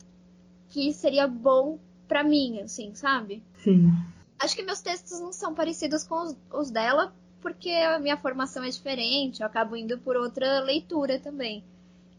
que 0.69 0.93
seria 0.93 1.27
bom 1.27 1.79
para 2.07 2.23
mim, 2.23 2.61
assim, 2.61 2.93
sabe? 2.93 3.43
Sim. 3.57 3.91
Acho 4.39 4.55
que 4.55 4.63
meus 4.63 4.81
textos 4.81 5.19
não 5.19 5.33
são 5.33 5.53
parecidos 5.53 6.03
com 6.03 6.21
os, 6.21 6.37
os 6.51 6.69
dela 6.69 7.13
porque 7.41 7.69
a 7.69 7.99
minha 7.99 8.17
formação 8.17 8.63
é 8.63 8.69
diferente. 8.69 9.41
Eu 9.41 9.47
acabo 9.47 9.75
indo 9.75 9.97
por 9.99 10.15
outra 10.15 10.61
leitura 10.61 11.19
também. 11.19 11.63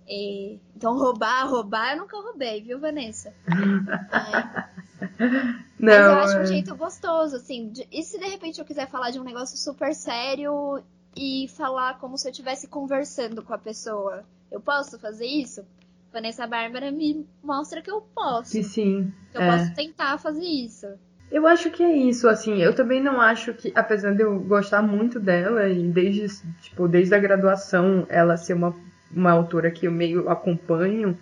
E, 0.09 0.61
então, 0.77 0.97
roubar, 0.97 1.49
roubar, 1.49 1.93
eu 1.93 2.03
nunca 2.03 2.17
roubei, 2.17 2.63
viu, 2.63 2.79
Vanessa? 2.79 3.35
é. 3.49 4.77
Não, 5.79 5.93
Mas 5.93 6.07
eu 6.07 6.19
acho 6.21 6.37
um 6.39 6.41
é. 6.41 6.47
jeito 6.47 6.75
gostoso, 6.75 7.37
assim. 7.37 7.69
De, 7.69 7.87
e 7.93 8.03
se 8.03 8.19
de 8.19 8.25
repente 8.25 8.59
eu 8.59 8.65
quiser 8.65 8.89
falar 8.89 9.11
de 9.11 9.21
um 9.21 9.25
negócio 9.25 9.59
super 9.59 9.95
sério, 9.95 10.83
e 11.17 11.49
falar 11.49 11.99
como 11.99 12.19
se 12.19 12.29
eu 12.29 12.31
estivesse 12.31 12.69
conversando 12.69 13.43
com 13.43 13.55
a 13.55 13.59
pessoa. 13.59 14.23
Eu 14.51 14.61
posso 14.61 14.99
fazer 14.99 15.27
isso? 15.27 15.65
Vanessa 16.13 16.47
Bárbara 16.47 16.91
me 16.91 17.27
mostra 17.43 17.81
que 17.81 17.91
eu 17.91 18.03
posso. 18.15 18.53
Que 18.53 18.63
sim. 18.63 19.13
Que 19.33 19.39
eu 19.39 19.43
é. 19.43 19.51
posso 19.51 19.75
tentar 19.75 20.19
fazer 20.19 20.45
isso. 20.45 20.87
Eu 21.31 21.47
acho 21.47 21.71
que 21.71 21.83
é 21.83 21.93
isso, 21.93 22.29
assim, 22.29 22.63
eu 22.63 22.73
também 22.73 23.03
não 23.03 23.21
acho 23.21 23.53
que, 23.53 23.73
apesar 23.75 24.15
de 24.15 24.23
eu 24.23 24.39
gostar 24.39 24.81
muito 24.81 25.19
dela, 25.19 25.69
e 25.69 25.89
desde, 25.89 26.29
tipo, 26.63 26.87
desde 26.87 27.17
a 27.17 27.19
graduação 27.19 28.07
ela 28.09 28.37
ser 28.37 28.55
uma, 28.55 28.77
uma 29.17 29.33
autora 29.33 29.71
que 29.71 29.87
eu 29.87 29.93
meio 29.93 30.29
acompanho, 30.29 31.19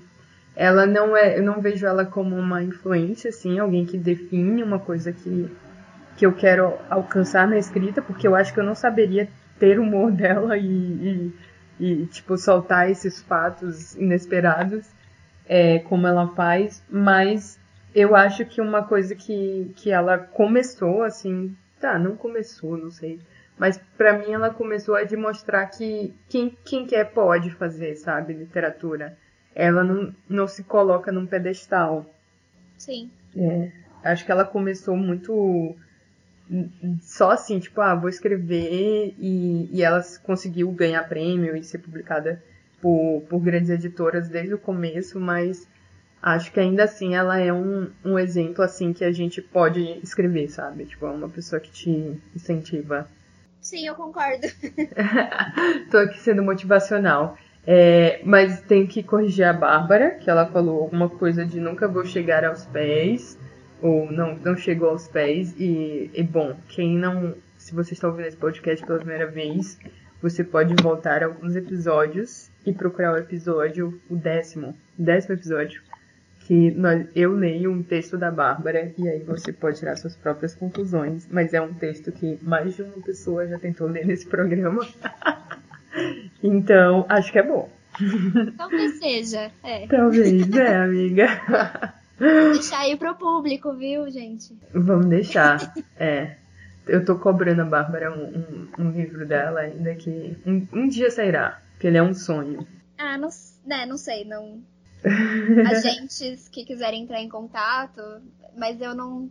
ela 0.57 0.85
não 0.85 1.17
é, 1.17 1.39
eu 1.39 1.43
não 1.45 1.61
vejo 1.61 1.87
ela 1.87 2.05
como 2.05 2.37
uma 2.37 2.63
influência, 2.63 3.31
assim, 3.31 3.59
alguém 3.59 3.87
que 3.87 3.97
define 3.97 4.63
uma 4.63 4.81
coisa 4.81 5.13
que, 5.13 5.49
que 6.17 6.27
eu 6.27 6.33
quero 6.33 6.75
alcançar 6.91 7.47
na 7.47 7.57
escrita, 7.57 8.03
porque 8.03 8.27
eu 8.27 8.35
acho 8.35 8.53
que 8.53 8.59
eu 8.59 8.65
não 8.65 8.75
saberia 8.75 9.29
ter 9.59 9.79
o 9.79 9.83
humor 9.83 10.11
dela 10.13 10.59
e, 10.59 10.67
e, 10.67 11.33
e 11.81 12.07
tipo, 12.07 12.37
soltar 12.37 12.91
esses 12.91 13.23
fatos 13.23 13.95
inesperados 13.95 14.85
é, 15.47 15.79
como 15.81 16.07
ela 16.07 16.29
faz, 16.35 16.83
mas 16.91 17.59
eu 17.95 18.17
acho 18.17 18.45
que 18.45 18.61
uma 18.61 18.83
coisa 18.83 19.15
que, 19.15 19.73
que 19.77 19.91
ela 19.91 20.19
começou, 20.19 21.05
assim, 21.05 21.57
tá, 21.81 21.97
não 21.97 22.17
começou, 22.17 22.77
não 22.77 22.91
sei, 22.91 23.21
mas 23.59 23.79
para 23.97 24.19
mim 24.19 24.33
ela 24.33 24.51
começou 24.51 24.97
a 24.97 25.05
demonstrar 25.05 25.71
que 25.71 26.13
quem, 26.29 26.57
quem 26.65 26.87
quer 26.87 27.13
pode 27.13 27.51
fazer, 27.51 27.95
sabe, 27.97 28.33
literatura. 28.33 29.17
Ela 29.55 29.85
não, 29.85 30.15
não 30.29 30.49
se 30.49 30.65
coloca 30.65 31.13
num 31.13 31.27
pedestal. 31.27 32.05
Sim. 32.77 33.11
É, 33.37 33.71
acho 34.03 34.25
que 34.25 34.33
ela 34.33 34.45
começou 34.45 34.97
muito 34.97 35.77
só 37.01 37.31
assim, 37.31 37.59
tipo, 37.59 37.81
ah, 37.81 37.95
vou 37.95 38.09
escrever 38.09 39.15
e, 39.19 39.69
e 39.73 39.83
ela 39.83 40.03
conseguiu 40.23 40.71
ganhar 40.73 41.09
prêmio 41.09 41.57
e 41.57 41.63
ser 41.63 41.79
publicada 41.79 42.43
por, 42.81 43.23
por 43.29 43.41
grandes 43.41 43.71
editoras 43.71 44.29
desde 44.29 44.55
o 44.55 44.59
começo, 44.59 45.19
mas 45.19 45.67
acho 46.21 46.53
que 46.53 46.61
ainda 46.61 46.85
assim 46.85 47.15
ela 47.15 47.39
é 47.39 47.53
um, 47.53 47.91
um 48.05 48.19
exemplo 48.19 48.63
assim 48.63 48.93
que 48.93 49.05
a 49.05 49.13
gente 49.13 49.41
pode 49.41 49.81
escrever, 50.03 50.49
sabe? 50.51 50.85
Tipo, 50.85 51.07
é 51.07 51.11
uma 51.11 51.29
pessoa 51.29 51.61
que 51.61 51.71
te 51.71 52.21
incentiva. 52.35 53.09
Sim, 53.65 53.87
eu 53.87 53.95
concordo. 53.95 54.47
Tô 55.91 55.99
aqui 55.99 56.21
sendo 56.21 56.43
motivacional. 56.43 57.37
É, 57.67 58.21
mas 58.23 58.61
tem 58.61 58.87
que 58.87 59.03
corrigir 59.03 59.47
a 59.47 59.53
Bárbara, 59.53 60.11
que 60.11 60.29
ela 60.29 60.45
falou 60.45 60.83
alguma 60.83 61.09
coisa 61.09 61.47
de 61.47 61.59
nunca 61.59 61.89
vou 61.89 62.05
chegar 62.05 62.45
aos 62.45 62.67
pés, 62.67 63.39
ou 63.81 64.13
não, 64.13 64.37
não 64.37 64.55
chegou 64.55 64.91
aos 64.91 65.09
pés. 65.09 65.55
E, 65.59 66.11
e 66.13 66.23
bom, 66.23 66.55
quem 66.69 66.97
não. 66.97 67.35
Se 67.57 67.75
você 67.75 67.95
está 67.95 68.07
ouvindo 68.07 68.27
esse 68.27 68.37
podcast 68.37 68.85
pela 68.85 68.99
primeira 68.99 69.27
vez, 69.27 69.79
você 70.21 70.45
pode 70.45 70.75
voltar 70.83 71.23
a 71.23 71.27
alguns 71.27 71.57
episódios 71.57 72.51
e 72.67 72.73
procurar 72.75 73.15
o 73.15 73.17
episódio, 73.17 73.99
o 74.11 74.15
décimo, 74.15 74.77
décimo 74.99 75.35
episódio, 75.35 75.81
que 76.47 76.71
nós, 76.73 77.07
eu 77.15 77.33
leio 77.33 77.73
um 77.73 77.83
texto 77.83 78.19
da 78.19 78.31
Bárbara 78.31 78.93
e 78.99 79.09
aí 79.09 79.21
você 79.21 79.53
pode 79.53 79.79
tirar 79.79 79.97
suas 79.97 80.15
próprias 80.15 80.55
conclusões, 80.55 81.27
mas 81.31 81.55
é 81.55 81.61
um 81.61 81.73
texto 81.73 82.13
que 82.13 82.39
mais 82.43 82.77
de 82.77 82.83
uma 82.83 83.03
pessoa 83.03 83.47
já 83.47 83.59
tentou 83.59 83.89
ler 83.89 84.07
nesse 84.07 84.27
programa. 84.27 84.87
então, 86.43 87.07
acho 87.09 87.33
que 87.33 87.39
é 87.39 87.43
bom. 87.43 87.71
Talvez 88.59 88.99
seja, 88.99 89.51
é. 89.63 89.87
Talvez, 89.87 90.55
é, 90.55 90.77
amiga. 90.85 91.27
Vou 92.19 92.53
deixar 92.53 92.81
aí 92.81 92.97
pro 92.97 93.15
público, 93.15 93.73
viu, 93.75 94.11
gente? 94.11 94.55
Vamos 94.73 95.07
deixar, 95.07 95.73
é. 95.99 96.37
Eu 96.87 97.03
tô 97.03 97.19
cobrando 97.19 97.63
a 97.63 97.65
Bárbara 97.65 98.13
um, 98.13 98.69
um, 98.79 98.87
um 98.87 98.91
livro 98.91 99.27
dela 99.27 99.61
ainda 99.61 99.95
que 99.95 100.37
um, 100.45 100.67
um 100.75 100.89
dia 100.89 101.11
sairá, 101.11 101.63
que 101.81 101.87
ele 101.87 101.97
é 101.97 102.03
um 102.03 102.13
sonho. 102.13 102.67
Ah, 102.99 103.17
não, 103.17 103.31
né, 103.65 103.87
não 103.87 103.97
sei, 103.97 104.27
não. 104.27 104.63
Agentes 105.71 106.49
que 106.49 106.65
quiserem 106.65 107.03
entrar 107.03 107.21
em 107.21 107.29
contato, 107.29 108.01
mas 108.57 108.81
eu 108.81 108.95
não. 108.95 109.31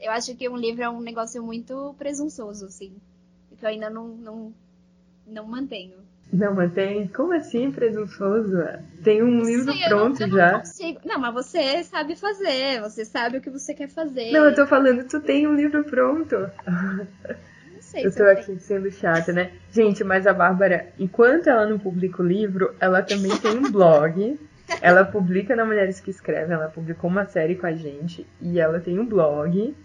Eu 0.00 0.10
acho 0.10 0.34
que 0.34 0.48
um 0.48 0.56
livro 0.56 0.82
é 0.82 0.90
um 0.90 1.00
negócio 1.00 1.42
muito 1.42 1.94
presunçoso, 1.96 2.66
assim. 2.66 2.92
Que 3.56 3.64
eu 3.64 3.68
ainda 3.68 3.88
não, 3.88 4.08
não, 4.08 4.54
não 5.26 5.46
mantenho. 5.46 5.98
Não 6.32 6.52
mantém? 6.54 7.06
Como 7.08 7.32
assim, 7.32 7.70
presunçoso? 7.70 8.58
Tem 9.04 9.22
um 9.22 9.30
Não 9.30 9.44
livro 9.44 9.72
sei, 9.72 9.84
eu 9.84 9.88
pronto 9.88 10.20
não, 10.20 10.26
eu 10.26 10.32
já. 10.34 10.52
Não, 10.52 10.58
consigo. 10.60 11.00
não, 11.04 11.18
mas 11.20 11.34
você 11.34 11.84
sabe 11.84 12.16
fazer, 12.16 12.80
você 12.80 13.04
sabe 13.04 13.38
o 13.38 13.40
que 13.40 13.50
você 13.50 13.72
quer 13.72 13.88
fazer. 13.88 14.32
Não, 14.32 14.44
eu 14.44 14.54
tô 14.54 14.66
falando, 14.66 15.04
tu 15.06 15.20
tem 15.20 15.46
um 15.46 15.54
livro 15.54 15.84
pronto. 15.84 16.36
Não 16.66 17.80
sei 17.80 18.04
Eu 18.04 18.10
se 18.10 18.16
tô 18.16 18.24
eu 18.24 18.32
aqui 18.32 18.58
sendo 18.58 18.90
chata, 18.90 19.32
né? 19.32 19.52
Gente, 19.70 20.02
mas 20.02 20.26
a 20.26 20.34
Bárbara, 20.34 20.88
enquanto 20.98 21.46
ela 21.48 21.66
não 21.66 21.78
publica 21.78 22.20
o 22.20 22.26
livro, 22.26 22.74
ela 22.80 23.00
também 23.00 23.36
tem 23.38 23.56
um 23.56 23.70
blog. 23.70 24.36
Ela 24.80 25.04
publica 25.04 25.54
na 25.54 25.64
Mulheres 25.64 26.00
que 26.00 26.10
Escrevem, 26.10 26.54
ela 26.54 26.68
publicou 26.68 27.08
uma 27.10 27.26
série 27.26 27.56
com 27.56 27.66
a 27.66 27.72
gente. 27.72 28.26
E 28.40 28.58
ela 28.58 28.80
tem 28.80 28.98
um 28.98 29.06
blog. 29.06 29.76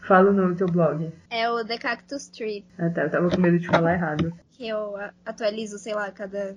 Fala 0.00 0.30
o 0.30 0.32
nome 0.32 0.54
do 0.54 0.58
teu 0.58 0.66
blog. 0.68 1.12
É 1.30 1.50
o 1.50 1.64
The 1.64 1.78
Cactus 1.78 2.28
Tree, 2.28 2.64
Ah 2.78 2.90
tá, 2.90 3.02
eu 3.02 3.10
tava 3.10 3.28
com 3.30 3.40
medo 3.40 3.58
de 3.58 3.66
falar 3.66 3.94
errado. 3.94 4.32
que 4.52 4.68
eu 4.68 4.94
atualizo, 5.24 5.78
sei 5.78 5.94
lá, 5.94 6.10
cada 6.12 6.56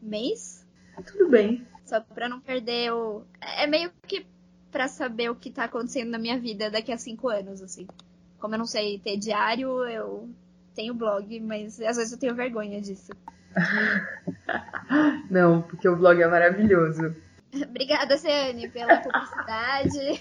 mês. 0.00 0.66
Tudo 1.06 1.28
bem. 1.30 1.66
Só 1.84 2.00
pra 2.00 2.28
não 2.28 2.40
perder 2.40 2.92
o. 2.92 3.22
É 3.40 3.66
meio 3.66 3.90
que 4.06 4.26
pra 4.70 4.88
saber 4.88 5.30
o 5.30 5.34
que 5.36 5.50
tá 5.50 5.64
acontecendo 5.64 6.10
na 6.10 6.18
minha 6.18 6.38
vida 6.38 6.70
daqui 6.70 6.92
a 6.92 6.98
cinco 6.98 7.28
anos, 7.28 7.62
assim. 7.62 7.86
Como 8.38 8.54
eu 8.54 8.58
não 8.58 8.66
sei 8.66 8.98
ter 8.98 9.16
diário, 9.16 9.84
eu 9.88 10.28
tenho 10.74 10.92
blog, 10.94 11.40
mas 11.40 11.80
às 11.80 11.96
vezes 11.96 12.12
eu 12.12 12.18
tenho 12.18 12.34
vergonha 12.34 12.80
disso. 12.80 13.10
Não, 15.30 15.62
porque 15.62 15.88
o 15.88 15.96
blog 15.96 16.20
é 16.20 16.26
maravilhoso. 16.28 17.14
Obrigada, 17.54 18.18
Ciane, 18.18 18.68
pela 18.68 18.98
publicidade. 18.98 20.20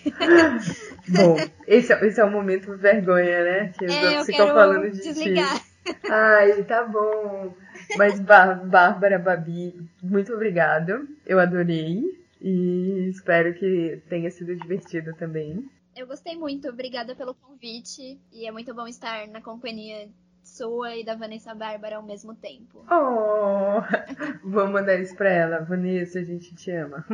Bom, 1.10 1.36
esse 1.68 1.92
é, 1.92 2.06
esse 2.06 2.20
é 2.22 2.24
o 2.24 2.32
momento 2.32 2.76
vergonha, 2.78 3.44
né? 3.44 3.74
Que 3.78 3.86
É, 3.86 4.20
eu 4.20 4.26
ficam 4.26 4.48
falando 4.48 4.90
de 4.92 5.02
desligar. 5.02 5.60
ti. 5.60 5.66
Ai, 6.10 6.64
tá 6.64 6.84
bom. 6.84 7.54
Mas 7.98 8.20
Bá- 8.20 8.54
Bárbara, 8.56 9.20
Babi, 9.20 9.76
muito 10.02 10.34
obrigada. 10.34 11.02
Eu 11.26 11.40
adorei. 11.40 12.04
E 12.42 13.10
espero 13.10 13.54
que 13.56 14.02
tenha 14.08 14.30
sido 14.32 14.56
divertido 14.56 15.14
também. 15.16 15.68
Eu 15.96 16.06
gostei 16.08 16.36
muito, 16.38 16.70
obrigada 16.70 17.16
pelo 17.16 17.34
convite. 17.34 18.20
E 18.32 18.48
é 18.48 18.52
muito 18.52 18.74
bom 18.74 18.88
estar 18.88 19.28
na 19.28 19.42
companhia 19.42 20.08
sua 20.48 20.96
e 20.96 21.04
da 21.04 21.16
Vanessa 21.16 21.54
Bárbara 21.54 21.98
ao 21.98 22.04
mesmo 22.04 22.36
tempo. 22.36 22.86
Oh, 22.90 23.82
vou 24.48 24.68
mandar 24.68 24.96
isso 25.00 25.16
pra 25.16 25.30
ela. 25.30 25.60
Vanessa, 25.60 26.20
a 26.20 26.24
gente 26.24 26.54
te 26.56 26.72
ama. 26.72 27.06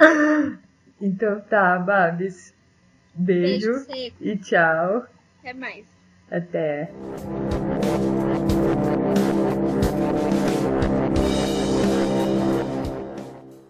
então 1.00 1.40
tá, 1.40 1.78
Babs. 1.78 2.54
Beijo, 3.14 3.72
Beijo 3.72 3.84
seco. 3.86 4.16
e 4.20 4.36
tchau. 4.36 5.06
Até 5.40 5.54
mais. 5.54 5.86
Até. 6.30 6.90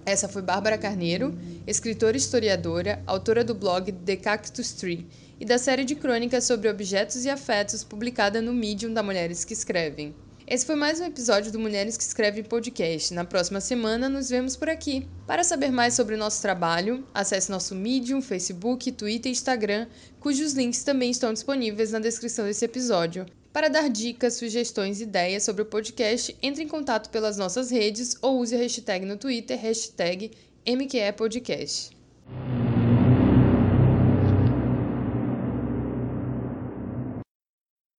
Essa 0.07 0.28
foi 0.28 0.40
Bárbara 0.40 0.78
Carneiro, 0.78 1.36
escritora 1.66 2.16
e 2.16 2.20
historiadora, 2.20 3.02
autora 3.09 3.42
do 3.42 3.57
blog 3.57 3.90
The 3.90 4.14
Cactus 4.14 4.70
Tree 4.70 5.04
e 5.40 5.44
da 5.44 5.59
série 5.59 5.84
de 5.84 5.96
crônicas 5.96 6.44
sobre 6.44 6.70
objetos 6.70 7.24
e 7.24 7.28
afetos 7.28 7.82
publicada 7.82 8.40
no 8.40 8.54
Medium 8.54 8.94
da 8.94 9.02
Mulheres 9.02 9.44
que 9.44 9.52
Escrevem. 9.52 10.14
Esse 10.46 10.64
foi 10.64 10.76
mais 10.76 11.00
um 11.00 11.07
episódio 11.07 11.50
do 11.50 11.59
Mulheres 11.59 11.96
que 11.96 12.04
Escrevem 12.04 12.44
podcast. 12.44 13.12
Na 13.12 13.24
próxima 13.24 13.61
semana 13.61 14.09
nos 14.09 14.30
vemos 14.30 14.54
por 14.54 14.68
aqui. 14.68 15.09
Para 15.26 15.42
saber 15.42 15.72
mais 15.72 15.94
sobre 15.94 16.14
o 16.14 16.18
nosso 16.18 16.40
trabalho, 16.40 17.04
acesse 17.12 17.50
nosso 17.50 17.74
Medium, 17.74 18.22
Facebook, 18.22 18.92
Twitter 18.92 19.28
e 19.30 19.32
Instagram, 19.32 19.88
cujos 20.20 20.52
links 20.52 20.84
também 20.84 21.11
estão 21.11 21.32
disponíveis 21.32 21.90
na 21.90 21.98
descrição 21.98 22.44
desse 22.44 22.64
episódio. 22.64 23.26
Para 23.57 23.70
dar 23.70 23.88
dicas, 23.88 24.34
sugestões 24.34 25.00
e 25.00 25.04
ideias 25.04 25.42
sobre 25.42 25.62
o 25.62 25.64
podcast, 25.64 26.36
entre 26.42 26.62
em 26.62 26.68
contato 26.68 27.09
pelas 27.09 27.38
nossas 27.38 27.70
redes 27.70 28.14
ou 28.20 28.40
use 28.40 28.54
a 28.54 28.59
hashtag 28.59 29.07
no 29.07 29.16
Twitter, 29.16 29.59
hashtag 29.59 30.30
MQEPodcast. 30.66 31.96